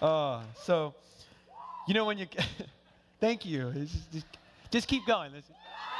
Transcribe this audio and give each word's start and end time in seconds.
Uh, 0.00 0.42
so, 0.62 0.94
you 1.86 1.94
know 1.94 2.04
when 2.04 2.18
you, 2.18 2.26
thank 3.20 3.44
you. 3.44 3.70
Just, 3.72 4.12
just, 4.12 4.26
just 4.70 4.88
keep 4.88 5.06
going. 5.06 5.30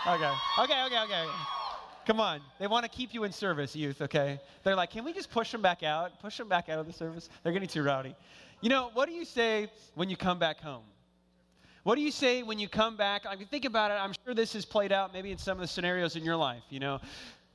Okay, 0.06 0.30
okay, 0.58 0.84
okay, 0.86 1.02
okay. 1.04 1.26
Come 2.06 2.20
on. 2.20 2.40
They 2.58 2.66
want 2.66 2.84
to 2.84 2.90
keep 2.90 3.14
you 3.14 3.24
in 3.24 3.32
service, 3.32 3.74
youth, 3.74 4.02
okay? 4.02 4.38
They're 4.62 4.76
like, 4.76 4.90
can 4.90 5.04
we 5.04 5.12
just 5.12 5.30
push 5.30 5.50
them 5.50 5.62
back 5.62 5.82
out? 5.82 6.20
Push 6.20 6.36
them 6.36 6.48
back 6.48 6.68
out 6.68 6.78
of 6.78 6.86
the 6.86 6.92
service? 6.92 7.30
They're 7.42 7.52
getting 7.52 7.68
too 7.68 7.82
rowdy. 7.82 8.14
You 8.60 8.68
know, 8.68 8.90
what 8.94 9.08
do 9.08 9.14
you 9.14 9.24
say 9.24 9.70
when 9.94 10.10
you 10.10 10.16
come 10.16 10.38
back 10.38 10.60
home? 10.60 10.82
What 11.82 11.96
do 11.96 12.00
you 12.00 12.10
say 12.10 12.42
when 12.42 12.58
you 12.58 12.68
come 12.68 12.96
back? 12.96 13.22
I 13.28 13.36
mean, 13.36 13.46
think 13.46 13.64
about 13.64 13.90
it. 13.90 13.94
I'm 13.94 14.12
sure 14.24 14.34
this 14.34 14.54
has 14.54 14.64
played 14.64 14.90
out 14.92 15.12
maybe 15.12 15.30
in 15.30 15.38
some 15.38 15.58
of 15.58 15.60
the 15.60 15.68
scenarios 15.68 16.16
in 16.16 16.24
your 16.24 16.36
life. 16.36 16.62
You 16.70 16.80
know, 16.80 17.00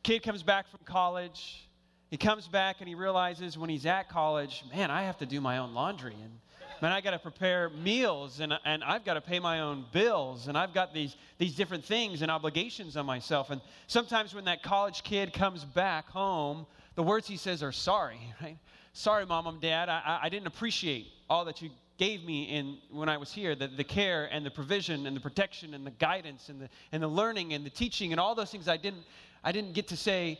kid 0.03 0.23
comes 0.23 0.43
back 0.43 0.69
from 0.69 0.79
college. 0.85 1.67
He 2.09 2.17
comes 2.17 2.47
back 2.47 2.77
and 2.79 2.87
he 2.87 2.95
realizes 2.95 3.57
when 3.57 3.69
he's 3.69 3.85
at 3.85 4.09
college, 4.09 4.63
man, 4.73 4.89
I 4.89 5.03
have 5.03 5.17
to 5.19 5.25
do 5.25 5.39
my 5.39 5.59
own 5.59 5.73
laundry. 5.75 6.15
And 6.23 6.39
man, 6.81 6.91
I 6.91 7.01
got 7.01 7.11
to 7.11 7.19
prepare 7.19 7.69
meals 7.69 8.39
and, 8.39 8.53
and 8.65 8.83
I've 8.83 9.05
got 9.05 9.13
to 9.13 9.21
pay 9.21 9.39
my 9.39 9.59
own 9.59 9.85
bills 9.91 10.47
and 10.47 10.57
I've 10.57 10.73
got 10.73 10.93
these, 10.93 11.15
these 11.37 11.53
different 11.53 11.85
things 11.85 12.23
and 12.23 12.31
obligations 12.31 12.97
on 12.97 13.05
myself. 13.05 13.51
And 13.51 13.61
sometimes 13.85 14.33
when 14.33 14.45
that 14.45 14.63
college 14.63 15.03
kid 15.03 15.33
comes 15.33 15.63
back 15.63 16.09
home, 16.09 16.65
the 16.95 17.03
words 17.03 17.27
he 17.27 17.37
says 17.37 17.61
are 17.61 17.71
sorry, 17.71 18.19
right? 18.41 18.57
Sorry, 18.93 19.25
mom 19.25 19.45
and 19.45 19.61
dad, 19.61 19.87
I, 19.87 20.19
I 20.23 20.29
didn't 20.29 20.47
appreciate 20.47 21.07
all 21.29 21.45
that 21.45 21.61
you 21.61 21.69
gave 21.99 22.23
me 22.23 22.45
in 22.45 22.77
when 22.91 23.07
I 23.07 23.17
was 23.17 23.31
here 23.31 23.55
the, 23.55 23.67
the 23.67 23.83
care 23.83 24.25
and 24.31 24.43
the 24.45 24.49
provision 24.49 25.05
and 25.05 25.15
the 25.15 25.21
protection 25.21 25.73
and 25.73 25.85
the 25.85 25.91
guidance 25.91 26.49
and 26.49 26.61
the, 26.61 26.69
and 26.91 27.03
the 27.03 27.07
learning 27.07 27.53
and 27.53 27.63
the 27.63 27.69
teaching 27.69 28.13
and 28.13 28.19
all 28.19 28.33
those 28.33 28.49
things 28.49 28.67
I 28.67 28.77
didn't, 28.77 29.03
I 29.43 29.51
didn't 29.51 29.73
get 29.73 29.89
to 29.89 29.97
say 29.97 30.39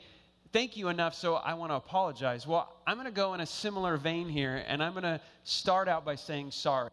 thank 0.52 0.78
you 0.78 0.90
enough, 0.90 1.16
so 1.16 1.36
I 1.36 1.54
want 1.54 1.72
to 1.72 1.76
apologize. 1.76 2.48
Well, 2.48 2.74
I'm 2.88 2.96
going 2.96 3.06
to 3.06 3.12
go 3.12 3.34
in 3.34 3.42
a 3.42 3.46
similar 3.46 3.98
vein 3.98 4.30
here, 4.30 4.64
and 4.68 4.84
I'm 4.84 4.94
going 4.94 5.04
to 5.04 5.22
start 5.44 5.88
out 5.88 6.06
by 6.06 6.16
saying 6.16 6.52
sorry. 6.52 6.90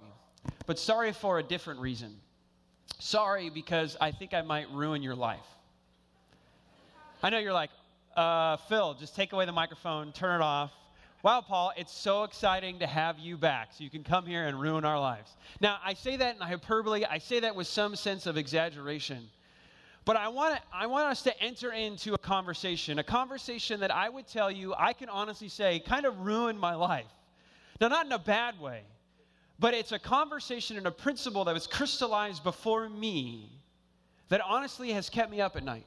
But 0.66 0.78
sorry 0.78 1.12
for 1.12 1.38
a 1.38 1.42
different 1.42 1.80
reason. 1.80 2.16
Sorry 2.98 3.50
because 3.50 3.96
I 4.00 4.12
think 4.12 4.34
I 4.34 4.42
might 4.42 4.70
ruin 4.70 5.02
your 5.02 5.14
life. 5.14 5.46
I 7.22 7.30
know 7.30 7.38
you're 7.38 7.52
like, 7.52 7.70
uh, 8.16 8.56
Phil, 8.68 8.94
just 8.94 9.14
take 9.14 9.32
away 9.32 9.46
the 9.46 9.52
microphone, 9.52 10.12
turn 10.12 10.40
it 10.40 10.44
off. 10.44 10.72
Wow, 11.22 11.40
Paul, 11.40 11.72
it's 11.76 11.92
so 11.92 12.22
exciting 12.24 12.78
to 12.78 12.86
have 12.86 13.18
you 13.18 13.36
back 13.36 13.72
so 13.72 13.82
you 13.82 13.90
can 13.90 14.04
come 14.04 14.26
here 14.26 14.46
and 14.46 14.60
ruin 14.60 14.84
our 14.84 15.00
lives. 15.00 15.34
Now, 15.60 15.78
I 15.84 15.94
say 15.94 16.16
that 16.16 16.36
in 16.36 16.40
hyperbole, 16.40 17.04
I 17.04 17.18
say 17.18 17.40
that 17.40 17.56
with 17.56 17.66
some 17.66 17.96
sense 17.96 18.26
of 18.26 18.36
exaggeration. 18.36 19.28
But 20.06 20.16
I 20.16 20.28
want, 20.28 20.60
I 20.72 20.86
want 20.86 21.08
us 21.08 21.22
to 21.22 21.42
enter 21.42 21.72
into 21.72 22.14
a 22.14 22.18
conversation, 22.18 23.00
a 23.00 23.04
conversation 23.04 23.80
that 23.80 23.90
I 23.90 24.08
would 24.08 24.28
tell 24.28 24.52
you, 24.52 24.72
I 24.78 24.92
can 24.92 25.08
honestly 25.08 25.48
say, 25.48 25.80
kind 25.80 26.06
of 26.06 26.20
ruined 26.20 26.60
my 26.60 26.76
life. 26.76 27.06
Now, 27.80 27.88
not 27.88 28.06
in 28.06 28.12
a 28.12 28.18
bad 28.18 28.58
way, 28.60 28.82
but 29.58 29.74
it's 29.74 29.90
a 29.90 29.98
conversation 29.98 30.76
and 30.76 30.86
a 30.86 30.92
principle 30.92 31.44
that 31.44 31.54
was 31.54 31.66
crystallized 31.66 32.44
before 32.44 32.88
me 32.88 33.50
that 34.28 34.40
honestly 34.40 34.92
has 34.92 35.10
kept 35.10 35.28
me 35.28 35.40
up 35.40 35.56
at 35.56 35.64
night. 35.64 35.86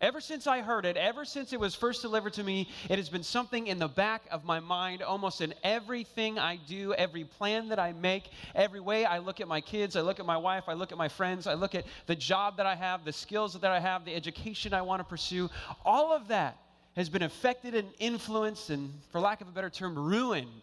Ever 0.00 0.22
since 0.22 0.46
I 0.46 0.62
heard 0.62 0.86
it, 0.86 0.96
ever 0.96 1.26
since 1.26 1.52
it 1.52 1.60
was 1.60 1.74
first 1.74 2.00
delivered 2.00 2.32
to 2.34 2.42
me, 2.42 2.68
it 2.88 2.96
has 2.96 3.10
been 3.10 3.22
something 3.22 3.66
in 3.66 3.78
the 3.78 3.88
back 3.88 4.22
of 4.30 4.44
my 4.44 4.58
mind 4.58 5.02
almost 5.02 5.42
in 5.42 5.52
everything 5.62 6.38
I 6.38 6.56
do, 6.56 6.94
every 6.94 7.24
plan 7.24 7.68
that 7.68 7.78
I 7.78 7.92
make, 7.92 8.30
every 8.54 8.80
way 8.80 9.04
I 9.04 9.18
look 9.18 9.42
at 9.42 9.48
my 9.48 9.60
kids, 9.60 9.96
I 9.96 10.00
look 10.00 10.18
at 10.18 10.24
my 10.24 10.38
wife, 10.38 10.64
I 10.68 10.72
look 10.72 10.90
at 10.90 10.96
my 10.96 11.08
friends, 11.08 11.46
I 11.46 11.52
look 11.52 11.74
at 11.74 11.84
the 12.06 12.16
job 12.16 12.56
that 12.56 12.64
I 12.64 12.74
have, 12.76 13.04
the 13.04 13.12
skills 13.12 13.52
that 13.52 13.70
I 13.70 13.78
have, 13.78 14.06
the 14.06 14.14
education 14.14 14.72
I 14.72 14.80
want 14.80 15.00
to 15.00 15.04
pursue. 15.04 15.50
All 15.84 16.14
of 16.14 16.28
that 16.28 16.56
has 16.96 17.10
been 17.10 17.22
affected 17.22 17.74
and 17.74 17.88
influenced, 17.98 18.70
and 18.70 18.94
for 19.12 19.20
lack 19.20 19.42
of 19.42 19.48
a 19.48 19.52
better 19.52 19.70
term, 19.70 19.98
ruined 19.98 20.62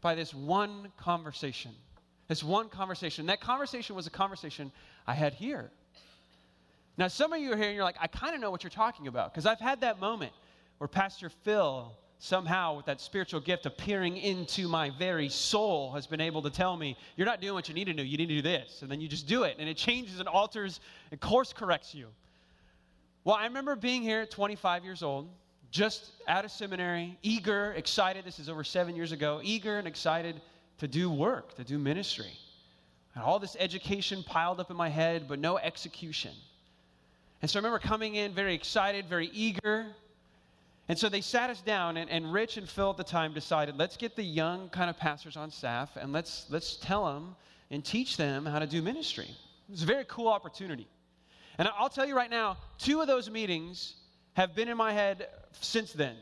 by 0.00 0.16
this 0.16 0.34
one 0.34 0.90
conversation. 0.96 1.70
This 2.26 2.42
one 2.42 2.68
conversation. 2.68 3.26
That 3.26 3.40
conversation 3.40 3.94
was 3.94 4.08
a 4.08 4.10
conversation 4.10 4.72
I 5.06 5.14
had 5.14 5.32
here 5.32 5.70
now, 6.98 7.06
some 7.06 7.32
of 7.32 7.40
you 7.40 7.52
are 7.52 7.56
here 7.56 7.68
and 7.68 7.76
you're 7.76 7.84
like, 7.84 7.96
I 8.00 8.08
kind 8.08 8.34
of 8.34 8.40
know 8.40 8.50
what 8.50 8.64
you're 8.64 8.70
talking 8.70 9.06
about 9.06 9.32
because 9.32 9.46
I've 9.46 9.60
had 9.60 9.82
that 9.82 10.00
moment 10.00 10.32
where 10.78 10.88
Pastor 10.88 11.30
Phil, 11.30 11.96
somehow 12.18 12.76
with 12.76 12.86
that 12.86 13.00
spiritual 13.00 13.38
gift 13.40 13.66
appearing 13.66 14.16
into 14.16 14.66
my 14.66 14.90
very 14.98 15.28
soul, 15.28 15.92
has 15.92 16.08
been 16.08 16.20
able 16.20 16.42
to 16.42 16.50
tell 16.50 16.76
me, 16.76 16.96
You're 17.16 17.26
not 17.26 17.40
doing 17.40 17.54
what 17.54 17.68
you 17.68 17.74
need 17.74 17.84
to 17.84 17.92
do. 17.92 18.02
You 18.02 18.16
need 18.18 18.26
to 18.26 18.34
do 18.34 18.42
this. 18.42 18.82
And 18.82 18.90
then 18.90 19.00
you 19.00 19.06
just 19.06 19.28
do 19.28 19.44
it. 19.44 19.56
And 19.60 19.68
it 19.68 19.76
changes 19.76 20.18
and 20.18 20.28
alters 20.28 20.80
and 21.12 21.20
course 21.20 21.52
corrects 21.52 21.94
you. 21.94 22.08
Well, 23.22 23.36
I 23.36 23.44
remember 23.44 23.76
being 23.76 24.02
here 24.02 24.22
at 24.22 24.32
25 24.32 24.84
years 24.84 25.04
old, 25.04 25.28
just 25.70 26.10
out 26.26 26.44
of 26.44 26.50
seminary, 26.50 27.16
eager, 27.22 27.74
excited. 27.74 28.24
This 28.24 28.40
is 28.40 28.48
over 28.48 28.64
seven 28.64 28.96
years 28.96 29.12
ago, 29.12 29.40
eager 29.44 29.78
and 29.78 29.86
excited 29.86 30.40
to 30.78 30.88
do 30.88 31.08
work, 31.10 31.54
to 31.54 31.64
do 31.64 31.78
ministry. 31.78 32.32
And 33.14 33.22
all 33.22 33.38
this 33.38 33.56
education 33.60 34.24
piled 34.24 34.58
up 34.58 34.72
in 34.72 34.76
my 34.76 34.88
head, 34.88 35.26
but 35.28 35.38
no 35.38 35.58
execution. 35.58 36.32
And 37.40 37.50
so 37.50 37.58
I 37.58 37.60
remember 37.60 37.78
coming 37.78 38.16
in 38.16 38.32
very 38.32 38.54
excited, 38.54 39.06
very 39.06 39.30
eager. 39.32 39.86
And 40.88 40.98
so 40.98 41.08
they 41.08 41.20
sat 41.20 41.50
us 41.50 41.60
down, 41.60 41.96
and, 41.96 42.10
and 42.10 42.32
Rich 42.32 42.56
and 42.56 42.68
Phil 42.68 42.90
at 42.90 42.96
the 42.96 43.04
time 43.04 43.34
decided, 43.34 43.76
let's 43.76 43.96
get 43.96 44.16
the 44.16 44.22
young 44.22 44.70
kind 44.70 44.88
of 44.88 44.96
pastors 44.96 45.36
on 45.36 45.50
staff 45.50 45.90
and 45.96 46.12
let's, 46.12 46.46
let's 46.48 46.76
tell 46.76 47.04
them 47.04 47.36
and 47.70 47.84
teach 47.84 48.16
them 48.16 48.46
how 48.46 48.58
to 48.58 48.66
do 48.66 48.80
ministry. 48.80 49.28
It 49.68 49.70
was 49.70 49.82
a 49.82 49.86
very 49.86 50.04
cool 50.08 50.28
opportunity. 50.28 50.88
And 51.58 51.68
I'll 51.76 51.90
tell 51.90 52.06
you 52.06 52.16
right 52.16 52.30
now, 52.30 52.56
two 52.78 53.00
of 53.00 53.06
those 53.06 53.28
meetings 53.28 53.94
have 54.34 54.54
been 54.54 54.68
in 54.68 54.76
my 54.76 54.92
head 54.92 55.28
since 55.60 55.92
then. 55.92 56.16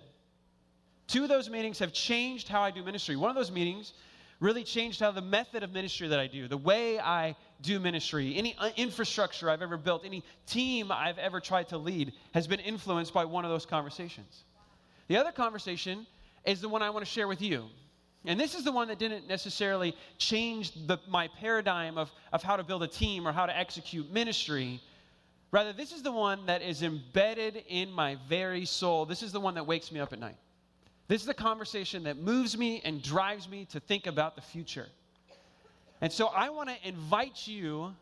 Two 1.06 1.22
of 1.22 1.28
those 1.28 1.48
meetings 1.48 1.78
have 1.78 1.92
changed 1.92 2.48
how 2.48 2.62
I 2.62 2.72
do 2.72 2.82
ministry. 2.82 3.14
One 3.14 3.30
of 3.30 3.36
those 3.36 3.52
meetings 3.52 3.92
really 4.40 4.64
changed 4.64 5.00
how 5.00 5.10
the 5.10 5.22
method 5.22 5.62
of 5.62 5.72
ministry 5.72 6.08
that 6.08 6.18
I 6.18 6.26
do, 6.26 6.48
the 6.48 6.56
way 6.56 6.98
I 6.98 7.36
do 7.62 7.80
ministry, 7.80 8.36
any 8.36 8.54
uh, 8.58 8.70
infrastructure 8.76 9.48
I've 9.48 9.62
ever 9.62 9.76
built, 9.76 10.04
any 10.04 10.22
team 10.46 10.92
I've 10.92 11.18
ever 11.18 11.40
tried 11.40 11.68
to 11.68 11.78
lead 11.78 12.12
has 12.34 12.46
been 12.46 12.60
influenced 12.60 13.14
by 13.14 13.24
one 13.24 13.44
of 13.44 13.50
those 13.50 13.64
conversations. 13.64 14.44
The 15.08 15.16
other 15.16 15.32
conversation 15.32 16.06
is 16.44 16.60
the 16.60 16.68
one 16.68 16.82
I 16.82 16.90
want 16.90 17.04
to 17.04 17.10
share 17.10 17.28
with 17.28 17.40
you. 17.40 17.66
And 18.26 18.40
this 18.40 18.54
is 18.54 18.64
the 18.64 18.72
one 18.72 18.88
that 18.88 18.98
didn't 18.98 19.28
necessarily 19.28 19.96
change 20.18 20.72
the, 20.86 20.98
my 21.08 21.28
paradigm 21.38 21.96
of, 21.96 22.10
of 22.32 22.42
how 22.42 22.56
to 22.56 22.64
build 22.64 22.82
a 22.82 22.88
team 22.88 23.26
or 23.26 23.32
how 23.32 23.46
to 23.46 23.56
execute 23.56 24.10
ministry. 24.12 24.80
Rather, 25.52 25.72
this 25.72 25.92
is 25.92 26.02
the 26.02 26.10
one 26.10 26.44
that 26.46 26.60
is 26.60 26.82
embedded 26.82 27.64
in 27.68 27.90
my 27.90 28.16
very 28.28 28.64
soul. 28.64 29.06
This 29.06 29.22
is 29.22 29.30
the 29.30 29.40
one 29.40 29.54
that 29.54 29.66
wakes 29.66 29.92
me 29.92 30.00
up 30.00 30.12
at 30.12 30.18
night. 30.18 30.36
This 31.08 31.20
is 31.20 31.26
the 31.26 31.34
conversation 31.34 32.04
that 32.04 32.16
moves 32.16 32.58
me 32.58 32.82
and 32.84 33.02
drives 33.02 33.48
me 33.48 33.66
to 33.66 33.80
think 33.80 34.06
about 34.06 34.34
the 34.34 34.42
future. 34.42 34.86
And 36.00 36.12
so 36.12 36.26
I 36.28 36.50
want 36.50 36.68
to 36.68 36.88
invite 36.88 37.46
you 37.46 37.94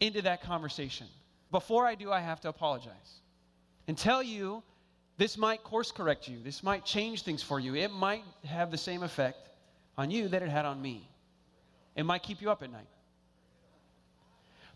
into 0.00 0.22
that 0.22 0.42
conversation. 0.42 1.08
Before 1.50 1.86
I 1.86 1.94
do, 1.94 2.12
I 2.12 2.20
have 2.20 2.40
to 2.42 2.48
apologize 2.48 3.20
and 3.88 3.98
tell 3.98 4.22
you 4.22 4.62
this 5.16 5.36
might 5.36 5.64
course 5.64 5.90
correct 5.90 6.28
you. 6.28 6.38
This 6.42 6.62
might 6.62 6.84
change 6.84 7.22
things 7.22 7.42
for 7.42 7.58
you. 7.58 7.74
It 7.74 7.90
might 7.90 8.22
have 8.44 8.70
the 8.70 8.78
same 8.78 9.02
effect 9.02 9.48
on 9.96 10.10
you 10.10 10.28
that 10.28 10.42
it 10.42 10.48
had 10.48 10.64
on 10.64 10.80
me. 10.80 11.08
It 11.96 12.04
might 12.04 12.22
keep 12.22 12.40
you 12.40 12.50
up 12.50 12.62
at 12.62 12.70
night. 12.70 12.86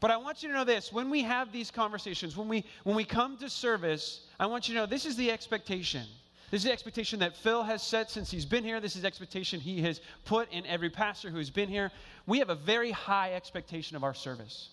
But 0.01 0.11
I 0.11 0.17
want 0.17 0.43
you 0.43 0.49
to 0.49 0.55
know 0.55 0.65
this 0.65 0.93
when 0.93 1.11
we 1.11 1.23
have 1.23 1.53
these 1.53 1.71
conversations, 1.71 2.37
when 2.37 2.49
we, 2.49 2.65
when 2.83 2.97
we 2.97 3.05
come 3.05 3.37
to 3.37 3.49
service, 3.49 4.27
I 4.41 4.47
want 4.47 4.69
you 4.69 4.75
to 4.75 4.81
know 4.81 4.87
this 4.87 5.07
is 5.07 5.15
the 5.15 5.31
expectation. 5.31 6.07
This 6.53 6.59
is 6.61 6.65
the 6.65 6.73
expectation 6.73 7.21
that 7.21 7.35
Phil 7.35 7.63
has 7.63 7.83
set 7.83 8.11
since 8.11 8.31
he's 8.31 8.45
been 8.45 8.63
here. 8.63 8.79
This 8.79 8.95
is 8.95 9.01
the 9.01 9.09
expectation 9.09 9.59
he 9.59 9.81
has 9.81 10.03
put 10.27 10.53
in 10.53 10.67
every 10.67 10.91
pastor 10.91 11.31
who's 11.31 11.49
been 11.49 11.71
here. 11.71 11.91
We 12.27 12.41
have 12.41 12.51
a 12.51 12.55
very 12.55 12.91
high 12.91 13.33
expectation 13.33 13.97
of 13.97 14.05
our 14.05 14.13
service. 14.13 14.69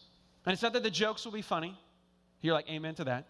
And 0.46 0.52
it's 0.52 0.62
not 0.62 0.74
that 0.74 0.84
the 0.84 0.92
jokes 0.92 1.24
will 1.24 1.32
be 1.32 1.42
funny. 1.42 1.80
You're 2.42 2.54
like, 2.54 2.70
amen 2.70 2.96
to 2.96 3.06
that. 3.06 3.28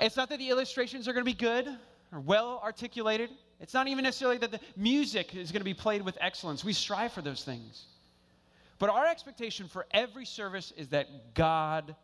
it's 0.00 0.16
not 0.16 0.30
that 0.30 0.38
the 0.38 0.48
illustrations 0.48 1.08
are 1.08 1.12
going 1.12 1.26
to 1.26 1.30
be 1.30 1.36
good 1.36 1.68
or 2.10 2.20
well 2.20 2.58
articulated. 2.64 3.28
It's 3.60 3.74
not 3.74 3.86
even 3.86 4.04
necessarily 4.04 4.38
that 4.38 4.50
the 4.50 4.60
music 4.74 5.36
is 5.36 5.52
going 5.52 5.60
to 5.60 5.64
be 5.64 5.74
played 5.74 6.00
with 6.00 6.16
excellence. 6.22 6.64
We 6.64 6.72
strive 6.72 7.12
for 7.12 7.20
those 7.20 7.44
things. 7.44 7.84
But 8.78 8.88
our 8.88 9.04
expectation 9.04 9.68
for 9.68 9.84
every 9.90 10.24
service 10.24 10.72
is 10.74 10.88
that 10.88 11.34
God 11.34 11.94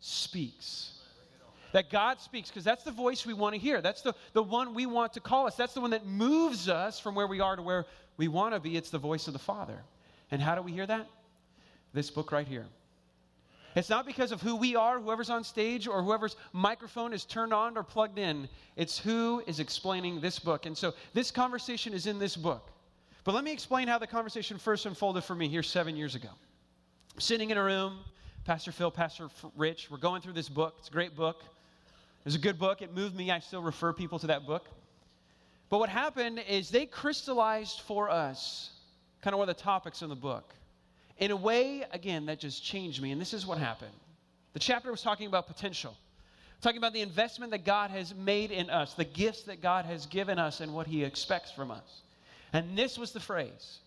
speaks 0.00 0.98
that 1.72 1.90
God 1.90 2.20
speaks, 2.20 2.48
because 2.48 2.64
that's 2.64 2.84
the 2.84 2.92
voice 2.92 3.26
we 3.26 3.34
want 3.34 3.54
to 3.54 3.60
hear. 3.60 3.80
That's 3.80 4.02
the, 4.02 4.14
the 4.32 4.42
one 4.42 4.74
we 4.74 4.86
want 4.86 5.12
to 5.14 5.20
call 5.20 5.46
us. 5.46 5.56
That's 5.56 5.74
the 5.74 5.80
one 5.80 5.90
that 5.90 6.06
moves 6.06 6.68
us 6.68 7.00
from 7.00 7.14
where 7.14 7.26
we 7.26 7.40
are 7.40 7.56
to 7.56 7.62
where 7.62 7.86
we 8.16 8.28
want 8.28 8.54
to 8.54 8.60
be. 8.60 8.76
It's 8.76 8.90
the 8.90 8.98
voice 8.98 9.26
of 9.26 9.32
the 9.32 9.38
Father. 9.38 9.82
And 10.30 10.40
how 10.40 10.54
do 10.54 10.62
we 10.62 10.72
hear 10.72 10.86
that? 10.86 11.06
This 11.92 12.10
book 12.10 12.32
right 12.32 12.46
here. 12.46 12.66
It's 13.74 13.88
not 13.88 14.04
because 14.04 14.32
of 14.32 14.42
who 14.42 14.56
we 14.56 14.76
are, 14.76 15.00
whoever's 15.00 15.30
on 15.30 15.44
stage, 15.44 15.88
or 15.88 16.02
whoever's 16.02 16.36
microphone 16.52 17.14
is 17.14 17.24
turned 17.24 17.54
on 17.54 17.78
or 17.78 17.82
plugged 17.82 18.18
in. 18.18 18.48
It's 18.76 18.98
who 18.98 19.42
is 19.46 19.60
explaining 19.60 20.20
this 20.20 20.38
book. 20.38 20.66
And 20.66 20.76
so 20.76 20.92
this 21.14 21.30
conversation 21.30 21.94
is 21.94 22.06
in 22.06 22.18
this 22.18 22.36
book. 22.36 22.70
But 23.24 23.34
let 23.34 23.44
me 23.44 23.52
explain 23.52 23.88
how 23.88 23.98
the 23.98 24.06
conversation 24.06 24.58
first 24.58 24.84
unfolded 24.84 25.24
for 25.24 25.34
me 25.34 25.48
here 25.48 25.62
seven 25.62 25.96
years 25.96 26.14
ago. 26.14 26.28
sitting 27.18 27.50
in 27.50 27.58
a 27.58 27.62
room, 27.62 28.00
Pastor 28.44 28.72
Phil, 28.72 28.90
Pastor 28.90 29.28
Rich, 29.56 29.90
we're 29.90 29.98
going 29.98 30.22
through 30.22 30.32
this 30.32 30.48
book. 30.48 30.74
It's 30.78 30.88
a 30.88 30.92
great 30.92 31.14
book. 31.14 31.42
It 32.22 32.26
was 32.26 32.36
a 32.36 32.38
good 32.38 32.58
book. 32.58 32.82
It 32.82 32.94
moved 32.94 33.16
me. 33.16 33.30
I 33.30 33.40
still 33.40 33.62
refer 33.62 33.92
people 33.92 34.18
to 34.20 34.28
that 34.28 34.46
book. 34.46 34.66
But 35.68 35.78
what 35.78 35.88
happened 35.88 36.40
is 36.48 36.70
they 36.70 36.86
crystallized 36.86 37.80
for 37.80 38.08
us 38.08 38.70
kind 39.22 39.34
of 39.34 39.38
one 39.38 39.48
of 39.48 39.56
the 39.56 39.62
topics 39.62 40.02
in 40.02 40.08
the 40.08 40.14
book 40.14 40.54
in 41.18 41.30
a 41.30 41.36
way, 41.36 41.84
again, 41.92 42.26
that 42.26 42.40
just 42.40 42.64
changed 42.64 43.02
me. 43.02 43.12
And 43.12 43.20
this 43.20 43.32
is 43.32 43.46
what 43.46 43.58
happened. 43.58 43.92
The 44.52 44.58
chapter 44.58 44.90
was 44.90 45.02
talking 45.02 45.26
about 45.26 45.46
potential, 45.46 45.96
talking 46.60 46.78
about 46.78 46.92
the 46.92 47.00
investment 47.00 47.52
that 47.52 47.64
God 47.64 47.90
has 47.90 48.14
made 48.14 48.50
in 48.50 48.70
us, 48.70 48.94
the 48.94 49.04
gifts 49.04 49.42
that 49.44 49.60
God 49.60 49.84
has 49.84 50.06
given 50.06 50.38
us, 50.38 50.60
and 50.60 50.74
what 50.74 50.86
He 50.86 51.04
expects 51.04 51.50
from 51.50 51.70
us. 51.70 52.02
And 52.52 52.76
this 52.76 52.98
was 52.98 53.12
the 53.12 53.20
phrase. 53.20 53.78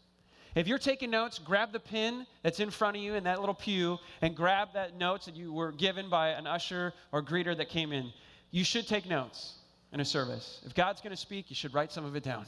If 0.56 0.68
you're 0.68 0.80
taking 0.80 1.12
notes, 1.12 1.38
grab 1.38 1.74
the 1.74 1.80
pen 1.80 2.26
that's 2.42 2.62
in 2.62 2.70
front 2.72 2.96
of 2.96 3.04
you 3.04 3.16
in 3.16 3.26
that 3.26 3.42
little 3.42 3.54
pew 3.54 3.98
and 4.22 4.34
grab 4.34 4.70
that 4.74 4.98
notes 4.98 5.26
that 5.26 5.36
you 5.36 5.52
were 5.52 5.74
given 5.74 6.10
by 6.10 6.30
an 6.30 6.48
usher 6.48 6.94
or 7.12 7.22
greeter 7.22 7.56
that 7.58 7.68
came 7.68 7.92
in. 7.92 8.14
You 8.56 8.64
should 8.64 8.88
take 8.88 9.06
notes 9.06 9.56
in 9.92 10.00
a 10.00 10.06
service. 10.06 10.62
If 10.66 10.74
God's 10.74 11.02
going 11.02 11.12
to 11.12 11.18
speak, 11.18 11.50
you 11.50 11.58
should 11.58 11.74
write 11.74 11.92
some 11.92 12.06
of 12.06 12.16
it 12.16 12.24
down. 12.24 12.46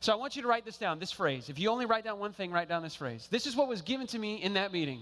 So 0.00 0.12
I 0.12 0.16
want 0.16 0.34
you 0.34 0.42
to 0.42 0.48
write 0.48 0.64
this 0.64 0.78
down, 0.78 0.98
this 0.98 1.12
phrase. 1.12 1.48
If 1.48 1.60
you 1.60 1.70
only 1.70 1.86
write 1.86 2.02
down 2.02 2.18
one 2.18 2.32
thing, 2.32 2.50
write 2.50 2.68
down 2.68 2.82
this 2.82 2.96
phrase. 2.96 3.28
This 3.30 3.46
is 3.46 3.54
what 3.54 3.68
was 3.68 3.82
given 3.82 4.08
to 4.08 4.18
me 4.18 4.42
in 4.42 4.54
that 4.54 4.72
meeting. 4.72 4.98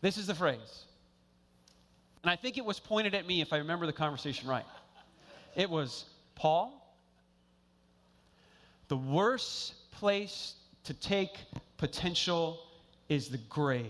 This 0.00 0.18
is 0.18 0.26
the 0.26 0.34
phrase. 0.34 0.82
And 2.24 2.32
I 2.32 2.34
think 2.34 2.58
it 2.58 2.64
was 2.64 2.80
pointed 2.80 3.14
at 3.14 3.28
me 3.28 3.40
if 3.40 3.52
I 3.52 3.58
remember 3.58 3.86
the 3.86 3.92
conversation 3.92 4.48
right. 4.48 4.66
It 5.54 5.70
was 5.70 6.06
Paul, 6.34 6.72
the 8.88 8.96
worst 8.96 9.92
place 9.92 10.54
to 10.82 10.94
take 10.94 11.38
potential 11.76 12.58
is 13.08 13.28
the 13.28 13.38
grave. 13.48 13.86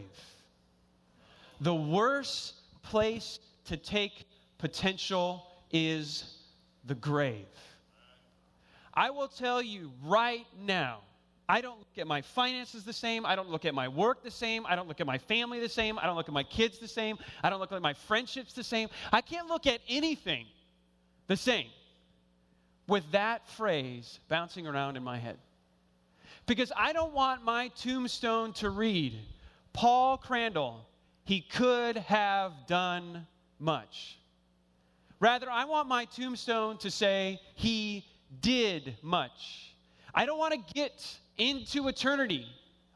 The 1.63 1.75
worst 1.75 2.53
place 2.83 3.39
to 3.65 3.79
take 3.79 4.28
potential 4.59 5.47
is 5.71 6.37
the 6.85 6.95
grave. 6.95 7.47
I 8.95 9.11
will 9.11 9.29
tell 9.29 9.63
you 9.63 9.93
right 10.05 10.47
now, 10.61 11.01
I 11.49 11.61
don't 11.61 11.79
look 11.79 11.99
at 11.99 12.07
my 12.07 12.21
finances 12.21 12.85
the 12.85 12.93
same. 12.93 13.25
I 13.25 13.35
don't 13.35 13.49
look 13.49 13.65
at 13.65 13.75
my 13.75 13.89
work 13.89 14.23
the 14.23 14.31
same. 14.31 14.67
I 14.67 14.77
don't 14.77 14.87
look 14.87 15.01
at 15.01 15.07
my 15.07 15.17
family 15.17 15.61
the 15.61 15.69
same. 15.69 15.99
I 15.99 16.05
don't 16.05 16.17
look 16.17 16.29
at 16.29 16.35
my 16.35 16.43
kids 16.43 16.79
the 16.79 16.89
same. 16.89 17.17
I 17.43 17.49
don't 17.49 17.59
look 17.59 17.73
at 17.73 17.81
my 17.81 17.95
friendships 17.95 18.53
the 18.53 18.65
same. 18.65 18.89
I 19.13 19.23
can't 19.23 19.49
look 19.49 19.67
at 19.67 19.81
anything 19.89 20.45
the 21.27 21.37
same 21.37 21.69
with 22.87 23.05
that 23.13 23.49
phrase 23.49 24.21
bouncing 24.29 24.67
around 24.67 24.97
in 24.97 25.05
my 25.05 25.19
head. 25.19 25.39
Because 26.47 26.73
I 26.77 26.93
don't 26.93 27.13
want 27.13 27.45
my 27.45 27.69
tombstone 27.69 28.53
to 28.55 28.71
read, 28.71 29.15
Paul 29.73 30.19
Crandall, 30.19 30.87
he 31.25 31.41
could 31.41 31.97
have 31.97 32.53
done 32.67 33.27
much. 33.59 34.19
Rather, 35.21 35.51
I 35.51 35.65
want 35.65 35.89
my 35.89 36.05
tombstone 36.05 36.79
to 36.79 36.91
say, 36.91 37.41
he 37.55 38.07
did 38.41 38.97
much. 39.03 39.75
I 40.15 40.27
don't 40.27 40.39
want 40.39 40.55
to 40.55 40.75
get 40.75 41.05
into 41.37 41.89
eternity 41.89 42.47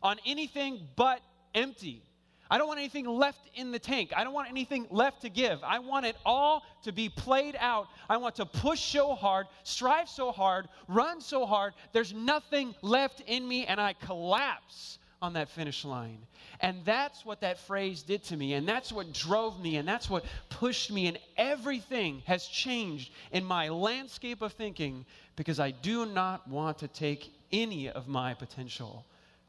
on 0.03 0.19
anything 0.25 0.87
but 0.97 1.21
empty. 1.55 2.03
I 2.51 2.59
don't 2.59 2.69
want 2.69 2.81
anything 2.81 3.07
left 3.07 3.49
in 3.55 3.73
the 3.73 3.79
tank. 3.79 4.13
I 4.15 4.25
don't 4.25 4.35
want 4.35 4.51
anything 4.51 4.87
left 4.91 5.23
to 5.23 5.31
give. 5.31 5.61
I 5.65 5.79
want 5.79 6.05
it 6.05 6.17
all 6.25 6.63
to 6.83 6.93
be 6.93 7.09
played 7.09 7.57
out. 7.59 7.89
I 8.11 8.19
want 8.19 8.35
to 8.37 8.45
push 8.45 8.79
so 8.79 9.15
hard, 9.15 9.47
strive 9.63 10.09
so 10.09 10.33
hard, 10.33 10.69
run 10.87 11.23
so 11.23 11.47
hard. 11.47 11.73
There's 11.93 12.13
nothing 12.13 12.75
left 12.83 13.23
in 13.27 13.49
me, 13.49 13.65
and 13.65 13.81
I 13.81 13.95
collapse 13.95 14.99
on 15.23 15.33
that 15.35 15.49
finish 15.49 15.85
line. 15.85 16.19
And 16.61 16.85
that's 16.85 17.25
what 17.25 17.41
that 17.41 17.59
phrase 17.59 18.03
did 18.03 18.25
to 18.25 18.37
me. 18.37 18.55
And 18.55 18.69
that's 18.69 18.93
what 18.93 19.13
drove 19.13 19.63
me. 19.63 19.77
And 19.77 19.89
that's 19.89 20.11
what 20.11 20.25
pushed 20.51 20.91
me. 20.93 21.07
And 21.07 21.19
everything 21.37 22.23
has 22.27 22.47
changed 22.47 23.13
in 23.31 23.45
my 23.45 23.69
landscape 23.69 24.43
of 24.43 24.53
thinking 24.53 25.07
because 25.37 25.61
I 25.61 25.71
do 25.71 26.05
not 26.05 26.47
want 26.49 26.79
to 26.79 26.89
take 26.89 27.33
any 27.53 27.89
of 27.89 28.09
my 28.09 28.35
potential 28.35 29.07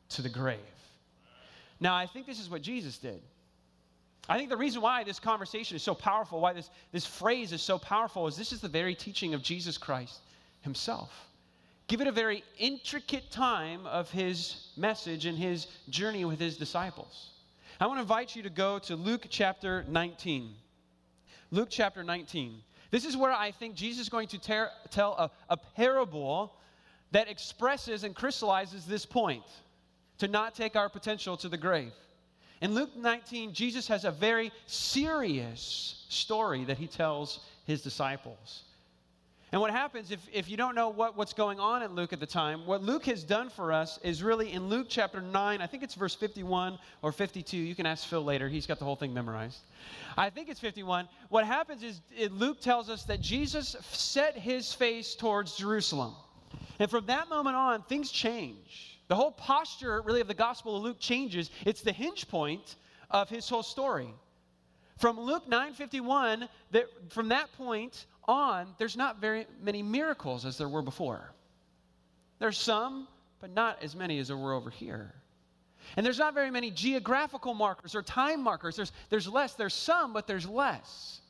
to 0.09 0.21
the 0.21 0.29
grave. 0.29 0.59
Now, 1.79 1.95
I 1.95 2.05
think 2.05 2.27
this 2.27 2.39
is 2.39 2.49
what 2.49 2.61
Jesus 2.61 2.97
did. 2.99 3.21
I 4.29 4.37
think 4.37 4.49
the 4.49 4.57
reason 4.57 4.81
why 4.81 5.03
this 5.03 5.19
conversation 5.19 5.75
is 5.75 5.83
so 5.83 5.95
powerful, 5.95 6.39
why 6.39 6.53
this, 6.53 6.69
this 6.91 7.05
phrase 7.05 7.51
is 7.51 7.61
so 7.61 7.77
powerful, 7.77 8.27
is 8.27 8.37
this 8.37 8.53
is 8.53 8.61
the 8.61 8.69
very 8.69 8.95
teaching 8.95 9.33
of 9.33 9.41
Jesus 9.41 9.77
Christ 9.77 10.19
himself. 10.61 11.11
Give 11.94 12.01
it 12.01 12.07
a 12.07 12.12
very 12.12 12.44
intricate 12.57 13.30
time 13.30 13.86
of 13.86 14.10
his 14.10 14.69
message 14.75 15.28
and 15.28 15.38
his 15.38 15.68
journey 15.90 16.25
with 16.25 16.40
his 16.40 16.57
disciples. 16.57 17.30
I 17.80 17.86
want 17.86 18.00
to 18.00 18.01
invite 18.01 18.36
you 18.36 18.42
to 18.42 18.50
go 18.50 18.80
to 18.80 18.95
Luke 18.95 19.28
chapter 19.30 19.86
19. 19.88 20.56
Luke 21.51 21.68
chapter 21.69 22.04
19. 22.04 22.63
This 22.90 23.06
is 23.06 23.16
where 23.16 23.31
I 23.31 23.51
think 23.51 23.75
Jesus 23.75 24.01
is 24.01 24.10
going 24.10 24.28
to 24.30 24.40
ter- 24.40 24.72
tell 24.90 25.12
a, 25.19 25.30
a 25.50 25.56
parable 25.56 26.56
that 27.12 27.30
expresses 27.30 28.04
and 28.04 28.16
crystallizes 28.16 28.88
this 28.88 29.06
point 29.06 29.45
to 30.18 30.28
not 30.28 30.56
take 30.56 30.75
our 30.75 30.90
potential 30.90 31.38
to 31.38 31.48
the 31.48 31.57
grave. 31.57 31.94
In 32.62 32.74
Luke 32.74 32.95
19, 32.98 33.54
Jesus 33.54 33.88
has 33.90 34.04
a 34.04 34.10
very 34.10 34.51
serious 34.66 36.06
story 36.10 36.66
that 36.66 36.80
he 36.80 36.88
tells 36.88 37.42
his 37.68 37.84
disciples. 37.84 38.63
And 39.53 39.61
what 39.61 39.69
happens 39.69 40.09
if, 40.09 40.19
if 40.33 40.50
you 40.50 40.57
don't 40.57 40.73
know 40.73 40.89
what, 40.89 41.15
what's 41.15 41.33
going 41.33 41.59
on 41.59 41.83
in 41.83 41.94
Luke 41.94 42.11
at 42.11 42.19
the 42.19 42.25
time, 42.25 42.65
what 42.65 42.81
Luke 42.81 43.05
has 43.05 43.23
done 43.23 43.51
for 43.51 43.71
us 43.71 44.00
is 44.01 44.23
really 44.23 44.51
in 44.51 44.67
Luke 44.67 44.88
chapter 44.89 45.21
9, 45.21 45.61
I 45.61 45.67
think 45.67 45.83
it's 45.83 45.94
verse 45.94 46.15
51 46.15 46.79
or 47.03 47.11
52. 47.11 47.55
You 47.55 47.75
can 47.75 47.85
ask 47.85 48.07
Phil 48.07 48.23
later, 48.23 48.50
he's 48.50 48.65
got 48.65 48.79
the 48.79 48.85
whole 48.85 48.95
thing 48.95 49.13
memorized. 49.13 49.59
I 50.17 50.31
think 50.31 50.50
it's 50.50 50.59
51. 50.59 51.07
What 51.29 51.45
happens 51.45 51.83
is 51.83 52.01
Luke 52.31 52.61
tells 52.61 52.89
us 52.89 53.03
that 53.03 53.21
Jesus 53.21 53.75
set 53.91 54.35
his 54.35 54.73
face 54.73 55.13
towards 55.13 55.56
Jerusalem. 55.56 56.15
And 56.79 56.89
from 56.89 57.06
that 57.06 57.29
moment 57.29 57.56
on, 57.56 57.83
things 57.83 58.09
change. 58.09 58.99
The 59.07 59.15
whole 59.15 59.31
posture, 59.31 60.01
really, 60.01 60.21
of 60.21 60.27
the 60.27 60.33
Gospel 60.33 60.77
of 60.77 60.81
Luke 60.81 60.97
changes. 60.99 61.51
It's 61.63 61.81
the 61.81 61.94
hinge 61.94 62.27
point 62.27 62.77
of 63.11 63.29
his 63.29 63.47
whole 63.47 63.61
story. 63.61 64.09
From 64.97 65.19
Luke 65.19 65.47
9:51, 65.47 66.47
that 66.71 66.85
from 67.11 67.29
that 67.29 67.51
point 67.53 68.07
on, 68.27 68.67
there's 68.77 68.97
not 68.97 69.19
very 69.19 69.45
many 69.61 69.83
miracles 69.83 70.45
as 70.45 70.57
there 70.57 70.69
were 70.69 70.81
before. 70.81 71.31
There's 72.39 72.57
some, 72.57 73.07
but 73.39 73.51
not 73.51 73.81
as 73.81 73.95
many 73.95 74.19
as 74.19 74.27
there 74.27 74.37
were 74.37 74.53
over 74.53 74.69
here. 74.69 75.13
And 75.97 76.05
there's 76.05 76.19
not 76.19 76.33
very 76.33 76.51
many 76.51 76.71
geographical 76.71 77.53
markers 77.53 77.95
or 77.95 78.01
time 78.01 78.41
markers. 78.41 78.75
There's, 78.75 78.91
there's 79.09 79.27
less. 79.27 79.53
There's 79.53 79.73
some, 79.73 80.13
but 80.13 80.27
there's 80.27 80.47
less. 80.47 81.21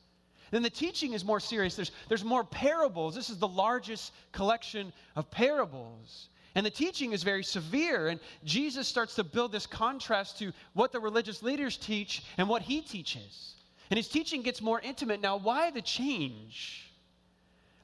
Then 0.50 0.62
the 0.62 0.70
teaching 0.70 1.12
is 1.14 1.24
more 1.24 1.40
serious. 1.40 1.74
There's, 1.74 1.90
there's 2.08 2.24
more 2.24 2.44
parables. 2.44 3.14
This 3.14 3.30
is 3.30 3.38
the 3.38 3.48
largest 3.48 4.12
collection 4.30 4.92
of 5.16 5.30
parables. 5.30 6.28
And 6.54 6.64
the 6.64 6.70
teaching 6.70 7.12
is 7.12 7.24
very 7.24 7.42
severe. 7.42 8.08
And 8.08 8.20
Jesus 8.44 8.86
starts 8.86 9.16
to 9.16 9.24
build 9.24 9.50
this 9.50 9.66
contrast 9.66 10.38
to 10.38 10.52
what 10.74 10.92
the 10.92 11.00
religious 11.00 11.42
leaders 11.42 11.76
teach 11.76 12.24
and 12.38 12.48
what 12.48 12.62
he 12.62 12.80
teaches. 12.80 13.54
And 13.90 13.96
his 13.96 14.08
teaching 14.08 14.42
gets 14.42 14.60
more 14.60 14.80
intimate. 14.80 15.20
Now, 15.20 15.36
why 15.36 15.70
the 15.70 15.82
change? 15.82 16.90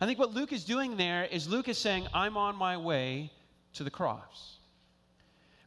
I 0.00 0.06
think 0.06 0.18
what 0.18 0.32
Luke 0.32 0.52
is 0.52 0.64
doing 0.64 0.96
there 0.96 1.24
is 1.24 1.48
Luke 1.48 1.68
is 1.68 1.78
saying, 1.78 2.06
I'm 2.14 2.36
on 2.36 2.56
my 2.56 2.76
way 2.76 3.30
to 3.74 3.84
the 3.84 3.90
cross 3.90 4.58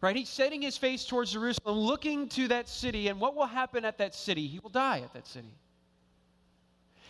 right? 0.03 0.17
He's 0.17 0.27
setting 0.27 0.61
his 0.61 0.77
face 0.77 1.05
towards 1.05 1.31
Jerusalem, 1.31 1.77
looking 1.77 2.27
to 2.29 2.49
that 2.49 2.67
city, 2.67 3.07
and 3.07 3.21
what 3.21 3.37
will 3.37 3.45
happen 3.45 3.85
at 3.85 3.97
that 3.99 4.13
city? 4.13 4.47
He 4.47 4.59
will 4.59 4.69
die 4.69 4.99
at 4.99 5.13
that 5.13 5.25
city. 5.25 5.47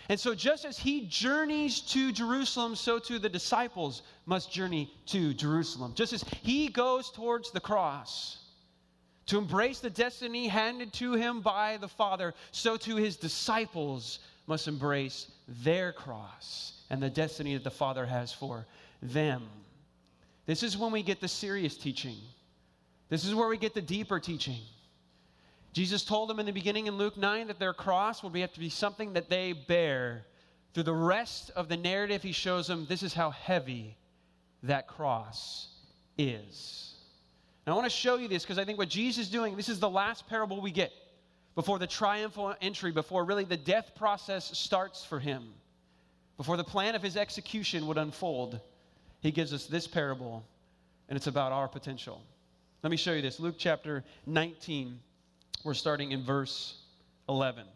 And 0.10 0.20
so, 0.20 0.36
just 0.36 0.64
as 0.64 0.78
he 0.78 1.08
journeys 1.08 1.80
to 1.80 2.12
Jerusalem, 2.12 2.76
so 2.76 3.00
too 3.00 3.18
the 3.18 3.30
disciples 3.30 4.04
must 4.28 4.52
journey 4.52 4.94
to 5.08 5.34
Jerusalem. 5.34 5.94
Just 5.96 6.14
as 6.14 6.24
he 6.44 6.68
goes 6.68 7.10
towards 7.10 7.50
the 7.52 7.60
cross 7.60 8.38
to 9.28 9.38
embrace 9.38 9.80
the 9.80 9.90
destiny 9.90 10.48
handed 10.48 10.94
to 10.94 11.14
him 11.14 11.42
by 11.42 11.78
the 11.78 11.88
Father, 11.88 12.34
so 12.52 12.78
too 12.78 12.96
his 12.96 13.16
disciples 13.16 14.20
must 14.48 14.68
embrace 14.68 15.32
their 15.48 15.94
cross 15.94 16.74
and 16.90 17.02
the 17.02 17.10
destiny 17.10 17.54
that 17.54 17.64
the 17.64 17.72
Father 17.72 18.06
has 18.06 18.34
for 18.34 18.66
them. 19.02 19.44
This 20.46 20.64
is 20.64 20.78
when 20.78 20.92
we 20.92 21.04
get 21.04 21.22
the 21.22 21.28
serious 21.28 21.78
teaching 21.78 22.18
this 23.14 23.26
is 23.26 23.36
where 23.36 23.48
we 23.48 23.58
get 23.58 23.76
the 23.76 23.82
deeper 23.82 24.20
teaching. 24.20 24.62
Jesus 25.72 26.04
told 26.04 26.30
them 26.30 26.40
in 26.40 26.48
the 26.48 26.52
beginning 26.52 26.88
in 26.88 26.98
Luke 26.98 27.16
9 27.16 27.46
that 27.46 27.60
their 27.60 27.72
cross 27.72 28.24
will 28.24 28.32
be, 28.32 28.42
have 28.42 28.54
to 28.54 28.60
be 28.60 28.70
something 28.70 29.14
that 29.14 29.30
they 29.30 29.54
bear. 29.54 30.26
Through 30.74 30.84
the 30.84 30.94
rest 30.94 31.52
of 31.56 31.70
the 31.70 31.78
narrative, 31.78 32.24
he 32.24 32.32
shows 32.32 32.66
them 32.66 32.88
this 32.90 33.04
is 33.04 33.14
how 33.14 33.30
heavy 33.30 33.98
that 34.64 34.88
cross 34.88 35.68
is. 36.18 36.93
Now, 37.66 37.74
I 37.74 37.76
want 37.76 37.86
to 37.86 37.96
show 37.96 38.18
you 38.18 38.28
this 38.28 38.44
because 38.44 38.58
I 38.58 38.66
think 38.66 38.78
what 38.78 38.90
Jesus 38.90 39.26
is 39.26 39.32
doing, 39.32 39.56
this 39.56 39.70
is 39.70 39.80
the 39.80 39.90
last 39.90 40.28
parable 40.28 40.62
we 40.62 40.72
get 40.72 40.92
before 41.56 41.80
the 41.80 41.88
triumphal 41.88 42.56
entry, 42.62 42.92
before 42.92 43.24
really 43.24 43.46
the 43.46 43.58
death 43.58 43.92
process 43.96 44.58
starts 44.58 45.06
for 45.06 45.20
him, 45.20 45.54
before 46.36 46.58
the 46.58 46.64
plan 46.64 46.96
of 46.96 47.02
his 47.02 47.16
execution 47.16 47.88
would 47.88 47.98
unfold. 47.98 48.60
He 49.22 49.32
gives 49.32 49.54
us 49.54 49.66
this 49.66 49.88
parable, 49.88 50.44
and 51.08 51.16
it's 51.16 51.28
about 51.28 51.52
our 51.52 51.68
potential. 51.68 52.22
Let 52.82 52.90
me 52.90 52.98
show 52.98 53.14
you 53.14 53.22
this. 53.22 53.40
Luke 53.40 53.56
chapter 53.58 54.04
19, 54.26 55.00
we're 55.64 55.74
starting 55.74 56.12
in 56.12 56.24
verse 56.24 56.76
11. 57.30 57.64
It 57.64 57.70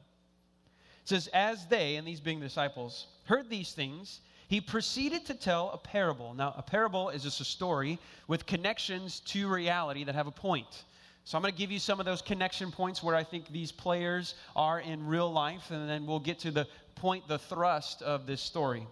says, 1.06 1.28
As 1.28 1.66
they, 1.68 1.96
and 1.96 2.06
these 2.06 2.20
being 2.20 2.42
disciples, 2.42 3.08
heard 3.24 3.50
these 3.50 3.72
things, 3.72 4.20
he 4.48 4.62
proceeded 4.62 5.26
to 5.26 5.34
tell 5.34 5.72
a 5.72 5.78
parable. 5.78 6.34
Now, 6.34 6.54
a 6.58 6.62
parable 6.62 7.10
is 7.10 7.24
just 7.24 7.42
a 7.42 7.46
story 7.46 8.00
with 8.28 8.46
connections 8.46 9.20
to 9.22 9.48
reality 9.48 10.04
that 10.06 10.16
have 10.16 10.28
a 10.28 10.32
point. 10.32 10.84
So 11.26 11.38
I'm 11.38 11.42
going 11.42 11.54
to 11.54 11.58
give 11.58 11.72
you 11.72 11.80
some 11.80 12.00
of 12.00 12.06
those 12.06 12.22
connection 12.22 12.72
points 12.72 13.04
where 13.04 13.14
I 13.14 13.24
think 13.24 13.52
these 13.52 13.74
players 13.74 14.36
are 14.56 14.80
in 14.80 15.06
real 15.06 15.30
life, 15.30 15.72
and 15.72 15.90
then 15.90 16.06
we'll 16.06 16.20
get 16.20 16.40
to 16.40 16.52
the 16.52 16.66
point, 16.96 17.28
the 17.28 17.38
thrust 17.38 18.02
of 18.02 18.26
this 18.26 18.42
story. 18.42 18.88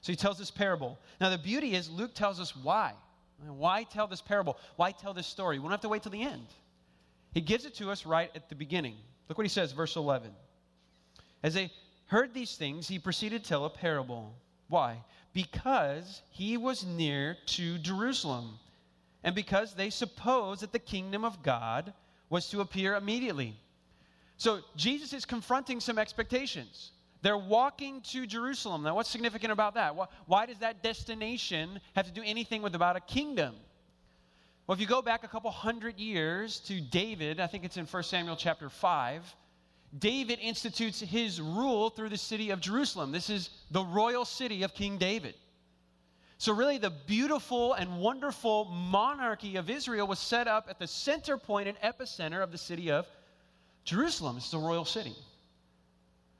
So 0.00 0.12
he 0.12 0.16
tells 0.16 0.38
this 0.38 0.50
parable. 0.50 0.98
Now, 1.20 1.30
the 1.30 1.38
beauty 1.38 1.74
is 1.74 1.90
Luke 1.90 2.14
tells 2.14 2.38
us 2.38 2.54
why. 2.54 2.92
Why 3.48 3.82
tell 3.82 4.06
this 4.06 4.20
parable? 4.20 4.58
Why 4.76 4.92
tell 4.92 5.12
this 5.12 5.26
story? 5.26 5.58
We 5.58 5.64
don't 5.64 5.72
have 5.72 5.80
to 5.80 5.88
wait 5.88 6.02
till 6.02 6.12
the 6.12 6.22
end. 6.22 6.46
He 7.32 7.40
gives 7.40 7.64
it 7.64 7.74
to 7.76 7.90
us 7.90 8.06
right 8.06 8.30
at 8.36 8.48
the 8.48 8.54
beginning. 8.54 8.94
Look 9.28 9.38
what 9.38 9.44
he 9.44 9.50
says, 9.50 9.72
verse 9.72 9.96
11. 9.96 10.30
As 11.42 11.54
they 11.54 11.72
heard 12.06 12.34
these 12.34 12.54
things, 12.56 12.86
he 12.86 12.98
proceeded 12.98 13.42
to 13.42 13.48
tell 13.48 13.64
a 13.64 13.70
parable. 13.70 14.34
Why? 14.70 15.04
Because 15.34 16.22
he 16.30 16.56
was 16.56 16.86
near 16.86 17.36
to 17.46 17.76
Jerusalem, 17.78 18.58
and 19.22 19.34
because 19.34 19.74
they 19.74 19.90
supposed 19.90 20.62
that 20.62 20.72
the 20.72 20.78
kingdom 20.78 21.24
of 21.24 21.42
God 21.42 21.92
was 22.30 22.48
to 22.50 22.62
appear 22.62 22.94
immediately. 22.94 23.54
So 24.38 24.60
Jesus 24.76 25.12
is 25.12 25.26
confronting 25.26 25.80
some 25.80 25.98
expectations. 25.98 26.92
They're 27.20 27.36
walking 27.36 28.00
to 28.12 28.26
Jerusalem. 28.26 28.84
Now, 28.84 28.94
what's 28.94 29.10
significant 29.10 29.52
about 29.52 29.74
that? 29.74 29.94
Why 30.26 30.46
does 30.46 30.58
that 30.58 30.82
destination 30.82 31.80
have 31.94 32.06
to 32.06 32.12
do 32.12 32.22
anything 32.24 32.62
with 32.62 32.74
about 32.74 32.96
a 32.96 33.00
kingdom? 33.00 33.54
Well, 34.66 34.74
if 34.74 34.80
you 34.80 34.86
go 34.86 35.02
back 35.02 35.24
a 35.24 35.28
couple 35.28 35.50
hundred 35.50 35.98
years 35.98 36.60
to 36.60 36.80
David, 36.80 37.40
I 37.40 37.48
think 37.48 37.64
it's 37.64 37.76
in 37.76 37.86
1 37.86 38.02
Samuel 38.04 38.36
chapter 38.36 38.70
5, 38.70 39.36
David 39.98 40.38
institutes 40.40 41.00
his 41.00 41.40
rule 41.40 41.90
through 41.90 42.10
the 42.10 42.18
city 42.18 42.50
of 42.50 42.60
Jerusalem. 42.60 43.10
This 43.10 43.28
is 43.28 43.50
the 43.70 43.82
royal 43.82 44.24
city 44.24 44.62
of 44.62 44.72
King 44.72 44.98
David. 44.98 45.34
So, 46.38 46.54
really, 46.54 46.78
the 46.78 46.90
beautiful 46.90 47.74
and 47.74 47.98
wonderful 47.98 48.64
monarchy 48.66 49.56
of 49.56 49.68
Israel 49.68 50.06
was 50.06 50.18
set 50.18 50.48
up 50.48 50.68
at 50.70 50.78
the 50.78 50.86
center 50.86 51.36
point 51.36 51.68
and 51.68 51.78
epicenter 51.80 52.42
of 52.42 52.50
the 52.50 52.56
city 52.56 52.90
of 52.90 53.06
Jerusalem. 53.84 54.38
It's 54.38 54.50
the 54.50 54.58
royal 54.58 54.86
city. 54.86 55.14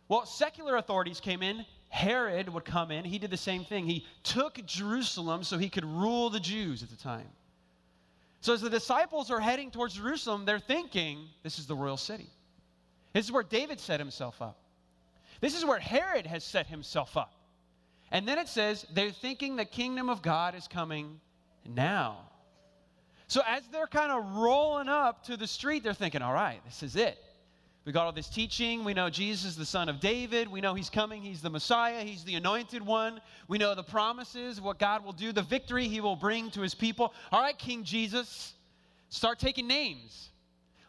Well, 0.08 0.24
secular 0.24 0.76
authorities 0.76 1.20
came 1.20 1.42
in. 1.42 1.66
Herod 1.90 2.48
would 2.48 2.64
come 2.64 2.90
in. 2.90 3.04
He 3.04 3.18
did 3.18 3.30
the 3.30 3.36
same 3.36 3.64
thing. 3.64 3.84
He 3.84 4.06
took 4.22 4.64
Jerusalem 4.64 5.42
so 5.42 5.58
he 5.58 5.68
could 5.68 5.84
rule 5.84 6.30
the 6.30 6.40
Jews 6.40 6.82
at 6.82 6.88
the 6.88 6.96
time. 6.96 7.28
So, 8.40 8.54
as 8.54 8.62
the 8.62 8.70
disciples 8.70 9.30
are 9.30 9.40
heading 9.40 9.70
towards 9.70 9.94
Jerusalem, 9.94 10.46
they're 10.46 10.60
thinking, 10.60 11.28
this 11.42 11.58
is 11.58 11.66
the 11.66 11.76
royal 11.76 11.98
city. 11.98 12.30
This 13.12 13.24
is 13.24 13.32
where 13.32 13.42
David 13.42 13.80
set 13.80 14.00
himself 14.00 14.40
up. 14.40 14.58
This 15.40 15.56
is 15.56 15.64
where 15.64 15.78
Herod 15.78 16.26
has 16.26 16.44
set 16.44 16.66
himself 16.66 17.16
up. 17.16 17.32
And 18.12 18.26
then 18.26 18.38
it 18.38 18.48
says 18.48 18.86
they're 18.92 19.10
thinking 19.10 19.56
the 19.56 19.64
kingdom 19.64 20.10
of 20.10 20.22
God 20.22 20.54
is 20.54 20.68
coming 20.68 21.20
now. 21.64 22.18
So 23.28 23.42
as 23.46 23.62
they're 23.70 23.86
kind 23.86 24.10
of 24.10 24.36
rolling 24.36 24.88
up 24.88 25.24
to 25.26 25.36
the 25.36 25.46
street, 25.46 25.84
they're 25.84 25.94
thinking, 25.94 26.20
all 26.20 26.32
right, 26.32 26.60
this 26.64 26.82
is 26.82 26.96
it. 26.96 27.16
We 27.84 27.92
got 27.92 28.04
all 28.04 28.12
this 28.12 28.28
teaching. 28.28 28.84
We 28.84 28.92
know 28.92 29.08
Jesus 29.08 29.52
is 29.52 29.56
the 29.56 29.64
son 29.64 29.88
of 29.88 30.00
David. 30.00 30.48
We 30.48 30.60
know 30.60 30.74
he's 30.74 30.90
coming. 30.90 31.22
He's 31.22 31.40
the 31.40 31.48
Messiah. 31.48 32.02
He's 32.02 32.24
the 32.24 32.34
anointed 32.34 32.84
one. 32.84 33.20
We 33.48 33.56
know 33.56 33.74
the 33.74 33.82
promises, 33.82 34.60
what 34.60 34.78
God 34.78 35.04
will 35.04 35.12
do, 35.12 35.32
the 35.32 35.42
victory 35.42 35.88
he 35.88 36.00
will 36.00 36.16
bring 36.16 36.50
to 36.50 36.60
his 36.60 36.74
people. 36.74 37.14
All 37.32 37.40
right, 37.40 37.56
King 37.56 37.84
Jesus, 37.84 38.52
start 39.08 39.38
taking 39.38 39.66
names. 39.66 40.28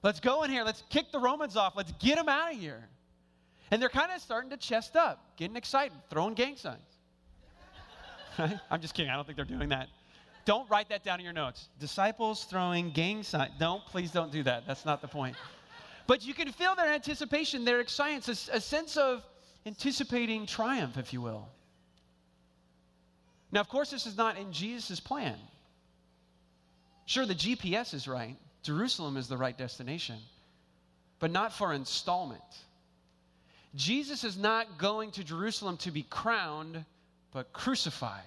Let's 0.04 0.20
go 0.20 0.44
in 0.44 0.52
here. 0.52 0.64
Let's 0.64 0.84
kick 0.90 1.12
the 1.12 1.20
Romans 1.20 1.56
off. 1.56 1.74
Let's 1.76 1.92
get 2.00 2.16
them 2.18 2.28
out 2.28 2.54
of 2.54 2.60
here. 2.60 2.88
And 3.70 3.82
they're 3.82 3.90
kind 3.90 4.12
of 4.12 4.22
starting 4.22 4.50
to 4.50 4.58
chest 4.58 4.96
up, 4.96 5.24
getting 5.38 5.56
excited, 5.56 5.98
throwing 6.10 6.34
gang 6.34 6.58
signs. 6.58 6.82
I'm 8.70 8.82
just 8.82 8.94
kidding. 8.94 9.12
I 9.12 9.16
don't 9.16 9.26
think 9.26 9.36
they're 9.36 9.46
doing 9.46 9.70
that. 9.70 9.88
Don't 10.44 10.70
write 10.70 10.90
that 10.90 11.04
down 11.04 11.20
in 11.20 11.24
your 11.24 11.34
notes. 11.34 11.70
Disciples 11.80 12.46
throwing 12.46 12.92
gang 12.92 13.24
signs. 13.24 13.52
Don't, 13.60 13.86
please 13.86 14.12
don't 14.12 14.32
do 14.32 14.44
that. 14.44 14.66
That's 14.66 14.86
not 14.86 15.02
the 15.02 15.08
point. 15.08 15.36
But 16.08 16.26
you 16.26 16.34
can 16.34 16.52
feel 16.52 16.76
their 16.76 16.92
anticipation, 16.92 17.64
their 17.64 17.80
excitement, 17.80 18.28
a, 18.28 18.56
a 18.56 18.60
sense 18.60 18.98
of 18.98 19.24
anticipating 19.66 20.48
triumph, 20.48 20.98
if 20.98 21.14
you 21.14 21.22
will. 21.22 21.48
Now, 23.52 23.60
of 23.62 23.70
course, 23.70 23.92
this 23.92 24.08
is 24.08 24.18
not 24.18 24.38
in 24.38 24.52
Jesus' 24.52 25.00
plan. 25.00 25.38
Sure, 27.06 27.26
the 27.26 27.36
GPS 27.36 27.94
is 27.94 28.08
right. 28.08 28.38
Jerusalem 28.64 29.18
is 29.18 29.28
the 29.28 29.38
right 29.38 29.58
destination, 29.58 30.18
but 31.20 31.32
not 31.32 31.54
for 31.54 31.74
installment. 31.74 32.42
Jesus 33.76 34.24
is 34.24 34.38
not 34.38 34.78
going 34.78 35.12
to 35.12 35.24
Jerusalem 35.24 35.78
to 35.78 35.92
be 35.92 36.04
crowned, 36.04 36.84
but 37.32 37.54
crucified. 37.54 38.22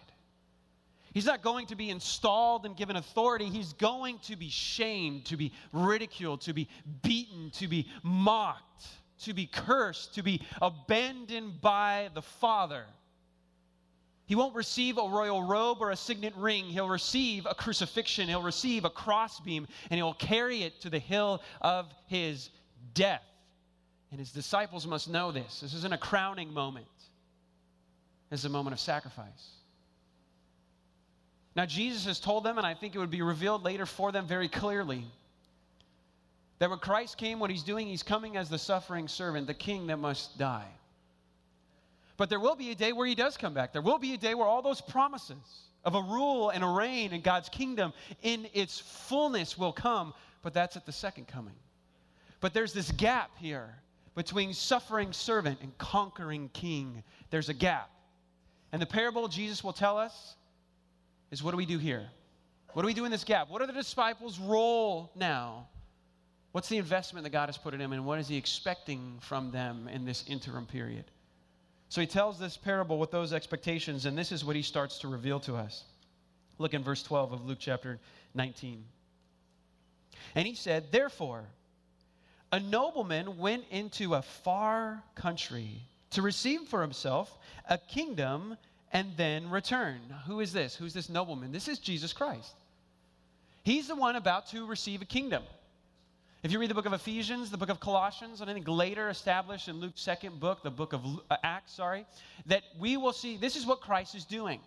He's 1.13 1.27
not 1.27 1.43
going 1.43 1.67
to 1.67 1.77
be 1.77 1.91
installed 1.91 2.67
and 2.67 2.77
given 2.77 2.97
authority. 2.97 3.45
He's 3.45 3.73
going 3.75 4.19
to 4.25 4.35
be 4.35 4.49
shamed, 4.49 5.27
to 5.27 5.37
be 5.37 5.53
ridiculed, 5.73 6.41
to 6.43 6.53
be 6.53 6.69
beaten, 7.03 7.51
to 7.53 7.69
be 7.69 7.87
mocked, 8.03 8.87
to 9.21 9.33
be 9.33 9.47
cursed, 9.47 10.15
to 10.17 10.23
be 10.23 10.43
abandoned 10.61 11.61
by 11.61 12.11
the 12.15 12.23
Father. 12.23 12.85
He 14.27 14.35
won't 14.35 14.55
receive 14.55 14.97
a 14.97 15.03
royal 15.03 15.43
robe 15.43 15.79
or 15.81 15.91
a 15.91 15.97
signet 15.97 16.35
ring. 16.37 16.65
He'll 16.65 16.89
receive 16.89 17.47
a 17.47 17.55
crucifixion. 17.55 18.29
He'll 18.29 18.43
receive 18.43 18.85
a 18.85 18.91
crossbeam, 18.91 19.67
and 19.91 19.99
he'll 19.99 20.15
carry 20.15 20.63
it 20.63 20.81
to 20.81 20.91
the 20.91 20.99
hill 20.99 21.43
of 21.61 21.93
his 22.07 22.51
death. 22.95 23.23
And 24.11 24.19
his 24.19 24.31
disciples 24.31 24.87
must 24.87 25.11
know 25.11 25.31
this. 25.31 25.61
This 25.61 25.75
isn't 25.75 25.93
a 25.93 25.99
crowning 25.99 26.53
moment, 26.53 26.87
it's 28.31 28.45
a 28.45 28.49
moment 28.49 28.73
of 28.73 28.81
sacrifice. 28.81 29.51
Now, 31.57 31.67
Jesus 31.67 32.05
has 32.07 32.19
told 32.19 32.43
them, 32.45 32.59
and 32.59 32.67
I 32.67 32.75
think 32.75 32.95
it 32.95 32.99
would 32.99 33.11
be 33.11 33.23
revealed 33.23 33.63
later 33.63 33.87
for 33.87 34.11
them 34.11 34.27
very 34.27 34.49
clearly, 34.49 35.05
that 36.59 36.69
when 36.71 36.81
Christ 36.81 37.17
came, 37.17 37.39
what 37.39 37.51
he's 37.51 37.63
doing, 37.63 37.87
he's 37.87 38.03
coming 38.03 38.37
as 38.37 38.49
the 38.49 38.59
suffering 38.59 39.07
servant, 39.07 39.47
the 39.47 39.55
king 39.55 39.87
that 39.89 39.99
must 39.99 40.37
die. 40.37 40.67
But 42.17 42.31
there 42.31 42.41
will 42.41 42.57
be 42.57 42.71
a 42.71 42.75
day 42.75 42.93
where 42.93 43.07
he 43.07 43.15
does 43.15 43.37
come 43.37 43.55
back. 43.55 43.73
There 43.73 43.83
will 43.83 43.99
be 43.99 44.15
a 44.15 44.19
day 44.19 44.35
where 44.35 44.47
all 44.47 44.63
those 44.63 44.81
promises 44.81 45.69
of 45.85 45.95
a 45.95 46.01
rule 46.01 46.51
and 46.51 46.63
a 46.63 46.67
reign 46.67 47.13
in 47.13 47.21
God's 47.21 47.49
kingdom 47.49 47.93
in 48.23 48.47
its 48.55 48.79
fullness 48.79 49.59
will 49.59 49.73
come, 49.73 50.15
but 50.43 50.55
that's 50.55 50.77
at 50.77 50.87
the 50.87 50.93
second 50.93 51.27
coming. 51.27 51.55
But 52.41 52.55
there's 52.55 52.73
this 52.73 52.91
gap 52.93 53.31
here 53.39 53.75
between 54.15 54.53
suffering 54.53 55.13
servant 55.13 55.59
and 55.61 55.77
conquering 55.79 56.51
king. 56.53 57.03
There's 57.31 57.49
a 57.49 57.55
gap. 57.55 57.91
And 58.73 58.81
the 58.81 58.87
parable 58.87 59.29
Jesus 59.29 59.65
will 59.65 59.73
tell 59.73 59.99
us 59.99 60.37
is 61.31 61.43
what 61.43 61.51
do 61.51 61.57
we 61.57 61.67
do 61.67 61.79
here? 61.79 62.09
What 62.73 62.83
do 62.83 62.87
we 62.87 62.95
do 62.95 63.05
in 63.05 63.11
this 63.11 63.25
gap? 63.25 63.51
What 63.51 63.63
are 63.63 63.67
the 63.67 63.73
disciples' 63.73 64.39
role 64.39 65.11
now? 65.15 65.69
What's 66.53 66.69
the 66.69 66.79
investment 66.79 67.25
that 67.25 67.31
God 67.31 67.49
has 67.49 67.59
put 67.59 67.75
in 67.75 67.81
them, 67.81 67.93
and 67.93 68.05
what 68.05 68.19
is 68.21 68.29
He 68.29 68.37
expecting 68.37 69.19
from 69.21 69.51
them 69.51 69.89
in 69.89 70.05
this 70.05 70.25
interim 70.29 70.67
period? 70.67 71.05
So 71.95 72.01
he 72.01 72.09
tells 72.09 72.41
this 72.41 72.57
parable 72.57 72.99
with 72.99 73.13
those 73.13 73.33
expectations, 73.33 74.05
and 74.05 74.19
this 74.19 74.33
is 74.33 74.45
what 74.45 74.57
he 74.57 74.63
starts 74.63 74.99
to 74.99 75.07
reveal 75.07 75.39
to 75.39 75.55
us. 75.55 75.85
Look 76.59 76.75
in 76.75 76.83
verse 76.83 77.05
12 77.05 77.31
of 77.31 77.47
Luke 77.47 77.59
chapter 77.61 78.01
19. 78.35 78.83
And 80.35 80.45
he 80.45 80.57
said, 80.57 80.91
Therefore, 80.91 81.45
a 82.51 82.59
nobleman 82.59 83.39
went 83.39 83.67
into 83.71 84.17
a 84.17 84.23
far 84.23 85.05
country 85.15 85.83
to 86.11 86.23
receive 86.23 86.63
for 86.63 86.83
himself 86.83 87.39
a 87.71 87.79
kingdom 87.79 88.57
and 88.93 89.17
then 89.17 89.49
return. 89.49 90.01
Who 90.27 90.41
is 90.41 90.53
this? 90.53 90.75
Who's 90.75 90.95
this 90.95 91.09
nobleman? 91.09 91.53
This 91.53 91.69
is 91.69 91.79
Jesus 91.79 92.13
Christ. 92.13 92.57
He's 93.63 93.87
the 93.87 93.95
one 93.95 94.17
about 94.17 94.49
to 94.49 94.67
receive 94.67 95.01
a 95.01 95.05
kingdom. 95.05 95.45
If 96.45 96.53
you 96.53 96.59
read 96.59 96.69
the 96.69 96.75
book 96.75 96.85
of 96.85 96.93
Ephesians, 96.93 97.51
the 97.51 97.57
book 97.57 97.71
of 97.71 97.81
Colossians, 97.81 98.43
and 98.43 98.51
I 98.51 98.53
think 98.53 98.69
later 98.69 99.09
established 99.09 99.69
in 99.69 99.81
Luke's 99.81 100.03
second 100.03 100.41
book, 100.41 100.63
the 100.63 100.71
book 100.71 100.93
of 100.93 101.03
uh, 101.31 101.39
Acts, 101.43 101.73
sorry, 101.73 102.05
that 102.45 102.63
we 102.79 102.99
will 102.99 103.15
see 103.15 103.39
this 103.39 103.57
is 103.57 103.65
what 103.65 103.81
Christ 103.81 104.15
is 104.15 104.27
doing. 104.27 104.61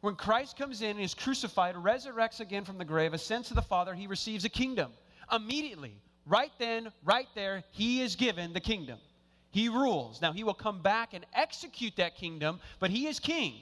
When 0.00 0.16
Christ 0.16 0.58
comes 0.58 0.82
in 0.82 0.90
and 0.90 1.00
is 1.00 1.14
crucified, 1.14 1.76
resurrects 1.76 2.40
again 2.40 2.64
from 2.64 2.78
the 2.78 2.84
grave, 2.84 3.14
ascends 3.14 3.46
to 3.46 3.54
the 3.54 3.62
Father, 3.62 3.94
he 3.94 4.08
receives 4.08 4.44
a 4.44 4.48
kingdom. 4.48 4.90
Immediately, 5.32 5.92
right 6.26 6.50
then, 6.58 6.90
right 7.04 7.28
there, 7.36 7.62
he 7.70 8.02
is 8.02 8.16
given 8.16 8.52
the 8.52 8.58
kingdom. 8.58 8.98
He 9.52 9.68
rules. 9.68 10.20
Now, 10.20 10.32
he 10.32 10.42
will 10.42 10.52
come 10.52 10.82
back 10.82 11.14
and 11.14 11.24
execute 11.32 11.94
that 11.98 12.16
kingdom, 12.16 12.58
but 12.80 12.90
he 12.90 13.06
is 13.06 13.20
king, 13.20 13.54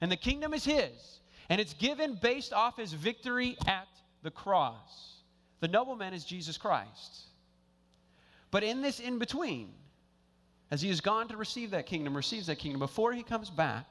and 0.00 0.10
the 0.10 0.16
kingdom 0.16 0.52
is 0.52 0.64
his. 0.64 1.20
And 1.48 1.60
it's 1.60 1.74
given 1.74 2.18
based 2.20 2.52
off 2.52 2.76
his 2.76 2.92
victory 2.92 3.56
at 3.68 3.86
the 4.24 4.32
cross. 4.32 5.15
The 5.60 5.68
nobleman 5.68 6.14
is 6.14 6.24
Jesus 6.24 6.58
Christ. 6.58 7.22
But 8.50 8.62
in 8.62 8.82
this 8.82 9.00
in 9.00 9.18
between, 9.18 9.70
as 10.70 10.82
he 10.82 10.88
has 10.88 11.00
gone 11.00 11.28
to 11.28 11.36
receive 11.36 11.70
that 11.70 11.86
kingdom, 11.86 12.16
receives 12.16 12.46
that 12.46 12.56
kingdom, 12.56 12.78
before 12.78 13.12
he 13.12 13.22
comes 13.22 13.50
back, 13.50 13.86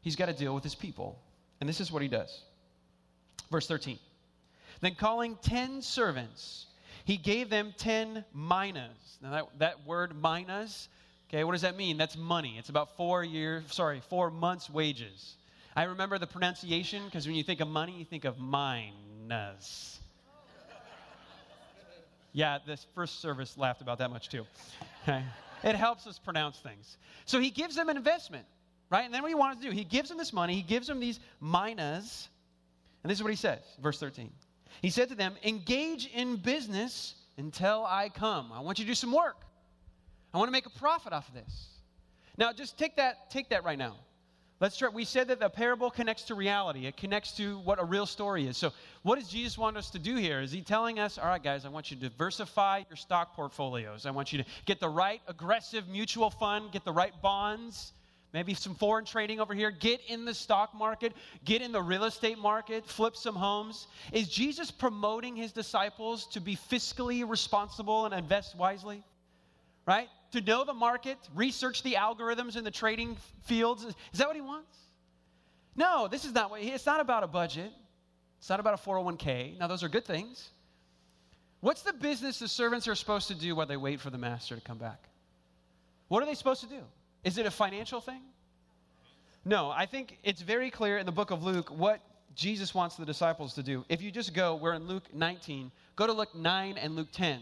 he's 0.00 0.16
got 0.16 0.26
to 0.26 0.32
deal 0.32 0.54
with 0.54 0.64
his 0.64 0.74
people. 0.74 1.18
And 1.60 1.68
this 1.68 1.80
is 1.80 1.92
what 1.92 2.02
he 2.02 2.08
does. 2.08 2.42
Verse 3.50 3.66
13. 3.66 3.98
Then 4.80 4.94
calling 4.94 5.36
10 5.42 5.82
servants, 5.82 6.66
he 7.04 7.16
gave 7.16 7.50
them 7.50 7.72
10 7.78 8.24
minas. 8.34 9.18
Now, 9.22 9.30
that, 9.30 9.58
that 9.58 9.86
word 9.86 10.20
minas 10.20 10.88
Okay, 11.32 11.44
what 11.44 11.52
does 11.52 11.62
that 11.62 11.78
mean? 11.78 11.96
That's 11.96 12.16
money. 12.16 12.56
It's 12.58 12.68
about 12.68 12.94
four 12.94 13.24
years, 13.24 13.64
sorry, 13.72 14.02
four 14.10 14.30
months' 14.30 14.68
wages. 14.68 15.36
I 15.74 15.84
remember 15.84 16.18
the 16.18 16.26
pronunciation 16.26 17.04
because 17.06 17.26
when 17.26 17.34
you 17.34 17.42
think 17.42 17.60
of 17.60 17.68
money, 17.68 17.92
you 17.98 18.04
think 18.04 18.24
of 18.24 18.38
minas. 18.38 20.00
yeah, 22.32 22.58
this 22.66 22.86
first 22.94 23.20
service 23.20 23.56
laughed 23.56 23.80
about 23.80 23.98
that 23.98 24.10
much 24.10 24.28
too. 24.28 24.46
Okay. 25.02 25.22
It 25.64 25.76
helps 25.76 26.08
us 26.08 26.18
pronounce 26.18 26.58
things. 26.58 26.96
So 27.24 27.38
he 27.38 27.50
gives 27.50 27.76
them 27.76 27.88
an 27.88 27.96
investment, 27.96 28.46
right? 28.90 29.04
And 29.04 29.14
then 29.14 29.22
what 29.22 29.28
he 29.28 29.36
wanted 29.36 29.62
to 29.62 29.68
do, 29.68 29.72
he 29.72 29.84
gives 29.84 30.08
them 30.08 30.18
this 30.18 30.32
money, 30.32 30.56
he 30.56 30.62
gives 30.62 30.88
them 30.88 30.98
these 30.98 31.20
minas, 31.40 32.28
and 33.04 33.10
this 33.10 33.18
is 33.18 33.22
what 33.22 33.30
he 33.30 33.36
says, 33.36 33.60
verse 33.80 34.00
13. 34.00 34.32
He 34.80 34.90
said 34.90 35.08
to 35.10 35.14
them, 35.14 35.36
Engage 35.44 36.06
in 36.06 36.34
business 36.34 37.14
until 37.36 37.86
I 37.86 38.08
come. 38.08 38.50
I 38.52 38.58
want 38.58 38.80
you 38.80 38.84
to 38.84 38.90
do 38.90 38.94
some 38.96 39.12
work. 39.12 39.36
I 40.34 40.38
want 40.38 40.48
to 40.48 40.52
make 40.52 40.66
a 40.66 40.70
profit 40.70 41.12
off 41.12 41.28
of 41.28 41.34
this. 41.34 41.68
Now, 42.36 42.52
just 42.52 42.76
take 42.76 42.96
that, 42.96 43.30
take 43.30 43.50
that 43.50 43.64
right 43.64 43.78
now. 43.78 43.98
Let's 44.62 44.76
try. 44.76 44.90
We 44.90 45.04
said 45.04 45.26
that 45.26 45.40
the 45.40 45.48
parable 45.48 45.90
connects 45.90 46.22
to 46.26 46.36
reality. 46.36 46.86
It 46.86 46.96
connects 46.96 47.32
to 47.32 47.58
what 47.58 47.82
a 47.82 47.84
real 47.84 48.06
story 48.06 48.46
is. 48.46 48.56
So, 48.56 48.72
what 49.02 49.18
does 49.18 49.28
Jesus 49.28 49.58
want 49.58 49.76
us 49.76 49.90
to 49.90 49.98
do 49.98 50.14
here? 50.14 50.40
Is 50.40 50.52
he 50.52 50.60
telling 50.60 51.00
us, 51.00 51.18
all 51.18 51.26
right, 51.26 51.42
guys, 51.42 51.64
I 51.64 51.68
want 51.68 51.90
you 51.90 51.96
to 51.96 52.08
diversify 52.08 52.84
your 52.88 52.96
stock 52.96 53.34
portfolios. 53.34 54.06
I 54.06 54.12
want 54.12 54.32
you 54.32 54.40
to 54.40 54.48
get 54.64 54.78
the 54.78 54.88
right 54.88 55.20
aggressive 55.26 55.88
mutual 55.88 56.30
fund, 56.30 56.70
get 56.70 56.84
the 56.84 56.92
right 56.92 57.12
bonds, 57.20 57.92
maybe 58.32 58.54
some 58.54 58.76
foreign 58.76 59.04
trading 59.04 59.40
over 59.40 59.52
here, 59.52 59.72
get 59.72 60.00
in 60.06 60.24
the 60.24 60.32
stock 60.32 60.72
market, 60.76 61.12
get 61.44 61.60
in 61.60 61.72
the 61.72 61.82
real 61.82 62.04
estate 62.04 62.38
market, 62.38 62.86
flip 62.86 63.16
some 63.16 63.34
homes. 63.34 63.88
Is 64.12 64.28
Jesus 64.28 64.70
promoting 64.70 65.34
his 65.34 65.50
disciples 65.50 66.28
to 66.28 66.40
be 66.40 66.54
fiscally 66.54 67.28
responsible 67.28 68.04
and 68.04 68.14
invest 68.14 68.56
wisely? 68.56 69.02
Right? 69.86 70.06
To 70.32 70.40
know 70.40 70.64
the 70.64 70.74
market, 70.74 71.18
research 71.34 71.82
the 71.82 71.94
algorithms 71.94 72.56
in 72.56 72.64
the 72.64 72.70
trading 72.70 73.16
fields? 73.44 73.84
Is 73.84 74.18
that 74.18 74.26
what 74.26 74.36
he 74.36 74.42
wants? 74.42 74.76
No, 75.76 76.08
this 76.08 76.24
is 76.24 76.32
not 76.32 76.50
what 76.50 76.62
it's 76.62 76.86
not 76.86 77.00
about 77.00 77.22
a 77.22 77.26
budget. 77.26 77.70
It's 78.38 78.50
not 78.50 78.60
about 78.60 78.74
a 78.74 78.88
401k. 78.88 79.58
Now, 79.58 79.68
those 79.68 79.84
are 79.84 79.88
good 79.88 80.04
things. 80.04 80.50
What's 81.60 81.82
the 81.82 81.92
business 81.92 82.40
the 82.40 82.48
servants 82.48 82.88
are 82.88 82.94
supposed 82.96 83.28
to 83.28 83.34
do 83.34 83.54
while 83.54 83.66
they 83.66 83.76
wait 83.76 84.00
for 84.00 84.10
the 84.10 84.18
master 84.18 84.56
to 84.56 84.60
come 84.60 84.78
back? 84.78 85.08
What 86.08 86.22
are 86.22 86.26
they 86.26 86.34
supposed 86.34 86.60
to 86.62 86.66
do? 86.66 86.80
Is 87.22 87.38
it 87.38 87.46
a 87.46 87.50
financial 87.50 88.00
thing? 88.00 88.20
No, 89.44 89.70
I 89.70 89.86
think 89.86 90.18
it's 90.24 90.42
very 90.42 90.70
clear 90.70 90.98
in 90.98 91.06
the 91.06 91.12
book 91.12 91.30
of 91.30 91.44
Luke 91.44 91.70
what 91.70 92.00
Jesus 92.34 92.74
wants 92.74 92.96
the 92.96 93.04
disciples 93.06 93.54
to 93.54 93.62
do. 93.62 93.84
If 93.88 94.02
you 94.02 94.10
just 94.10 94.34
go, 94.34 94.56
we're 94.56 94.74
in 94.74 94.88
Luke 94.88 95.14
19, 95.14 95.70
go 95.94 96.06
to 96.06 96.12
Luke 96.12 96.34
9 96.34 96.78
and 96.78 96.96
Luke 96.96 97.08
10. 97.12 97.40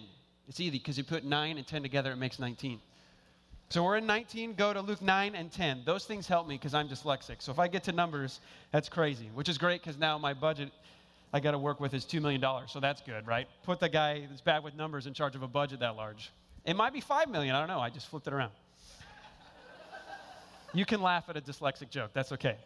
It's 0.51 0.59
easy 0.59 0.79
because 0.79 0.99
you 0.99 1.05
put 1.05 1.25
9 1.25 1.59
and 1.59 1.67
10 1.67 1.81
together, 1.81 2.11
it 2.11 2.17
makes 2.17 2.41
19. 2.41 2.81
So 3.69 3.85
we're 3.85 3.99
in 3.99 4.07
19, 4.07 4.55
go 4.55 4.73
to 4.73 4.81
Luke 4.81 5.01
9 5.01 5.37
and 5.37 5.51
10. 5.51 5.83
Those 5.87 6.07
things 6.07 6.27
help 6.27 6.49
me 6.49 6.57
because 6.57 6.75
I'm 6.75 6.89
dyslexic. 6.89 7.41
So 7.41 7.53
if 7.53 7.61
I 7.61 7.69
get 7.69 7.85
to 7.85 7.93
numbers, 7.93 8.41
that's 8.73 8.89
crazy, 8.89 9.31
which 9.33 9.49
is 9.49 9.59
great 9.59 9.81
because 9.81 9.97
now 9.97 10.19
my 10.19 10.35
budget 10.35 10.73
I 11.33 11.39
got 11.39 11.53
to 11.53 11.59
work 11.59 11.79
with 11.79 11.95
is 11.95 12.05
$2 12.05 12.21
million. 12.21 12.45
So 12.67 12.81
that's 12.81 13.01
good, 13.01 13.29
right? 13.29 13.47
Put 13.63 13.79
the 13.79 13.89
guy 13.89 14.27
that's 14.29 14.41
bad 14.41 14.65
with 14.65 14.75
numbers 14.75 15.07
in 15.07 15.15
charge 15.15 15.37
of 15.37 15.45
a 15.45 15.49
budget 15.49 15.79
that 15.81 15.95
large. 15.95 16.33
It 16.65 16.75
might 16.75 16.93
be 16.93 17.01
5 17.01 17.31
million, 17.31 17.55
I 17.55 17.61
don't 17.61 17.69
know. 17.69 17.79
I 17.79 17.89
just 17.89 18.09
flipped 18.09 18.27
it 18.27 18.33
around. 18.33 18.51
you 20.75 20.85
can 20.85 21.01
laugh 21.01 21.29
at 21.29 21.37
a 21.37 21.41
dyslexic 21.41 21.91
joke, 21.91 22.11
that's 22.13 22.33
okay. 22.33 22.57